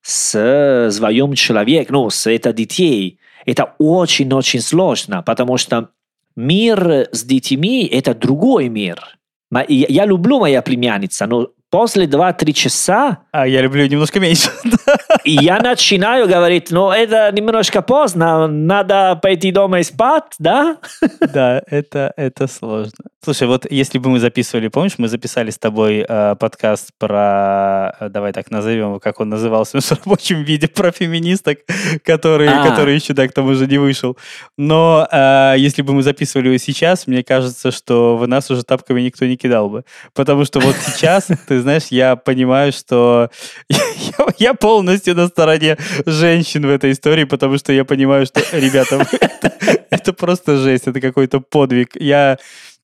с 0.04 0.90
своим 0.92 1.34
человеком, 1.34 1.96
ну, 1.96 2.10
с 2.10 2.28
это 2.30 2.54
детей. 2.54 3.20
Это 3.48 3.74
очень-очень 3.80 4.60
сложно, 4.60 5.24
потому 5.24 5.58
что 5.58 5.90
мир 6.36 7.08
с 7.12 7.24
детьми– 7.24 7.86
это 7.92 8.14
другой 8.14 8.68
мир. 8.68 9.02
Я, 9.52 9.86
я 9.90 10.06
люблю 10.06 10.40
моя 10.40 10.62
племянница, 10.62 11.26
но 11.26 11.48
после 11.70 12.06
2-3 12.06 12.52
часа 12.52 13.20
А 13.32 13.48
я 13.48 13.62
люблю 13.62 13.88
немножко 13.88 14.20
меньше. 14.20 14.50
и 15.24 15.32
я 15.32 15.60
начинаю 15.60 16.28
говорить, 16.28 16.72
ну, 16.72 16.92
это 16.92 17.32
немножко 17.32 17.82
поздно, 17.82 18.48
надо 18.48 19.18
пойти 19.22 19.52
дома 19.52 19.80
и 19.80 19.84
спать, 19.84 20.36
да? 20.40 20.78
Да, 21.22 21.62
это, 21.68 22.14
это 22.18 22.48
сложно. 22.48 23.06
Слушай, 23.24 23.48
вот 23.48 23.66
если 23.70 23.98
бы 23.98 24.12
мы 24.12 24.20
записывали, 24.20 24.68
помнишь, 24.68 24.94
мы 25.00 25.08
записали 25.08 25.50
с 25.50 25.58
тобой 25.58 26.06
э, 26.08 26.36
подкаст 26.40 26.92
про, 27.00 27.96
э, 28.00 28.10
давай 28.10 28.32
так 28.32 28.52
назовем 28.52 28.90
его, 28.90 29.00
как 29.00 29.20
он 29.20 29.30
назывался 29.30 29.80
в 29.82 29.92
рабочем 29.92 30.44
виде, 30.44 30.68
про 30.68 30.92
феминисток, 30.92 31.60
который, 32.04 32.48
А. 32.48 32.70
который 32.70 32.94
еще, 32.94 33.14
да, 33.14 33.28
к 33.28 33.34
тому 33.34 33.56
же 33.56 33.66
не 33.66 33.80
вышел. 33.80 34.18
Но 34.56 35.08
э, 35.12 35.56
если 35.58 35.82
бы 35.82 35.94
мы 35.94 36.04
записывали 36.04 36.48
его 36.48 36.58
сейчас, 36.58 37.08
мне 37.08 37.24
кажется, 37.24 37.72
что 37.72 38.18
в 38.18 38.28
нас 38.28 38.52
уже 38.52 38.64
тапками 38.64 39.02
никто 39.02 39.26
не 39.26 39.36
кидал 39.36 39.70
бы. 39.70 39.84
Потому 40.14 40.46
что 40.46 40.60
вот 40.60 40.76
сейчас, 40.76 41.28
ты 41.48 41.60
знаешь, 41.60 41.88
я 41.90 42.18
понимаю, 42.18 42.72
что 42.72 43.32
я, 44.38 44.54
полностью 44.54 45.16
на 45.16 45.28
стороне 45.28 45.78
женщин 46.06 46.68
в 46.68 46.70
этой 46.70 46.92
истории, 46.92 47.24
потому 47.24 47.58
что 47.58 47.74
я 47.74 47.84
понимаю, 47.84 48.28
что, 48.28 48.42
ребята, 48.54 49.06
это 49.90 50.14
просто 50.14 50.58
жесть, 50.58 50.88
это 50.88 51.02
какой-то 51.02 51.40
подвиг. 51.40 51.96
Я 51.96 52.38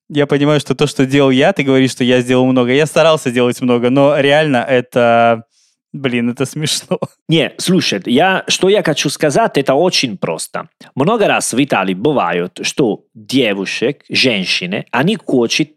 я 0.09 0.27
понимаю, 0.27 0.59
что 0.59 0.75
то, 0.75 0.87
что 0.87 1.05
делал 1.05 1.31
я, 1.31 1.53
ты 1.53 1.63
говоришь, 1.63 1.91
что 1.91 2.03
я 2.03 2.21
сделал 2.21 2.45
много. 2.45 2.73
Я 2.73 2.85
старался 2.85 3.31
делать 3.31 3.61
много, 3.61 3.89
но 3.89 4.19
реально 4.19 4.57
это... 4.57 5.45
Блин, 5.93 6.31
это 6.31 6.45
смешно. 6.45 6.97
Не, 7.29 7.53
слушай, 7.57 8.01
я, 8.05 8.43
что 8.47 8.67
я 8.67 8.81
хочу 8.81 9.09
сказать, 9.09 9.57
это 9.57 9.75
очень 9.75 10.17
просто. 10.17 10.69
Много 10.95 11.27
раз 11.27 11.53
в 11.53 11.63
Италии 11.63 11.93
бывает, 11.93 12.59
что 12.63 13.05
девушек, 13.13 14.03
женщины, 14.09 14.85
они 14.91 15.17
хотят 15.17 15.69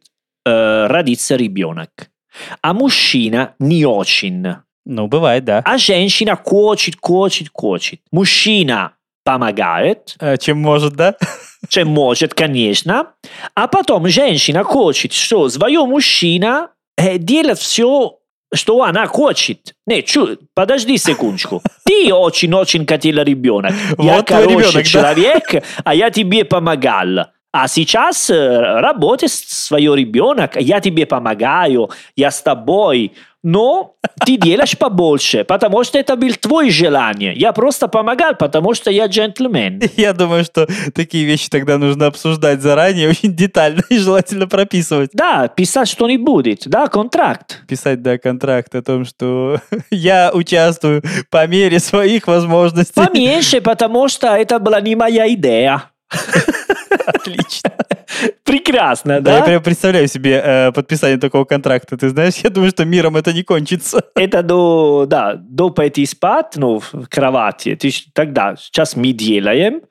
э, 0.47 0.87
родиться 0.87 1.37
ребенок. 1.37 1.91
А 2.63 2.73
мужчина 2.73 3.55
не 3.59 3.85
очень. 3.85 4.47
Ну, 4.87 5.07
бывает, 5.09 5.45
да. 5.45 5.63
А 5.65 5.79
женщина 5.79 6.37
хочет, 6.37 6.95
хочет, 7.01 7.49
хочет. 7.53 8.01
Мужчина 8.11 8.93
помогает. 9.27 10.15
Э, 10.21 10.37
чем 10.39 10.59
может, 10.59 10.95
да? 10.95 11.17
Чем 11.69 11.89
может, 11.89 12.33
конечно. 12.33 13.09
А 13.55 13.67
потом 13.67 14.07
женщина 14.09 14.63
хочет, 14.63 15.13
что 15.13 15.49
свое 15.49 15.85
мужчина 15.85 16.69
э, 16.97 17.19
делает 17.19 17.59
все, 17.59 18.19
что 18.55 18.83
она 18.85 19.07
хочет. 19.07 19.75
Не, 19.85 20.03
чу, 20.03 20.39
подожди 20.55 20.97
секундочку. 20.97 21.61
Ты 21.85 22.15
очень-очень 22.15 22.87
хотела 22.87 23.23
ребенок. 23.23 23.73
Я, 23.99 24.19
Вот 24.19 24.29
короче, 24.29 24.51
ребенок, 24.51 24.75
да? 24.75 24.83
человек, 24.85 25.65
а 25.85 25.95
я 25.95 26.11
тебе 26.11 26.45
помогал. 26.45 27.27
А 27.53 27.69
сейчас 27.69 28.31
э, 28.31 28.81
работай 28.81 29.29
свой 29.29 29.83
ребенок, 29.83 30.57
я 30.61 30.81
тебе 30.81 31.05
помогаю, 31.05 31.91
я 32.15 32.31
с 32.31 32.43
тобой. 32.43 33.13
Но 33.49 33.95
ты 34.25 34.37
делаешь 34.39 34.77
побольше, 34.77 35.45
потому 35.45 35.85
что 35.85 35.99
это 35.99 36.17
был 36.17 36.33
твой 36.35 36.71
желание. 36.71 37.33
Я 37.33 37.53
просто 37.53 37.87
помогал, 37.87 38.35
потому 38.35 38.75
что 38.75 38.91
я 38.91 39.07
джентльмен. 39.07 39.81
Я 39.97 40.13
думаю, 40.15 40.43
что 40.45 40.67
такие 40.93 41.25
вещи 41.25 41.49
тогда 41.49 41.79
нужно 41.79 42.07
обсуждать 42.07 42.61
заранее, 42.61 43.09
очень 43.11 43.37
детально 43.37 43.83
и 43.89 43.99
желательно 43.99 44.49
прописывать. 44.49 45.11
Да, 45.13 45.47
писать 45.47 45.89
что 45.89 46.09
не 46.09 46.19
будет, 46.19 46.67
да, 46.67 46.89
контракт. 46.89 47.63
Писать, 47.69 48.03
да, 48.03 48.19
контракт 48.19 48.75
о 48.75 48.83
том, 48.83 49.05
что 49.05 49.61
я 49.93 50.33
участвую 50.35 51.05
по 51.31 51.47
мере 51.47 51.79
своих 51.79 52.27
возможностей. 52.27 52.95
Поменьше, 52.95 53.61
потому 53.61 54.09
что 54.09 54.35
это 54.35 54.59
была 54.59 54.81
не 54.81 54.97
моя 54.97 55.33
идея. 55.33 55.85
Отлично. 57.07 57.71
Прекрасно, 58.45 59.21
Да, 59.21 59.33
я 59.33 59.39
да? 59.41 59.45
прям 59.47 59.63
представляю 59.63 60.09
себе 60.09 60.41
э, 60.45 60.73
подписание 60.73 61.19
такого 61.19 61.45
контракта. 61.45 61.97
Ты 61.97 62.09
знаешь, 62.11 62.35
я 62.45 62.51
думаю, 62.51 62.71
что 62.71 62.85
миром 62.85 63.17
это 63.17 63.33
не 63.33 63.43
кончится. 63.43 64.03
Это 64.15 64.43
до, 64.43 65.07
да, 65.09 65.35
до 65.35 65.71
пойти 65.71 66.07
спать, 66.07 66.53
ну, 66.57 66.81
в 66.81 67.09
кровати. 67.09 67.75
Ты 67.77 67.91
тогда, 68.13 68.57
сейчас 68.57 68.97
мы 68.97 69.13
делаем, 69.13 69.83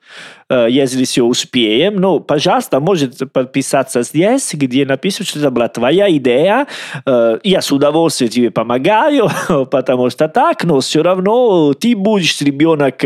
если 0.50 1.04
все 1.04 1.22
успеем, 1.24 1.96
ну, 1.96 2.20
пожалуйста, 2.20 2.80
может 2.80 3.32
подписаться 3.32 4.02
здесь, 4.02 4.54
где 4.54 4.86
написано, 4.86 5.26
что 5.26 5.38
это 5.40 5.50
была 5.50 5.68
твоя 5.68 6.10
идея, 6.16 6.66
Э, 7.04 7.38
я 7.42 7.60
с 7.60 7.72
удовольствием 7.72 8.30
тебе 8.30 8.50
помогаю, 8.50 9.28
потому 9.70 10.10
что 10.10 10.28
так, 10.28 10.64
но 10.64 10.80
все 10.80 11.02
равно 11.02 11.72
ты 11.74 11.96
будешь 11.96 12.40
ребенок 12.40 13.02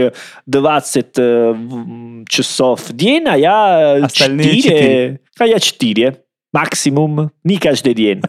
20 0.46 1.06
э, 1.16 1.54
часов 2.28 2.88
в 2.88 2.96
день, 2.96 3.24
а 3.26 3.36
я 3.36 4.04
Остальные 4.04 4.62
4, 4.62 5.20
а 5.38 5.46
я 5.46 5.58
4. 5.58 6.16
Максимум, 6.52 7.30
не 7.44 7.58
каждый 7.58 7.94
день. 7.94 8.22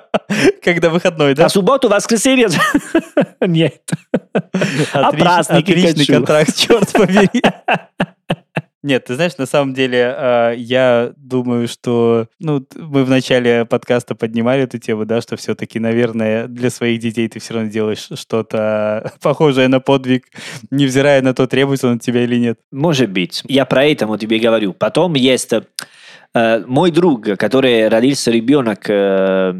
Когда 0.62 0.90
выходной, 0.90 1.34
да? 1.34 1.46
А 1.46 1.48
субботу, 1.48 1.88
воскресенье 1.88 2.48
нет. 3.40 3.90
А 4.92 5.12
праздники 5.12 5.70
Отличный 5.72 6.00
хочу. 6.00 6.12
контракт, 6.12 6.56
черт 6.56 6.92
побери. 6.92 7.42
Нет, 8.84 9.06
ты 9.06 9.14
знаешь, 9.14 9.38
на 9.38 9.46
самом 9.46 9.72
деле, 9.72 10.14
э, 10.14 10.54
я 10.58 11.14
думаю, 11.16 11.68
что 11.68 12.26
ну, 12.38 12.62
мы 12.74 13.04
в 13.04 13.08
начале 13.08 13.64
подкаста 13.64 14.14
поднимали 14.14 14.64
эту 14.64 14.78
тему, 14.78 15.06
да, 15.06 15.22
что 15.22 15.36
все-таки, 15.36 15.80
наверное, 15.80 16.48
для 16.48 16.68
своих 16.68 17.00
детей 17.00 17.26
ты 17.28 17.38
все 17.38 17.54
равно 17.54 17.70
делаешь 17.70 18.10
что-то 18.12 19.10
похожее 19.22 19.68
на 19.68 19.80
подвиг, 19.80 20.26
невзирая 20.70 21.22
на 21.22 21.32
то, 21.32 21.46
требуется 21.46 21.88
он 21.88 21.96
от 21.96 22.02
тебя 22.02 22.24
или 22.24 22.36
нет. 22.36 22.58
Может 22.72 23.08
быть. 23.08 23.42
Я 23.48 23.64
про 23.64 23.86
это 23.86 24.18
тебе 24.18 24.38
говорю. 24.38 24.74
Потом 24.74 25.14
есть 25.14 25.54
э, 26.34 26.64
мой 26.66 26.90
друг, 26.90 27.24
который 27.38 27.88
родился 27.88 28.30
ребенок 28.30 28.84
э, 28.90 29.52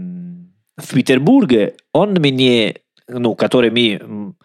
в 0.77 0.93
Петербурге, 0.93 1.77
он 1.95 2.11
мне, 2.11 2.77
ну, 3.09 3.35
который 3.35 3.71
мы 3.71 3.93
м, 3.95 4.37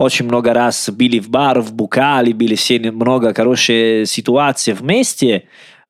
очень 0.00 0.24
много 0.24 0.54
раз 0.54 0.88
были 0.88 1.18
в 1.18 1.28
бар, 1.28 1.60
в 1.60 1.74
Букале, 1.74 2.32
были 2.32 2.54
все 2.54 2.78
много 2.90 3.34
хорошие 3.34 4.06
ситуации 4.06 4.72
вместе. 4.72 5.44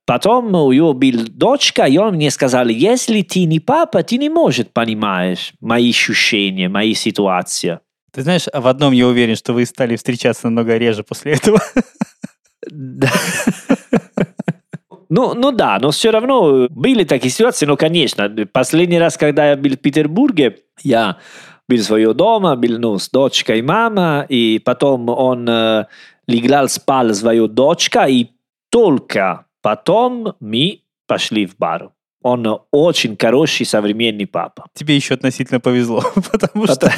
Потом 0.04 0.52
у 0.52 0.72
него 0.72 0.94
была 0.94 1.22
дочка, 1.28 1.84
и 1.84 1.96
он 1.96 2.14
мне 2.14 2.32
сказал, 2.32 2.66
если 2.66 3.22
ты 3.22 3.44
не 3.44 3.61
папа, 3.61 4.02
ты 4.02 4.18
не 4.18 4.28
можешь 4.28 4.66
понимаешь 4.66 5.52
мои 5.61 5.90
ощущения, 5.90 6.68
мои 6.68 6.94
ситуации. 6.94 7.78
Ты 8.12 8.22
знаешь, 8.22 8.46
в 8.52 8.66
одном 8.66 8.92
я 8.92 9.06
уверен, 9.06 9.36
что 9.36 9.52
вы 9.52 9.64
стали 9.64 9.94
встречаться 9.94 10.46
намного 10.46 10.76
реже 10.76 11.04
после 11.04 11.34
этого. 11.34 11.61
Да. 12.68 13.11
Ну, 15.08 15.34
ну 15.34 15.50
да, 15.50 15.78
но 15.80 15.90
все 15.90 16.11
равно 16.11 16.68
были 16.68 17.02
такие 17.04 17.30
ситуации, 17.30 17.66
но, 17.66 17.76
конечно, 17.76 18.28
последний 18.52 18.98
раз, 18.98 19.16
когда 19.16 19.50
я 19.50 19.56
был 19.56 19.70
в 19.70 19.78
Петербурге, 19.78 20.58
я 20.82 21.18
bili 21.71 21.83
svojo 21.87 22.12
doma, 22.12 22.57
bili 22.59 22.79
nos 22.79 23.07
dočka 23.12 23.55
i 23.55 23.62
mama 23.62 24.27
i 24.29 24.59
potom 24.64 25.09
on 25.09 25.49
eh, 25.49 25.55
uh, 25.55 25.87
ligral 26.27 26.68
spal 26.68 27.14
svojo 27.14 27.47
dočka 27.47 28.09
i 28.09 28.27
tolka 28.71 29.45
potom 29.62 30.33
mi 30.41 30.81
pašli 31.07 31.47
v 31.47 31.55
baru. 31.59 31.89
Он 32.23 32.61
очень 32.71 33.16
хороший 33.18 33.64
современный 33.64 34.27
папа. 34.27 34.66
Тебе 34.75 34.95
еще 34.95 35.14
относительно 35.14 35.59
повезло, 35.59 36.05
потому 36.31 36.66
что 36.66 36.93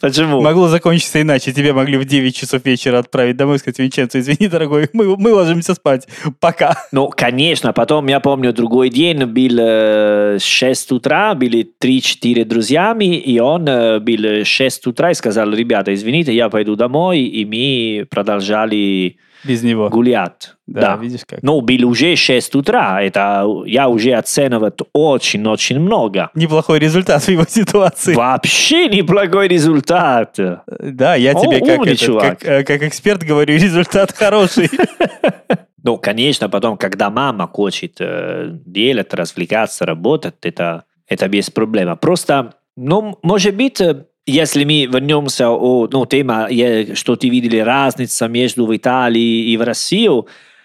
Почему? 0.00 0.42
могло 0.42 0.68
закончиться 0.68 1.22
иначе. 1.22 1.52
Тебе 1.52 1.72
могли 1.72 1.96
в 1.96 2.04
9 2.04 2.36
часов 2.36 2.64
вечера 2.64 2.98
отправить 2.98 3.36
домой 3.36 3.56
и 3.56 3.58
сказать, 3.58 3.78
Винченцо, 3.78 4.18
извини, 4.18 4.48
дорогой, 4.48 4.90
мы, 4.92 5.16
мы 5.16 5.32
ложимся 5.32 5.74
спать. 5.74 6.06
Пока. 6.38 6.76
Ну, 6.92 7.08
конечно, 7.08 7.72
потом 7.72 8.08
я 8.08 8.20
помню 8.20 8.52
другой 8.52 8.90
день, 8.90 9.24
был 9.24 9.56
э, 9.58 10.38
6 10.38 10.92
утра, 10.92 11.34
были 11.34 11.66
3-4 11.80 12.44
друзьями, 12.44 13.16
и 13.16 13.38
он 13.40 13.66
э, 13.66 14.00
был 14.00 14.44
6 14.44 14.86
утра 14.86 15.12
и 15.12 15.14
сказал, 15.14 15.50
ребята, 15.50 15.94
извините, 15.94 16.34
я 16.34 16.50
пойду 16.50 16.76
домой, 16.76 17.20
и 17.20 17.44
мы 17.46 18.06
продолжали 18.06 19.16
Без 19.44 19.62
него. 19.62 19.88
гулять. 19.88 20.54
Да, 20.66 20.96
видишь 20.96 21.22
как. 21.26 21.42
Ну, 21.42 21.60
был 21.60 21.88
уже 21.88 22.16
6 22.16 22.54
утра, 22.54 23.02
это 23.02 23.46
я 23.66 23.88
уже 23.88 24.12
оцениваю 24.12 24.72
очень-очень 24.92 25.80
много. 25.80 26.30
Неплохой 26.34 26.78
результат 26.78 27.22
в 27.22 27.28
его 27.28 27.44
ситуации. 27.48 28.14
Вообще 28.14 28.88
неплохой 28.88 29.48
результат. 29.48 30.38
Да, 30.66 31.14
я 31.16 31.32
О, 31.32 31.40
тебе 31.40 31.60
как, 31.60 31.78
умный 31.78 31.92
этот, 31.92 32.20
как, 32.20 32.44
э, 32.44 32.64
как 32.64 32.82
эксперт 32.82 33.22
говорю, 33.22 33.54
результат 33.58 34.12
хороший. 34.12 34.70
Ну, 35.84 35.98
конечно, 35.98 36.48
потом, 36.48 36.76
когда 36.76 37.10
мама 37.10 37.48
хочет 37.48 37.96
э, 37.98 38.50
делать, 38.64 39.12
развлекаться, 39.14 39.84
работать, 39.84 40.36
это, 40.42 40.84
это 41.08 41.28
без 41.28 41.50
проблем. 41.50 41.96
Просто, 41.96 42.54
ну, 42.76 43.18
может 43.22 43.56
быть, 43.56 43.80
э, 43.80 44.04
если 44.25 44.63
мы 44.65 44.85
вернемся 44.85 45.49
о, 45.49 45.87
ну, 45.91 46.05
тема, 46.05 46.47
е- 46.49 46.95
что 46.95 47.15
ты 47.15 47.29
видели 47.29 47.57
разница 47.59 48.27
между 48.27 48.65
в 48.65 48.75
Италии 48.75 49.51
и 49.51 49.57
в 49.57 49.61
России, 49.63 50.09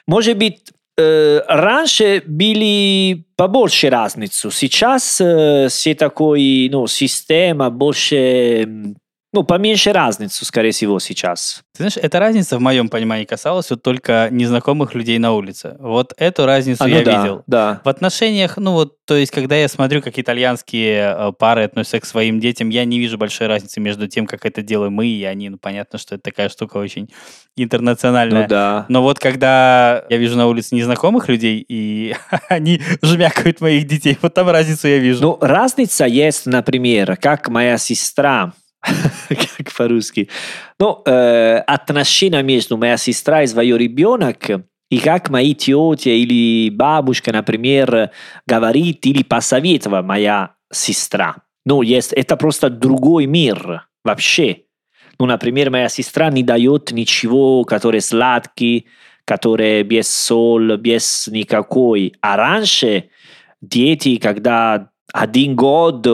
может 0.06 0.36
быть, 0.36 0.58
э, 0.98 1.40
раньше 1.48 2.22
были 2.26 3.24
побольше 3.36 3.88
разницу. 3.88 4.50
Сейчас 4.50 5.20
э, 5.20 5.68
все 5.70 5.94
такой, 5.94 6.68
ну, 6.72 6.86
система 6.86 7.70
больше, 7.70 8.16
м, 8.64 8.96
ну, 9.37 9.43
поменьше 9.43 9.93
разницу, 9.93 10.45
скорее 10.45 10.71
всего, 10.71 10.97
сейчас. 10.97 11.61
Ты 11.73 11.83
знаешь, 11.83 11.97
эта 11.97 12.17
разница 12.17 12.57
в 12.57 12.59
моем 12.59 12.89
понимании 12.89 13.25
касалась 13.25 13.69
вот 13.69 13.83
только 13.83 14.29
незнакомых 14.31 14.95
людей 14.95 15.19
на 15.19 15.31
улице. 15.33 15.75
Вот 15.79 16.11
эту 16.17 16.47
разницу 16.47 16.83
А, 16.83 16.87
ну 16.87 16.95
я 16.95 17.03
да, 17.03 17.21
видел. 17.21 17.43
Да. 17.45 17.81
В 17.85 17.89
отношениях, 17.89 18.57
ну 18.57 18.71
вот, 18.71 19.05
то 19.05 19.13
есть, 19.13 19.31
когда 19.31 19.55
я 19.55 19.67
смотрю, 19.67 20.01
как 20.01 20.17
итальянские 20.17 21.15
э, 21.15 21.31
пары 21.37 21.65
относятся 21.65 21.99
к 21.99 22.05
своим 22.05 22.39
детям, 22.39 22.69
я 22.69 22.83
не 22.83 22.97
вижу 22.97 23.19
большой 23.19 23.45
разницы 23.45 23.79
между 23.79 24.07
тем, 24.07 24.25
как 24.25 24.43
это 24.43 24.63
делаем 24.63 24.93
мы 24.93 25.05
и 25.05 25.23
они. 25.23 25.49
Ну, 25.49 25.59
понятно, 25.59 25.99
что 25.99 26.15
это 26.15 26.23
такая 26.23 26.49
штука 26.49 26.77
очень 26.77 27.07
интернациональная. 27.55 28.41
Ну 28.41 28.47
да. 28.47 28.85
Но 28.89 29.03
вот 29.03 29.19
когда 29.19 30.03
я 30.09 30.17
вижу 30.17 30.35
на 30.35 30.47
улице 30.47 30.73
незнакомых 30.73 31.29
людей, 31.29 31.63
и 31.69 32.15
они 32.49 32.81
жмякают 33.03 33.61
моих 33.61 33.85
детей, 33.85 34.17
вот 34.19 34.33
там 34.33 34.49
разницу 34.49 34.87
я 34.87 34.97
вижу. 34.97 35.21
Ну, 35.21 35.37
разница 35.41 36.05
есть, 36.05 36.47
например, 36.47 37.17
как 37.17 37.49
моя 37.49 37.77
сестра, 37.77 38.53
как 39.29 39.73
по-русски, 39.73 40.29
ну, 40.79 41.01
э, 41.05 41.57
отношения 41.57 42.41
между 42.43 42.77
моя 42.77 42.97
сестра 42.97 43.43
и 43.43 43.47
свой 43.47 43.77
ребенок, 43.77 44.49
и 44.89 44.99
как 44.99 45.29
мои 45.29 45.53
тети 45.53 46.09
или 46.09 46.69
бабушка, 46.69 47.31
например, 47.31 48.11
говорит 48.45 49.05
или 49.05 49.23
посоветовала 49.23 50.01
моя 50.01 50.55
сестра. 50.71 51.35
Ну, 51.65 51.81
есть, 51.81 52.13
это 52.13 52.37
просто 52.37 52.69
другой 52.69 53.25
мир 53.25 53.87
вообще. 54.03 54.63
Ну, 55.19 55.25
например, 55.25 55.69
моя 55.71 55.89
сестра 55.89 56.29
не 56.29 56.43
дает 56.43 56.91
ничего, 56.91 57.65
который 57.65 58.01
сладкий, 58.01 58.87
который 59.25 59.83
без 59.83 60.07
соль, 60.07 60.77
без 60.77 61.27
никакой. 61.27 62.13
А 62.21 62.37
раньше 62.37 63.09
дети, 63.61 64.17
когда 64.17 64.91
один 65.13 65.55
год 65.55 66.05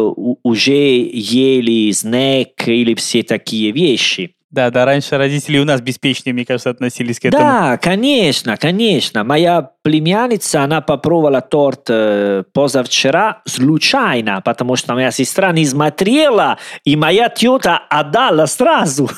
уже 0.44 0.72
ели 0.72 1.92
снэк 1.92 2.68
или 2.68 2.94
все 2.96 3.24
такие 3.24 3.72
вещи. 3.72 4.36
Да, 4.52 4.70
да, 4.70 4.86
раньше 4.86 5.18
родители 5.18 5.58
у 5.58 5.66
нас 5.66 5.82
беспечнее, 5.82 6.32
мне 6.34 6.46
кажется, 6.46 6.70
относились 6.70 7.20
к 7.20 7.26
этому. 7.26 7.44
Да, 7.44 7.78
конечно, 7.78 8.56
конечно. 8.56 9.24
Моя 9.24 9.72
племянница, 9.82 10.62
она 10.62 10.80
попробовала 10.82 11.42
торт 11.42 11.90
позавчера 12.54 13.42
случайно, 13.48 14.42
потому 14.42 14.76
что 14.76 14.94
моя 14.94 15.10
сестра 15.10 15.52
не 15.52 15.66
смотрела, 15.66 16.60
и 16.84 16.96
моя 16.96 17.30
тетя 17.30 17.82
отдала 17.90 18.46
сразу. 18.46 19.10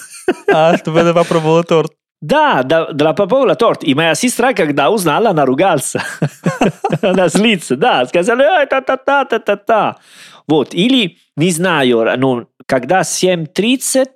А, 0.51 0.77
чтобы 0.77 1.01
она 1.01 1.13
попробовала 1.13 1.63
торт. 1.63 1.91
Да, 2.21 2.63
да, 2.63 2.91
да, 2.91 3.13
попробовала 3.13 3.55
торт. 3.55 3.83
И 3.83 3.93
моя 3.93 4.15
сестра, 4.15 4.53
когда 4.53 4.89
узнала, 4.89 5.29
она 5.29 5.45
ругался. 5.45 6.01
она 7.01 7.27
злится, 7.27 7.75
да. 7.75 8.05
Сказала, 8.05 8.65
та-та-та-та-та-та. 8.65 9.97
Вот, 10.47 10.73
или, 10.73 11.17
не 11.35 11.51
знаю, 11.51 12.05
ну, 12.17 12.47
когда 12.65 13.01
7.30 13.01 14.07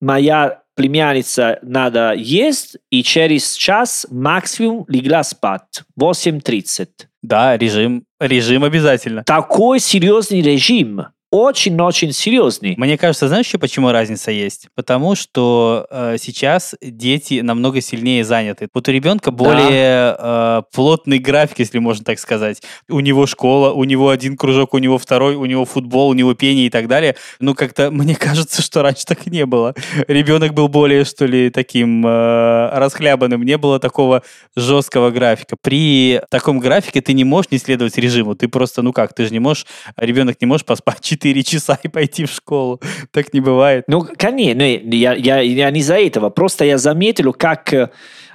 моя 0.00 0.62
племянница 0.74 1.58
надо 1.62 2.12
есть, 2.14 2.76
и 2.90 3.02
через 3.02 3.54
час 3.56 4.06
максимум 4.10 4.84
легла 4.88 5.24
спать. 5.24 5.82
8.30. 6.00 6.86
Да, 7.22 7.56
режим, 7.56 8.04
режим 8.20 8.62
обязательно. 8.64 9.24
Такой 9.24 9.80
серьезный 9.80 10.40
режим 10.40 11.06
очень-очень 11.38 12.12
серьезный. 12.12 12.74
Мне 12.76 12.98
кажется, 12.98 13.28
знаешь 13.28 13.46
еще 13.46 13.58
почему 13.58 13.90
разница 13.90 14.30
есть? 14.30 14.68
Потому 14.74 15.14
что 15.14 15.86
э, 15.90 16.16
сейчас 16.20 16.74
дети 16.82 17.40
намного 17.40 17.80
сильнее 17.80 18.24
заняты. 18.24 18.68
Вот 18.74 18.88
у 18.88 18.92
ребенка 18.92 19.30
более 19.30 20.16
да. 20.18 20.64
э, 20.68 20.74
плотный 20.74 21.18
график, 21.18 21.60
если 21.60 21.78
можно 21.78 22.04
так 22.04 22.18
сказать. 22.18 22.62
У 22.88 23.00
него 23.00 23.26
школа, 23.26 23.72
у 23.72 23.84
него 23.84 24.10
один 24.10 24.36
кружок, 24.36 24.74
у 24.74 24.78
него 24.78 24.98
второй, 24.98 25.36
у 25.36 25.44
него 25.46 25.64
футбол, 25.64 26.08
у 26.08 26.14
него 26.14 26.34
пение 26.34 26.66
и 26.66 26.70
так 26.70 26.88
далее. 26.88 27.14
Ну, 27.40 27.54
как-то 27.54 27.90
мне 27.92 28.14
кажется, 28.14 28.60
что 28.62 28.82
раньше 28.82 29.06
так 29.06 29.26
не 29.26 29.46
было. 29.46 29.74
Ребенок 30.08 30.54
был 30.54 30.68
более, 30.68 31.04
что 31.04 31.26
ли, 31.26 31.50
таким 31.50 32.06
э, 32.06 32.70
расхлябанным. 32.72 33.42
Не 33.42 33.58
было 33.58 33.78
такого 33.78 34.22
жесткого 34.56 35.10
графика. 35.10 35.56
При 35.60 36.20
таком 36.30 36.58
графике 36.58 37.00
ты 37.00 37.12
не 37.12 37.24
можешь 37.24 37.50
не 37.50 37.58
следовать 37.58 37.96
режиму. 37.96 38.34
Ты 38.34 38.48
просто, 38.48 38.82
ну 38.82 38.92
как, 38.92 39.14
ты 39.14 39.24
же 39.24 39.32
не 39.32 39.38
можешь, 39.38 39.66
ребенок 39.96 40.40
не 40.40 40.46
может 40.46 40.66
поспать 40.66 41.00
4 41.00 41.27
часа 41.42 41.78
и 41.82 41.88
пойти 41.88 42.24
в 42.24 42.30
школу. 42.30 42.80
Так 43.10 43.32
не 43.32 43.40
бывает. 43.40 43.84
Ну, 43.88 44.06
конечно, 44.16 44.62
я, 44.62 45.14
я, 45.14 45.40
я 45.40 45.70
не 45.70 45.82
за 45.82 45.98
этого. 45.98 46.30
Просто 46.30 46.64
я 46.64 46.78
заметил, 46.78 47.32
как 47.32 47.72
э, 47.72 47.88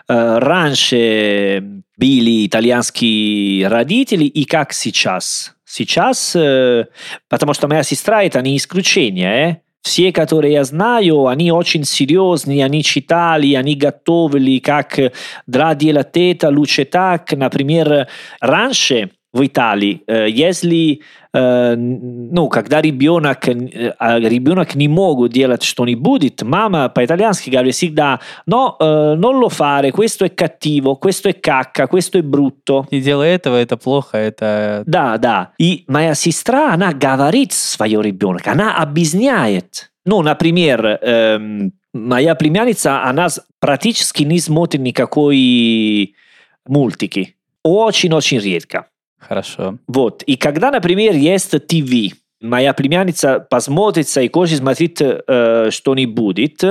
раньше 0.07 1.63
были 1.97 2.47
итальянские 2.47 3.67
родители 3.67 4.25
и 4.25 4.45
как 4.45 4.73
сейчас. 4.73 5.53
Сейчас, 5.65 6.35
э, 6.35 6.85
потому 7.29 7.53
что 7.53 7.67
моя 7.67 7.83
сестра 7.83 8.23
это 8.23 8.41
не 8.41 8.57
исключение, 8.57 9.51
э? 9.51 9.63
Все, 9.83 10.13
которые 10.13 10.53
я 10.53 10.63
знаю, 10.63 11.27
они 11.27 11.51
очень 11.51 11.83
серьезные, 11.83 12.63
они 12.63 12.83
читали, 12.83 13.53
они 13.53 13.75
готовили, 13.75 14.59
как 14.59 14.97
для 15.45 15.75
делать 15.75 16.11
это 16.15 16.49
лучше 16.49 16.85
так. 16.85 17.33
Например, 17.33 18.07
раньше 18.39 19.11
в 19.34 19.43
Италии, 19.43 20.03
э, 20.05 20.29
если 20.29 21.01
э, 21.34 21.75
ну, 21.75 22.47
когда 22.49 22.81
ребенок, 22.81 23.47
э, 23.47 23.53
ребенок 24.19 24.75
не 24.75 24.88
может 24.88 25.34
делать 25.34 25.63
что-нибудь, 25.63 26.43
мама 26.43 26.89
по-итальянски 26.89 27.49
говорит 27.49 27.73
всегда, 27.73 28.19
no, 28.45 28.77
non 28.79 29.39
lo 29.39 29.49
fare, 29.49 29.91
questo 29.91 30.23
è 30.23 30.34
cattivo, 30.36 30.97
questo 30.97 31.29
è 31.29 31.39
cacca, 31.39 31.88
questo 31.88 32.19
è 32.19 32.21
brutto. 32.21 32.86
Не 32.91 33.01
делай 33.01 33.31
этого, 33.31 33.57
это 33.57 33.75
плохо, 33.75 34.17
это... 34.17 34.84
Да, 34.86 35.17
да. 35.17 35.53
И 35.57 35.84
моя 35.88 36.13
сестра, 36.13 36.71
она 36.71 36.93
говорит 36.93 37.53
свое 37.53 38.01
ребенок, 38.03 38.47
она 38.47 38.77
объясняет. 38.77 39.91
Ну, 40.05 40.21
например, 40.21 40.99
эм, 41.01 41.73
моя 41.93 42.36
племянница, 42.36 43.03
она 43.03 43.29
практически 43.59 44.23
не 44.23 44.39
смотрит 44.39 44.81
никакой 44.81 46.15
мультики. 46.67 47.36
Очень-очень 47.63 48.39
редко. 48.39 48.88
Хорошо. 49.28 49.78
Вот. 49.88 50.24
И 50.24 50.36
когда, 50.36 50.71
например, 50.71 51.15
есть 51.15 51.51
ТВ, 51.67 52.15
моя 52.41 52.74
племянница 52.74 53.39
посмотрится 53.39 54.21
и 54.21 54.32
хочет 54.32 54.59
смотреть 54.59 55.01
э, 55.01 55.69
что-нибудь, 55.71 56.63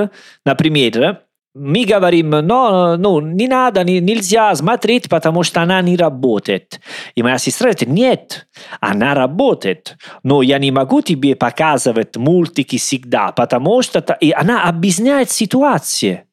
например, 0.45 1.19
мы 1.55 1.85
говорим, 1.85 2.31
но, 2.31 2.97
ну, 2.97 3.19
не 3.19 3.47
надо, 3.47 3.83
не, 3.83 3.99
нельзя 3.99 4.55
смотреть, 4.55 5.07
потому 5.07 5.43
что 5.43 5.61
она 5.61 5.81
не 5.81 5.95
работает. 5.95 6.81
И 7.13 7.21
моя 7.21 7.37
сестра 7.37 7.71
говорит, 7.71 7.89
нет, 7.89 8.47
она 8.79 9.13
работает, 9.13 9.95
но 10.23 10.41
я 10.41 10.57
не 10.57 10.71
могу 10.71 11.01
тебе 11.01 11.35
показывать 11.35 12.17
мультики 12.17 12.77
всегда, 12.77 13.31
потому 13.31 13.83
что... 13.83 13.99
И 14.19 14.31
она 14.31 14.63
объясняет 14.63 15.29
ситуацию. 15.29 16.23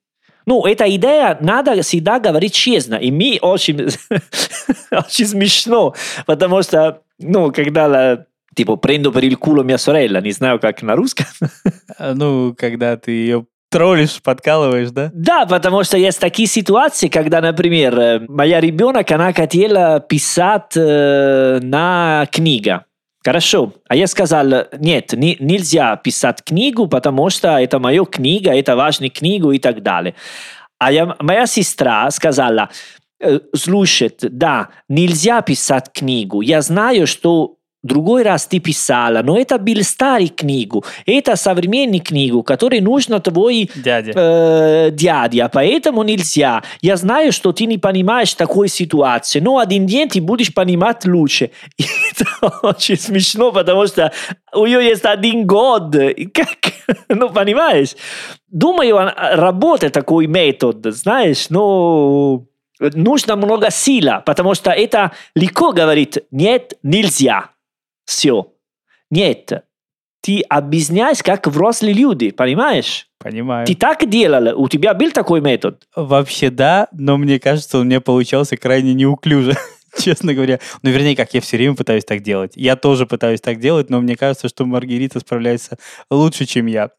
Ну, 0.47 0.65
эта 0.67 0.89
идея 0.97 1.39
надо 1.41 1.81
всегда 1.83 2.19
говорить 2.19 2.55
честно. 2.55 2.95
И 2.95 3.11
мне 3.11 3.39
очень, 3.41 3.81
очень 4.91 5.27
смешно, 5.27 5.95
потому 6.27 6.63
что, 6.63 7.03
ну, 7.19 7.53
когда 7.53 8.25
типа 8.55 8.77
prendo 8.77 9.13
per 9.13 9.25
il 9.25 9.39
culo 9.39 9.63
mia 9.63 9.77
sorella, 9.77 10.21
не 10.21 10.33
знаю, 10.33 10.59
как 10.59 10.83
на 10.83 10.97
русском. 10.97 11.27
ну, 11.99 12.55
когда 12.57 12.97
ты 12.97 13.13
ее 13.13 13.47
троллишь, 13.71 14.21
подкалываешь, 14.23 14.91
да? 14.91 15.11
Да, 15.15 15.47
потому 15.47 15.85
что 15.85 15.97
есть 15.97 16.19
такие 16.19 16.49
ситуации, 16.49 17.09
когда, 17.09 17.41
например, 17.41 18.25
моя 18.29 18.61
ребенок, 18.61 19.11
она 19.13 19.33
хотела 19.33 20.01
писать 20.01 20.77
э, 20.77 21.61
на 21.63 22.27
книга. 22.33 22.85
Хорошо. 23.25 23.75
А 23.89 23.97
я 23.97 24.07
сказал, 24.07 24.69
нет, 24.79 25.13
не, 25.13 25.37
нельзя 25.41 25.97
писать 25.97 26.43
книгу, 26.43 26.87
потому 26.87 27.29
что 27.31 27.59
это 27.59 27.79
моя 27.79 28.05
книга, 28.05 28.53
это 28.53 28.77
важная 28.77 29.11
книга 29.11 29.51
и 29.51 29.59
так 29.59 29.83
далее. 29.83 30.15
А 30.79 30.91
я, 30.91 31.15
моя 31.19 31.47
сестра 31.47 32.11
сказала, 32.11 32.71
слушай, 33.55 34.11
да, 34.23 34.71
нельзя 34.89 35.43
писать 35.43 35.91
книгу. 35.93 36.41
Я 36.41 36.63
знаю, 36.63 37.07
что 37.07 37.57
другой 37.83 38.23
раз 38.23 38.47
ты 38.47 38.59
писала, 38.61 39.23
но 39.23 39.39
это 39.39 39.59
был 39.59 39.83
старый 39.83 40.29
книгу, 40.29 40.85
это 41.07 41.37
современный 41.37 42.01
книгу, 42.01 42.43
который 42.43 42.81
нужно 42.81 43.21
твой 43.21 43.71
дядя. 43.75 44.13
Э, 44.15 44.91
дядя, 44.91 45.51
поэтому 45.53 46.03
нельзя. 46.03 46.63
Я 46.83 46.97
знаю, 46.97 47.33
что 47.33 47.53
ты 47.53 47.67
не 47.67 47.79
понимаешь 47.79 48.35
такой 48.35 48.69
ситуации, 48.69 49.41
но 49.41 49.59
один 49.59 49.87
день 49.87 50.09
ты 50.09 50.21
будешь 50.21 50.53
понимать 50.53 51.07
лучше. 51.07 51.51
И 51.79 51.85
это 52.11 52.53
очень 52.63 52.99
смешно, 52.99 53.53
потому 53.53 53.87
что 53.87 54.13
у 54.53 54.67
нее 54.67 54.85
есть 54.85 55.05
один 55.05 55.47
год, 55.47 55.95
как, 56.35 56.49
ну 57.09 57.31
понимаешь? 57.31 57.97
Думаю, 58.49 59.13
работает 59.17 59.93
такой 59.93 60.27
метод, 60.27 60.85
знаешь, 60.95 61.49
но 61.51 62.45
нужно 62.81 63.37
много 63.37 63.71
сила, 63.71 64.23
потому 64.27 64.55
что 64.55 64.71
это 64.71 65.13
легко 65.35 65.73
говорит, 65.73 66.19
нет, 66.31 66.75
нельзя 66.83 67.51
все. 68.11 68.53
Нет. 69.11 69.65
Ты 70.21 70.43
объясняешь, 70.43 71.23
как 71.23 71.47
взрослые 71.47 71.95
люди, 71.95 72.31
понимаешь? 72.31 73.07
Понимаю. 73.19 73.67
Ты 73.67 73.75
так 73.75 74.09
делал? 74.09 74.61
У 74.61 74.69
тебя 74.69 74.93
был 74.95 75.13
такой 75.13 75.41
метод? 75.41 75.87
Вообще 75.95 76.51
да, 76.51 76.89
но 76.93 77.17
мне 77.17 77.39
кажется, 77.39 77.79
он 77.79 77.87
мне 77.87 78.01
получался 78.01 78.57
крайне 78.57 78.93
неуклюже 78.95 79.57
честно 79.99 80.35
говоря. 80.35 80.59
Ну, 80.83 80.91
вернее, 80.91 81.17
как 81.17 81.33
я 81.35 81.41
все 81.41 81.57
время 81.57 81.75
пытаюсь 81.75 82.05
так 82.05 82.23
делать. 82.23 82.53
Я 82.57 82.77
тоже 82.77 83.07
пытаюсь 83.07 83.41
так 83.41 83.61
делать, 83.61 83.91
но 83.91 84.01
мне 84.01 84.17
кажется, 84.17 84.49
что 84.49 84.67
Маргарита 84.67 85.21
справляется 85.21 85.79
лучше, 86.11 86.47
чем 86.47 86.67
я. 86.67 86.91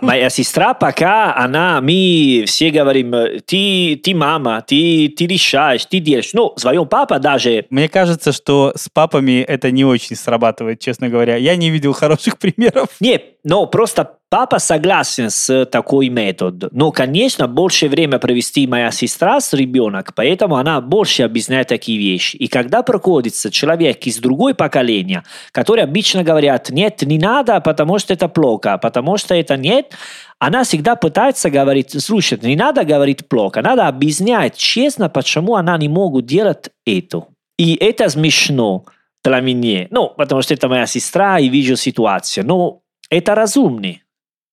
Моя 0.00 0.30
сестра 0.30 0.74
пока, 0.74 1.34
она, 1.34 1.80
мы 1.80 2.44
все 2.46 2.70
говорим, 2.70 3.12
ты, 3.46 4.00
ты 4.02 4.14
мама, 4.14 4.64
ты, 4.66 5.12
ты 5.16 5.26
решаешь, 5.26 5.84
ты 5.86 5.98
делаешь. 5.98 6.30
Ну, 6.32 6.54
своем 6.56 6.86
папа 6.86 7.18
даже... 7.18 7.66
Мне 7.70 7.88
кажется, 7.88 8.32
что 8.32 8.72
с 8.76 8.88
папами 8.88 9.40
это 9.40 9.70
не 9.70 9.84
очень 9.84 10.16
срабатывает, 10.16 10.80
честно 10.80 11.08
говоря. 11.08 11.36
Я 11.36 11.56
не 11.56 11.70
видел 11.70 11.92
хороших 11.92 12.38
примеров. 12.40 12.88
Нет, 13.00 13.36
но 13.44 13.66
просто 13.66 14.18
Папа 14.32 14.58
согласен 14.60 15.28
с 15.28 15.66
такой 15.66 16.08
метод, 16.08 16.72
но, 16.72 16.90
конечно, 16.90 17.46
больше 17.48 17.86
время 17.86 18.18
провести 18.18 18.66
моя 18.66 18.90
сестра 18.90 19.42
с 19.42 19.52
ребенком, 19.52 20.14
поэтому 20.16 20.56
она 20.56 20.80
больше 20.80 21.24
объясняет 21.24 21.68
такие 21.68 21.98
вещи. 21.98 22.36
И 22.36 22.48
когда 22.48 22.82
проходится 22.82 23.50
человек 23.50 24.06
из 24.06 24.20
другой 24.20 24.54
поколения, 24.54 25.22
который 25.52 25.84
обычно 25.84 26.24
говорят, 26.24 26.70
нет, 26.70 27.02
не 27.02 27.18
надо, 27.18 27.60
потому 27.60 27.98
что 27.98 28.14
это 28.14 28.26
плохо, 28.26 28.78
потому 28.78 29.18
что 29.18 29.34
это 29.34 29.58
нет, 29.58 29.92
она 30.38 30.64
всегда 30.64 30.96
пытается 30.96 31.50
говорить, 31.50 31.94
слушай, 32.02 32.38
не 32.40 32.56
надо 32.56 32.84
говорить 32.84 33.28
плохо, 33.28 33.60
надо 33.60 33.86
объяснять 33.86 34.56
честно, 34.56 35.10
почему 35.10 35.56
она 35.56 35.76
не 35.76 35.90
могут 35.90 36.24
делать 36.24 36.70
это. 36.86 37.26
И 37.58 37.74
это 37.74 38.08
смешно 38.08 38.86
для 39.22 39.40
меня, 39.40 39.88
ну, 39.90 40.08
потому 40.16 40.40
что 40.40 40.54
это 40.54 40.70
моя 40.70 40.86
сестра 40.86 41.38
и 41.38 41.50
вижу 41.50 41.76
ситуацию, 41.76 42.46
но 42.46 42.80
это 43.10 43.34
разумно. 43.34 43.96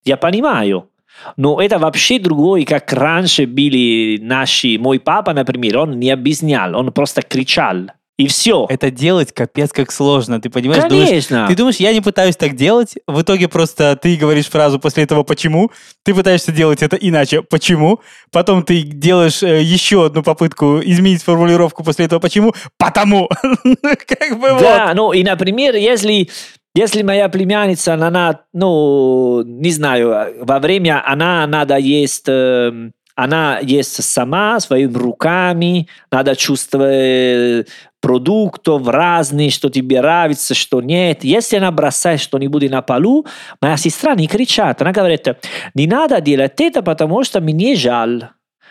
Я 0.04 0.16
понимаю. 0.16 0.88
Но 1.36 1.60
это 1.60 1.78
вообще 1.78 2.18
другой, 2.18 2.64
как 2.64 2.92
раньше 2.92 3.46
были 3.46 4.18
наши... 4.20 4.78
Мой 4.78 4.98
папа, 4.98 5.34
например, 5.34 5.78
он 5.78 5.98
не 5.98 6.10
объяснял, 6.10 6.74
он 6.76 6.92
просто 6.92 7.22
кричал. 7.22 7.90
И 8.20 8.26
все. 8.26 8.66
Это 8.68 8.90
делать 8.90 9.32
капец 9.32 9.72
как 9.72 9.90
сложно, 9.90 10.42
ты 10.42 10.50
понимаешь? 10.50 10.82
Конечно. 10.82 11.36
Думаешь, 11.36 11.48
ты 11.48 11.56
думаешь, 11.56 11.76
я 11.76 11.92
не 11.94 12.02
пытаюсь 12.02 12.36
так 12.36 12.54
делать, 12.54 12.96
в 13.06 13.22
итоге 13.22 13.48
просто 13.48 13.96
ты 13.96 14.14
говоришь 14.16 14.46
фразу 14.50 14.78
после 14.78 15.04
этого 15.04 15.22
«почему?», 15.22 15.70
ты 16.02 16.12
пытаешься 16.12 16.52
делать 16.52 16.82
это 16.82 16.96
иначе 16.96 17.40
«почему?», 17.40 18.00
потом 18.30 18.62
ты 18.62 18.82
делаешь 18.82 19.42
э, 19.42 19.62
еще 19.62 20.04
одну 20.04 20.22
попытку 20.22 20.80
изменить 20.84 21.22
формулировку 21.22 21.82
после 21.82 22.04
этого 22.04 22.20
«почему?», 22.20 22.52
«потому!» 22.76 23.26
Как 23.82 24.38
бы 24.38 24.48
Да, 24.60 24.92
ну 24.94 25.12
и, 25.12 25.22
например, 25.22 25.76
если, 25.76 26.28
если 26.74 27.02
моя 27.02 27.28
племянница, 27.28 27.94
она, 27.94 28.40
ну, 28.52 29.42
не 29.42 29.70
знаю, 29.70 30.44
во 30.44 30.58
время 30.60 31.02
она 31.04 31.46
надо 31.46 31.76
есть, 31.76 32.24
эм, 32.28 32.92
она 33.16 33.58
ест 33.60 34.02
сама, 34.02 34.60
своими 34.60 34.94
руками, 34.94 35.88
надо 36.12 36.36
чувствовать 36.36 37.68
продуктов 38.00 38.86
разных, 38.88 39.52
что 39.52 39.68
тебе 39.68 40.00
нравится, 40.00 40.54
что 40.54 40.80
нет. 40.80 41.22
Если 41.22 41.56
она 41.56 41.70
бросает 41.70 42.20
что-нибудь 42.20 42.70
на 42.70 42.82
полу, 42.82 43.26
моя 43.60 43.76
сестра 43.76 44.14
не 44.14 44.26
кричат, 44.26 44.80
она 44.80 44.92
говорит, 44.92 45.26
не 45.74 45.86
надо 45.86 46.20
делать 46.20 46.60
это, 46.60 46.82
потому 46.82 47.22
что 47.24 47.40
мне 47.40 47.74
жаль. 47.74 48.28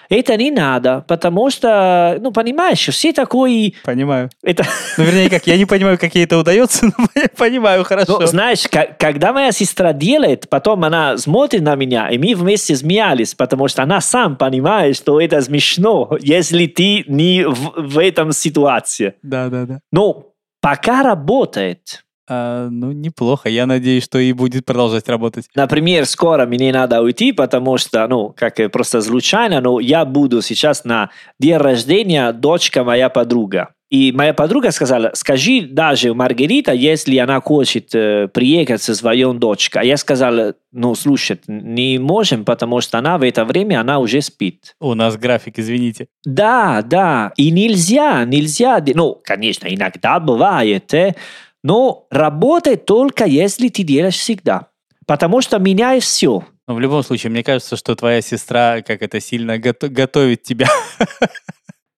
Это 0.10 0.36
не 0.38 0.50
надо, 0.50 1.06
потому 1.08 1.52
что, 1.52 2.18
ну, 2.20 2.32
понимаешь, 2.32 2.80
все 2.80 3.14
такой... 3.14 3.76
Понимаю. 3.84 4.32
Это... 4.42 4.66
Ну, 4.98 5.04
вернее, 5.04 5.30
как, 5.30 5.46
я 5.46 5.56
не 5.56 5.66
понимаю, 5.66 6.00
как 6.00 6.16
ей 6.16 6.24
это 6.24 6.38
удается, 6.40 6.86
но 6.98 7.08
я 7.14 7.28
понимаю 7.38 7.84
хорошо. 7.84 8.20
Ну, 8.20 8.26
знаешь, 8.26 8.66
когда 8.98 9.34
моя 9.34 9.52
сестра 9.52 9.94
делает, 9.94 10.50
потом 10.50 10.84
она 10.84 11.18
смотрит 11.18 11.62
на 11.62 11.76
меня, 11.76 12.10
и 12.10 12.18
мы 12.18 12.34
вместе 12.34 12.76
смеялись, 12.76 13.36
потому 13.36 13.68
что 13.68 13.84
она 13.84 14.02
сам 14.02 14.36
понимает, 14.36 14.96
что 14.96 15.22
это 15.22 15.42
смешно, 15.42 16.18
если 16.20 16.66
ты 16.66 17.04
не 17.08 17.46
в, 17.48 17.74
в 17.76 18.00
этом 18.00 18.32
ситуации. 18.32 19.14
Да, 19.22 19.50
да, 19.50 19.66
да. 19.66 19.80
Но 19.92 20.34
пока 20.60 21.04
работает. 21.04 22.04
А, 22.30 22.70
ну, 22.70 22.92
неплохо. 22.92 23.50
Я 23.50 23.66
надеюсь, 23.66 24.04
что 24.04 24.20
и 24.20 24.32
будет 24.34 24.66
продолжать 24.66 25.10
работать. 25.10 25.48
Например, 25.56 26.06
скоро 26.06 26.46
мне 26.46 26.72
надо 26.72 27.02
уйти, 27.02 27.32
потому 27.32 27.78
что, 27.78 28.08
ну, 28.08 28.34
как 28.38 28.72
просто 28.72 29.02
случайно, 29.02 29.62
но 29.62 29.80
я 29.80 30.06
буду 30.06 30.42
сейчас 30.44 30.86
на 30.86 31.10
день 31.40 31.58
рождения 31.58 32.32
дочка 32.32 32.84
моя 32.84 33.10
подруга. 33.10 33.70
И 33.90 34.12
моя 34.12 34.36
подруга 34.36 34.70
сказала, 34.70 35.10
скажи 35.16 35.62
даже 35.62 36.14
Маргарита, 36.14 36.72
если 36.74 37.18
она 37.18 37.42
хочет 37.42 37.96
э, 37.96 38.28
приехать 38.28 38.84
со 38.84 38.94
своей 38.94 39.34
дочкой. 39.34 39.82
А 39.82 39.86
я 39.86 39.98
сказал, 39.98 40.54
ну, 40.72 40.94
слушай, 40.94 41.40
не 41.48 41.98
можем, 41.98 42.46
потому 42.46 42.82
что 42.82 43.00
она 43.00 43.18
в 43.18 43.24
это 43.24 43.46
время, 43.46 43.82
она 43.82 43.98
уже 43.98 44.22
спит. 44.22 44.76
У 44.80 44.94
нас 44.94 45.18
график, 45.18 45.58
извините. 45.58 46.08
Да, 46.24 46.84
да, 46.84 47.34
и 47.36 47.50
нельзя, 47.50 48.26
нельзя, 48.26 48.84
ну, 48.94 49.20
конечно, 49.24 49.68
иногда 49.68 50.20
бывает, 50.20 50.94
э, 50.94 51.16
но 51.64 52.08
работает 52.10 52.86
только 52.86 53.26
если 53.26 53.70
ты 53.70 53.84
делаешь 53.84 54.16
всегда. 54.18 54.68
Потому 55.06 55.42
что 55.42 55.58
меняешь 55.60 56.04
все. 56.04 56.44
Но 56.68 56.76
в 56.76 56.80
любом 56.80 57.02
случае, 57.04 57.32
мне 57.32 57.44
кажется, 57.44 57.76
что 57.76 57.96
твоя 57.96 58.22
сестра, 58.22 58.82
как 58.82 59.02
это 59.02 59.20
сильно 59.20 59.58
гото- 59.58 59.90
готовит 59.90 60.44
тебя, 60.44 60.68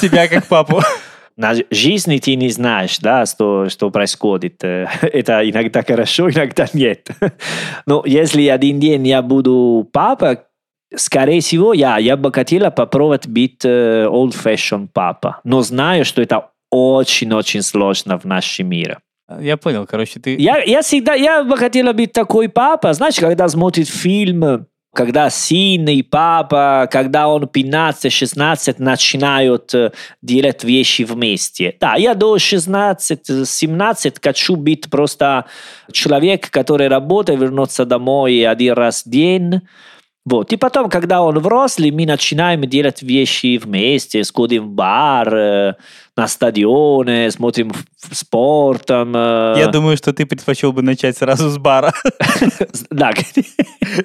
тебя 0.00 0.28
как 0.28 0.46
папу. 0.46 0.80
на 1.38 1.54
жизни 1.70 2.18
ты 2.18 2.34
не 2.34 2.50
знаешь, 2.50 2.98
да, 2.98 3.24
что, 3.24 3.68
что 3.68 3.90
происходит. 3.90 4.62
Э, 4.64 4.88
Это 5.02 5.48
иногда 5.48 5.82
хорошо, 5.82 6.28
иногда 6.28 6.66
нет. 6.72 7.08
Но 7.86 8.02
если 8.04 8.48
один 8.48 8.80
день 8.80 9.06
я 9.06 9.22
буду 9.22 9.88
папа, 9.92 10.44
скорее 10.94 11.40
всего, 11.40 11.72
я, 11.72 11.98
я 11.98 12.16
бы 12.16 12.32
хотела 12.32 12.70
попробовать 12.70 13.28
быть 13.28 13.64
э, 13.64 14.06
old-fashioned 14.06 14.88
папа. 14.92 15.40
Но 15.44 15.62
знаю, 15.62 16.04
что 16.04 16.20
это 16.22 16.50
очень-очень 16.70 17.62
сложно 17.62 18.18
в 18.18 18.24
нашем 18.24 18.68
мире. 18.68 18.98
Я 19.40 19.56
понял, 19.56 19.86
короче, 19.86 20.20
ты... 20.20 20.36
Я, 20.36 20.62
я 20.62 20.80
всегда, 20.80 21.14
я 21.14 21.44
бы 21.44 21.56
хотела 21.56 21.92
быть 21.92 22.12
такой 22.12 22.48
папа, 22.48 22.94
знаешь, 22.94 23.16
когда 23.16 23.48
смотрит 23.48 23.88
фильм, 23.88 24.66
когда 24.94 25.28
и 25.28 26.02
папа, 26.02 26.88
когда 26.90 27.28
он 27.28 27.44
15-16 27.44 28.76
начинают 28.78 29.74
э, 29.74 29.92
делать 30.22 30.64
вещи 30.64 31.02
вместе. 31.02 31.76
Да, 31.78 31.94
я 31.96 32.14
до 32.14 32.36
16-17 32.36 34.16
хочу 34.22 34.56
быть 34.56 34.90
просто 34.90 35.44
человек, 35.92 36.50
который 36.50 36.88
работает, 36.88 37.38
вернуться 37.38 37.84
домой 37.84 38.46
один 38.46 38.72
раз 38.72 39.04
в 39.04 39.10
день. 39.10 39.60
Вот. 40.30 40.52
И 40.52 40.56
потом, 40.56 40.90
когда 40.90 41.22
он 41.22 41.38
взрослый, 41.38 41.90
мы 41.90 42.04
начинаем 42.04 42.60
делать 42.68 43.02
вещи 43.02 43.56
вместе, 43.56 44.24
сходим 44.24 44.64
в 44.64 44.68
бар, 44.68 45.34
э, 45.34 45.74
на 46.16 46.28
стадионе, 46.28 47.30
смотрим 47.30 47.72
спортом. 47.96 49.14
э. 49.16 49.54
Я 49.56 49.68
думаю, 49.68 49.96
что 49.96 50.12
ты 50.12 50.26
предпочел 50.26 50.72
бы 50.72 50.82
начать 50.82 51.16
сразу 51.16 51.48
с 51.48 51.58
бара. 51.58 51.92
Да, 52.90 53.12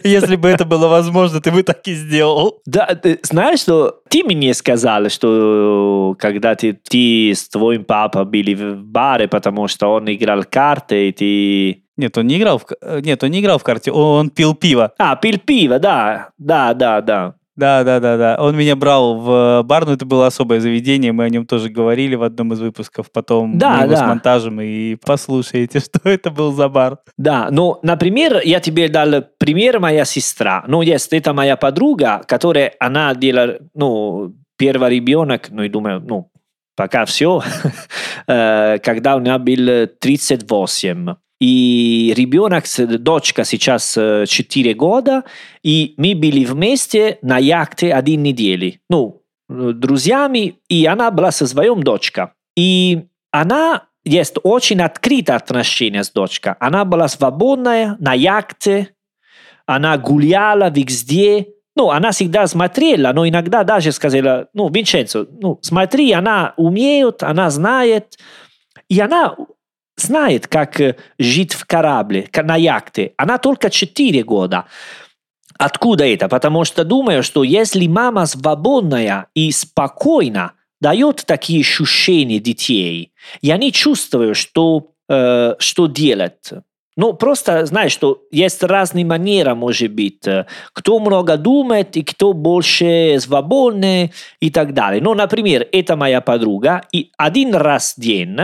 Если 0.04 0.36
бы 0.36 0.48
это 0.48 0.66
было 0.66 0.88
возможно, 0.88 1.42
ты 1.42 1.52
бы 1.52 1.64
так 1.64 1.88
и 1.88 1.94
сделал. 1.94 2.62
Да, 2.66 3.00
знаешь, 3.24 3.60
что 3.60 4.02
ты 4.10 4.24
мне 4.24 4.54
сказал, 4.54 5.10
что 5.10 6.16
когда 6.20 6.56
ты, 6.56 6.74
ты 6.74 7.32
с 7.32 7.50
твоим 7.50 7.84
папой 7.84 8.26
были 8.26 8.54
в 8.54 8.84
баре, 8.84 9.28
потому 9.28 9.68
что 9.68 9.88
он 9.88 10.08
играл 10.14 10.44
карты, 10.50 11.10
и 11.10 11.12
ты... 11.12 11.83
Нет, 11.98 12.18
он 12.18 12.28
не 12.28 12.38
играл 12.38 12.58
в... 12.60 12.66
э, 12.82 13.02
Нет, 13.02 13.24
он 13.24 13.30
не 13.32 13.40
играл 13.40 13.60
в 13.60 13.64
карте, 13.64 13.92
он 13.92 14.30
пил 14.30 14.56
пиво. 14.56 14.94
А, 14.98 15.16
пил 15.16 15.38
пиво, 15.40 15.80
да, 15.80 16.30
да, 16.38 16.74
да, 16.74 17.02
да. 17.02 17.36
Да, 17.56 17.84
да, 17.84 18.00
да, 18.00 18.18
да. 18.18 18.38
Он 18.40 18.58
меня 18.58 18.76
брал 18.76 19.16
в 19.20 19.62
бар, 19.64 19.86
но 19.86 19.94
это 19.94 20.06
было 20.08 20.26
особое 20.26 20.60
заведение, 20.60 21.12
мы 21.12 21.26
о 21.26 21.30
нем 21.30 21.46
тоже 21.46 21.70
говорили 21.70 22.16
в 22.16 22.24
одном 22.24 22.52
из 22.54 22.60
выпусков. 22.60 23.12
Потом 23.12 23.60
Да, 23.60 23.78
мы 23.78 23.84
его 23.84 23.92
да. 23.92 23.98
с 23.98 24.02
монтажем 24.08 24.60
и 24.60 24.96
послушаете, 25.06 25.80
что 25.80 26.00
это 26.04 26.32
был 26.32 26.52
за 26.52 26.68
бар. 26.68 26.98
Да, 27.16 27.50
но, 27.52 27.80
например, 27.84 28.42
я 28.44 28.60
тебе 28.60 28.90
дал 28.90 29.24
пример 29.38 29.80
моя 29.80 30.04
сестра. 30.04 30.64
Ну, 30.68 30.82
есть, 30.82 31.14
это 31.14 31.34
моя 31.34 31.56
подруга, 31.56 32.24
которая, 32.28 32.74
она 32.80 33.14
делала, 33.14 33.60
ну, 33.76 34.34
первый 34.58 34.90
ребенок, 34.90 35.50
ну, 35.52 35.62
и 35.62 35.70
думаю, 35.70 36.02
ну, 36.02 36.32
пока 36.76 37.06
все, 37.06 37.44
Э, 38.26 38.78
когда 38.80 39.18
у 39.18 39.20
меня 39.20 39.38
был 39.38 39.88
38. 40.00 41.16
И 41.40 42.14
ребенок, 42.16 42.66
дочка 43.00 43.44
сейчас 43.44 43.98
э, 43.98 44.26
4 44.28 44.74
года, 44.76 45.24
и 45.62 45.94
мы 45.98 46.16
были 46.16 46.46
вместе 46.46 47.18
на 47.22 47.38
яхте 47.38 47.94
один 47.94 48.24
недели. 48.24 48.80
Ну, 48.90 49.24
э, 49.50 49.72
друзьями, 49.74 50.60
и 50.70 50.86
она 50.86 51.12
была 51.12 51.32
со 51.32 51.48
своей 51.48 51.76
дочкой. 51.76 52.28
И 52.56 53.08
она 53.32 53.88
есть 54.06 54.36
очень 54.44 54.82
открытое 54.82 55.36
отношение 55.36 56.04
с 56.04 56.12
дочкой. 56.12 56.54
Она 56.60 56.86
была 56.86 57.08
свободная 57.08 57.98
на 58.00 58.14
яхте, 58.14 58.90
она 59.66 59.98
гуляла 59.98 60.70
везде. 60.70 61.48
Ну, 61.76 61.90
она 61.90 62.12
всегда 62.12 62.46
смотрела, 62.46 63.12
но 63.14 63.28
иногда 63.28 63.64
даже 63.64 63.92
сказала, 63.92 64.48
ну, 64.54 64.70
Винченцо, 64.70 65.26
ну, 65.42 65.58
смотри, 65.62 66.12
она 66.12 66.54
умеет, 66.56 67.24
она 67.24 67.50
знает, 67.50 68.20
и 68.90 69.00
она 69.00 69.36
знает, 69.98 70.48
как 70.48 70.80
э, 70.82 70.96
жить 71.20 71.54
в 71.54 71.66
корабле, 71.66 72.30
на 72.36 72.56
яхте. 72.56 73.14
Она 73.18 73.38
только 73.38 73.70
4 73.70 74.24
года. 74.24 74.66
Откуда 75.58 76.06
это? 76.06 76.28
Потому 76.28 76.66
что 76.66 76.84
думаю, 76.84 77.24
что 77.24 77.44
если 77.44 77.88
мама 77.88 78.26
свободная 78.26 79.28
и 79.34 79.52
спокойна, 79.52 80.54
дает 80.82 81.24
такие 81.26 81.62
ощущения 81.62 82.40
детей, 82.40 83.14
и 83.42 83.52
они 83.52 83.72
чувствуют, 83.72 84.36
что, 84.36 84.92
э, 85.08 85.56
что 85.58 85.88
делать. 85.88 86.52
Ну, 86.96 87.14
просто, 87.14 87.66
знаешь, 87.66 87.92
что 87.92 88.22
есть 88.32 88.64
разные 88.64 89.06
манеры, 89.06 89.56
может 89.56 89.92
быть. 89.92 90.28
Э, 90.28 90.46
Кто 90.74 91.00
много 91.00 91.38
думает, 91.38 91.98
и 91.98 92.04
кто 92.04 92.34
больше 92.34 93.18
свободный, 93.20 94.14
и 94.40 94.50
так 94.50 94.74
далее. 94.74 95.02
Ну, 95.02 95.14
например, 95.14 95.68
это 95.72 95.96
моя 95.96 96.22
подруга, 96.22 96.84
и 96.92 97.12
один 97.18 97.56
раз 97.56 97.96
в 97.98 98.02
день, 98.02 98.38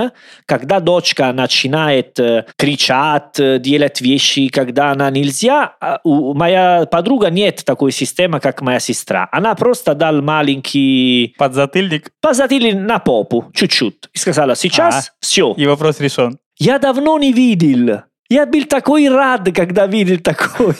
когда 0.45 0.80
дочка 0.80 1.32
начинает 1.34 2.20
э, 2.20 2.45
кричать, 2.58 3.39
э, 3.39 3.60
делать 3.60 4.02
вещи, 4.02 4.47
когда 4.47 4.91
она 4.91 5.10
нельзя, 5.10 5.76
а 5.80 6.00
у 6.04 6.34
моя 6.34 6.88
подруга 6.89 7.30
нет 7.30 7.64
такой 7.66 7.91
системы, 7.91 8.39
как 8.39 8.62
моя 8.62 8.80
сестра. 8.80 9.28
Она 9.32 9.56
просто 9.56 9.93
дал 9.93 10.22
маленький 10.22 11.36
Подзатыльник, 11.38 12.12
посадили 12.22 12.72
на 12.72 13.00
попу 13.00 13.45
чуть-чуть 13.54 14.10
и 14.14 14.18
сказала, 14.18 14.56
сейчас 14.56 15.12
все. 15.20 15.54
и 15.58 15.66
вопрос 15.66 16.00
решен. 16.00 16.39
Я 16.58 16.80
давно 16.80 17.18
не 17.18 17.32
видел. 17.32 18.02
Я 18.30 18.46
был 18.46 18.64
такой 18.66 19.10
рад, 19.10 19.50
когда 19.56 19.88
видел 19.88 20.20
такой. 20.20 20.76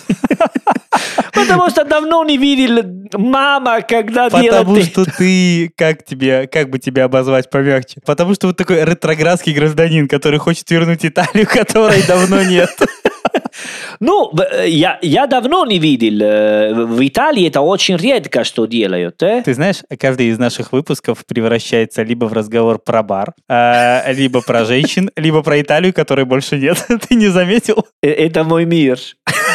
Потому 1.34 1.70
что 1.70 1.84
давно 1.84 2.24
не 2.24 2.38
видел 2.38 2.84
мама, 3.14 3.82
когда 3.82 4.26
Потому 4.30 4.44
делает... 4.76 4.86
что 4.86 5.06
ты, 5.06 5.72
как 5.76 6.06
тебе, 6.06 6.48
как 6.48 6.70
бы 6.70 6.78
тебя 6.78 7.06
обозвать 7.06 7.50
помягче? 7.50 8.02
Потому 8.06 8.36
что 8.36 8.48
вот 8.48 8.58
такой 8.58 8.84
ретроградский 8.86 9.54
гражданин, 9.54 10.08
который 10.08 10.38
хочет 10.38 10.70
вернуть 10.70 11.04
Италию, 11.04 11.48
которой 11.48 12.04
давно 12.04 12.44
нет. 12.44 12.70
Ну, 14.00 14.32
я, 14.66 15.00
я 15.02 15.28
давно 15.28 15.66
не 15.66 15.80
видел. 15.80 16.88
В 16.88 17.06
Италии 17.06 17.48
это 17.48 17.62
очень 17.62 17.98
редко, 17.98 18.44
что 18.44 18.66
делают. 18.66 19.22
Э? 19.24 19.42
Ты 19.44 19.54
знаешь, 19.54 19.78
каждый 20.00 20.28
из 20.28 20.38
наших 20.38 20.72
выпусков 20.72 21.26
превращается 21.26 22.04
либо 22.04 22.26
в 22.26 22.34
разговор 22.34 22.80
про 22.80 23.04
бар, 23.04 23.34
э, 23.50 24.14
либо 24.14 24.42
про 24.42 24.66
женщин, 24.66 25.12
либо 25.16 25.44
про 25.44 25.60
Италию, 25.62 25.94
которой 25.94 26.26
больше 26.26 26.58
нет. 26.58 26.86
Ты 27.10 27.16
не 27.16 27.28
заметил? 27.28 27.86
Это 28.02 28.44
мой 28.44 28.66
мир. 28.66 29.00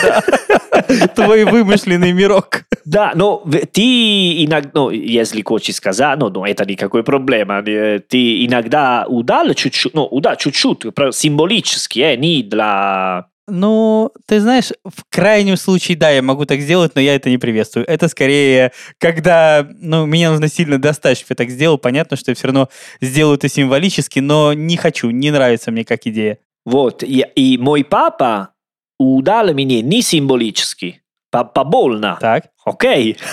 Твой 1.15 1.45
вымышленный 1.45 2.13
мирок. 2.13 2.65
Да, 2.85 3.13
но 3.15 3.43
ты 3.73 4.45
иногда, 4.45 4.71
ну, 4.75 4.91
если 4.91 5.43
хочешь 5.43 5.77
сказать, 5.77 6.19
ну, 6.19 6.29
ну, 6.29 6.45
это 6.45 6.67
никакой 6.67 7.03
проблема. 7.03 7.63
Ты 7.63 8.45
иногда 8.45 9.07
удал 9.09 9.55
чуть-чуть, 9.55 9.95
ну, 9.95 10.05
удал 10.05 10.37
чуть-чуть, 10.37 10.83
символически, 11.13 12.01
э, 12.01 12.17
не 12.17 12.43
для 12.43 13.27
ну, 13.47 14.11
ты 14.27 14.41
знаешь, 14.41 14.73
в 14.85 15.05
крайнем 15.11 15.57
случае, 15.57 15.97
да, 15.97 16.11
я 16.11 16.23
могу 16.23 16.47
так 16.47 16.61
сделать, 16.61 16.95
но 16.95 17.01
я 17.01 17.15
это 17.15 17.31
не 17.31 17.39
приветствую. 17.39 17.87
Это 17.87 18.09
скорее, 18.09 18.73
когда, 18.99 19.69
ну, 19.81 20.07
меня 20.07 20.31
нужно 20.31 20.49
сильно 20.49 20.79
достать, 20.79 21.19
чтобы 21.19 21.33
я 21.33 21.37
так 21.37 21.51
сделал. 21.51 21.79
Понятно, 21.79 22.17
что 22.17 22.31
я 22.31 22.35
все 22.35 22.49
равно 22.49 22.69
сделаю 23.01 23.37
это 23.37 23.49
символически, 23.49 24.21
но 24.21 24.53
не 24.53 24.77
хочу, 24.77 25.11
не 25.11 25.31
нравится 25.31 25.71
мне 25.71 25.85
как 25.85 26.07
идея. 26.07 26.39
Вот, 26.65 27.03
и, 27.03 27.27
и 27.35 27.59
мой 27.59 27.85
папа 27.85 28.51
удал 28.99 29.53
мне 29.53 29.83
не 29.83 30.01
символически, 30.01 31.03
побольно. 31.31 32.17
Так. 32.21 32.47
Окей. 32.65 33.19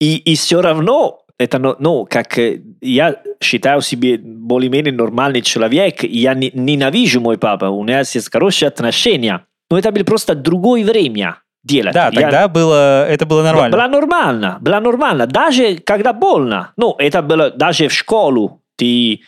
И, 0.00 0.14
и 0.18 0.36
все 0.36 0.62
равно 0.62 1.24
это, 1.38 1.58
ну, 1.58 1.76
ну, 1.78 2.06
как 2.08 2.38
я 2.80 3.20
считаю 3.40 3.80
себе 3.80 4.18
более-менее 4.18 4.92
нормальный 4.92 5.42
человек, 5.42 6.02
я 6.02 6.34
не, 6.34 6.50
ненавижу 6.52 7.20
мой 7.20 7.38
папа, 7.38 7.66
у 7.66 7.84
нас 7.84 8.14
есть 8.14 8.30
хорошие 8.30 8.68
отношения. 8.68 9.44
Но 9.70 9.78
это 9.78 9.92
было 9.92 10.04
просто 10.04 10.34
другое 10.34 10.84
время 10.84 11.42
делать. 11.62 11.94
Да, 11.94 12.10
тогда 12.10 12.42
я... 12.42 12.48
было, 12.48 13.06
это 13.06 13.26
было 13.26 13.42
нормально. 13.42 13.76
Было 13.76 13.88
нормально, 13.88 14.58
было 14.60 14.80
нормально. 14.80 15.26
Даже 15.26 15.76
когда 15.76 16.12
больно. 16.12 16.72
Ну, 16.76 16.94
это 16.98 17.22
было 17.22 17.50
даже 17.50 17.88
в 17.88 17.92
школу. 17.92 18.62
Ты, 18.76 19.20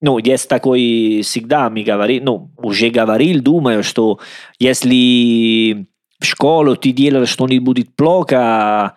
ну, 0.00 0.18
есть 0.18 0.48
такой, 0.48 1.22
всегда 1.22 1.68
ми 1.68 1.82
говорил, 1.82 2.22
ну, 2.24 2.50
уже 2.58 2.90
говорил, 2.90 3.40
думаю, 3.40 3.82
что 3.82 4.18
если 4.58 5.86
в 6.20 6.24
школу 6.24 6.76
ты 6.76 6.92
делаешь 6.92 7.28
что-нибудь 7.28 7.94
плохо, 7.94 8.96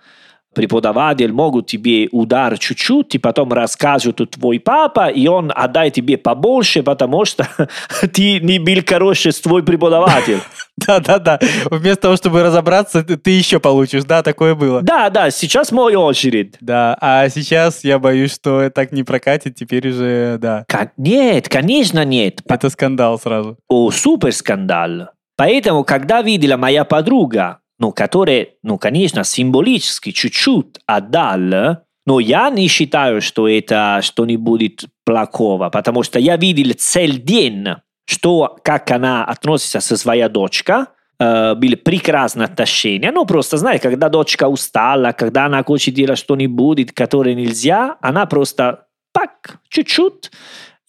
преподаватель 0.54 1.32
могут 1.32 1.68
тебе 1.68 2.08
удар 2.12 2.58
чуть-чуть, 2.58 3.16
и 3.16 3.18
потом 3.18 3.54
расскажут 3.54 4.22
твой 4.32 4.60
папа, 4.60 5.08
и 5.08 5.28
он 5.28 5.52
отдай 5.56 5.92
тебе 5.92 6.18
побольше, 6.18 6.84
потому 6.84 7.26
что 7.26 7.48
ты 8.14 8.40
не 8.40 8.60
был 8.60 8.84
хороший 8.86 9.32
твой 9.32 9.64
преподаватель. 9.64 10.40
Да-да-да. 10.78 11.40
Вместо 11.70 12.04
того, 12.04 12.16
чтобы 12.16 12.44
разобраться, 12.44 13.04
ты 13.04 13.32
еще 13.32 13.60
получишь. 13.60 14.04
Да, 14.06 14.24
такое 14.24 14.56
было. 14.56 14.82
Да, 14.82 15.10
да, 15.10 15.30
сейчас 15.30 15.72
мой 15.72 15.96
очередь. 15.96 16.56
Да, 16.62 16.98
а 17.00 17.30
сейчас 17.30 17.84
я 17.84 18.00
боюсь, 18.00 18.34
что 18.34 18.70
так 18.70 18.92
не 18.92 19.04
прокатит, 19.04 19.56
теперь 19.56 19.90
уже, 19.90 20.38
да. 20.40 20.66
Нет, 20.98 21.50
конечно 21.50 22.06
нет. 22.06 22.42
Это 22.48 22.70
скандал 22.70 23.20
сразу. 23.20 23.58
О, 23.68 23.92
супер 23.92 24.32
скандал. 24.32 25.10
Поэтому, 25.36 25.86
когда 25.86 26.22
видела 26.22 26.58
моя 26.58 26.84
подруга, 26.84 27.59
ну, 27.80 27.92
который, 27.92 28.56
ну, 28.62 28.78
конечно, 28.78 29.24
символически 29.24 30.12
чуть-чуть 30.12 30.80
отдал, 30.86 31.80
но 32.06 32.20
я 32.20 32.50
не 32.50 32.68
считаю, 32.68 33.22
что 33.22 33.48
это 33.48 34.00
что-нибудь 34.04 34.86
плохого, 35.06 35.70
потому 35.70 36.04
что 36.04 36.20
я 36.20 36.38
видел 36.38 36.74
целый 36.78 37.18
день, 37.18 37.68
что, 38.06 38.58
как 38.64 38.92
она 38.92 39.24
относится 39.24 39.80
со 39.80 39.96
своей 39.96 40.28
дочкой, 40.28 40.86
э, 41.20 41.56
были 41.56 41.76
прекрасные 41.76 42.46
отношения. 42.46 43.12
Ну, 43.12 43.26
просто, 43.26 43.58
знаешь, 43.58 43.82
когда 43.82 44.10
дочка 44.10 44.48
устала, 44.48 45.12
когда 45.12 45.46
она 45.46 45.64
хочет 45.64 45.94
делать 45.94 46.18
что-нибудь, 46.18 46.92
которое 46.94 47.36
нельзя, 47.36 47.98
она 48.02 48.26
просто 48.26 48.88
пак, 49.14 49.60
чуть-чуть, 49.70 50.32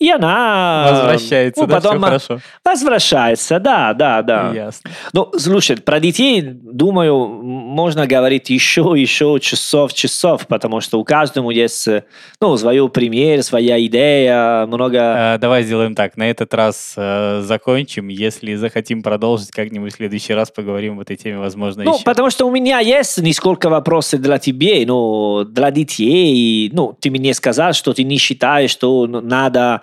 и 0.00 0.10
она... 0.10 0.88
Возвращается, 0.90 1.60
ну, 1.60 1.66
да, 1.66 1.74
потом 1.74 1.98
все 1.98 2.06
хорошо. 2.06 2.40
Возвращается, 2.64 3.60
да, 3.60 3.92
да, 3.92 4.22
да. 4.22 4.50
Ясно. 4.54 4.90
Ну, 5.12 5.30
слушай, 5.38 5.76
про 5.76 6.00
детей, 6.00 6.40
думаю, 6.42 7.28
можно 7.28 8.06
говорить 8.06 8.48
еще, 8.48 8.94
еще 8.96 9.38
часов, 9.40 9.92
часов, 9.92 10.46
потому 10.46 10.80
что 10.80 10.98
у 10.98 11.04
каждого 11.04 11.50
есть, 11.50 11.86
ну, 12.40 12.56
свой 12.56 12.88
пример, 12.88 13.42
своя 13.42 13.78
идея, 13.84 14.66
много... 14.66 15.34
А, 15.34 15.38
давай 15.38 15.64
сделаем 15.64 15.94
так, 15.94 16.16
на 16.16 16.30
этот 16.30 16.54
раз 16.54 16.94
э, 16.96 17.42
закончим, 17.42 18.08
если 18.08 18.54
захотим 18.54 19.02
продолжить 19.02 19.50
как-нибудь 19.50 19.92
в 19.92 19.96
следующий 19.96 20.32
раз, 20.32 20.50
поговорим 20.50 20.94
об 20.94 21.00
этой 21.00 21.16
теме, 21.16 21.36
возможно, 21.38 21.84
Ну, 21.84 21.96
еще. 21.96 22.04
потому 22.04 22.30
что 22.30 22.46
у 22.46 22.50
меня 22.50 22.78
есть 22.78 23.18
несколько 23.18 23.68
вопросов 23.68 24.22
для 24.22 24.38
тебя, 24.38 24.82
ну, 24.86 25.44
для 25.44 25.70
детей, 25.70 26.70
ну, 26.72 26.96
ты 26.98 27.10
мне 27.10 27.34
сказал, 27.34 27.74
что 27.74 27.92
ты 27.92 28.02
не 28.02 28.16
считаешь, 28.16 28.70
что 28.70 29.06
надо 29.06 29.82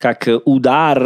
как 0.00 0.26
удар 0.46 0.98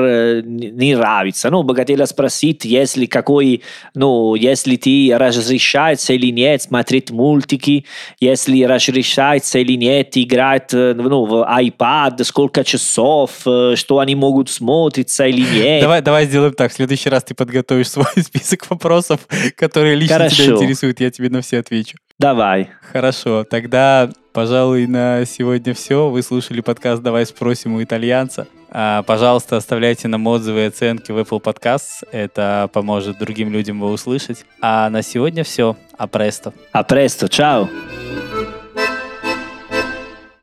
не 0.44 0.94
нравится. 0.94 1.50
Ну, 1.50 1.64
богатела 1.64 2.04
спросить, 2.06 2.64
если 2.64 3.06
какой, 3.06 3.62
ну, 3.94 4.36
если 4.36 4.76
ты 4.76 5.12
разрешается 5.16 6.12
или 6.12 6.30
нет 6.30 6.62
смотреть 6.62 7.10
мультики, 7.10 7.86
если 8.20 8.62
разрешается 8.62 9.58
или 9.58 9.74
нет 9.74 10.16
играть 10.16 10.72
ну, 10.72 11.24
в 11.24 11.60
iPad, 11.60 12.22
сколько 12.22 12.62
часов, 12.62 13.32
что 13.40 13.98
они 13.98 14.14
могут 14.14 14.48
смотреться 14.48 15.26
или 15.26 15.40
нет. 15.40 15.82
Давай, 15.82 16.00
давай 16.00 16.26
сделаем 16.26 16.54
так. 16.54 16.70
В 16.70 16.74
следующий 16.74 17.08
раз 17.08 17.24
ты 17.24 17.34
подготовишь 17.34 17.90
свой 17.90 18.06
список 18.16 18.70
вопросов, 18.70 19.26
которые 19.56 19.96
лично 19.96 20.18
Хорошо. 20.18 20.44
тебя 20.44 20.54
интересуют. 20.54 21.00
Я 21.00 21.10
тебе 21.10 21.30
на 21.30 21.40
все 21.42 21.58
отвечу. 21.58 21.98
Давай. 22.18 22.70
Хорошо, 22.92 23.44
тогда, 23.44 24.08
пожалуй, 24.32 24.86
на 24.86 25.24
сегодня 25.26 25.74
все. 25.74 26.08
Вы 26.08 26.22
слушали 26.22 26.60
подкаст 26.60 27.02
«Давай 27.02 27.26
спросим 27.26 27.74
у 27.74 27.82
итальянца». 27.82 28.46
А, 28.76 29.04
пожалуйста, 29.04 29.56
оставляйте 29.56 30.08
нам 30.08 30.26
отзывы 30.26 30.62
и 30.62 30.66
оценки 30.66 31.12
в 31.12 31.18
Apple 31.18 31.40
Podcasts. 31.40 32.04
Это 32.10 32.68
поможет 32.72 33.18
другим 33.18 33.52
людям 33.52 33.76
его 33.76 33.90
услышать. 33.90 34.44
А 34.60 34.90
на 34.90 35.02
сегодня 35.02 35.44
все. 35.44 35.76
А 35.96 36.08
престо. 36.08 36.52
А 36.72 36.82
престо. 36.82 37.28
Чао. 37.28 37.68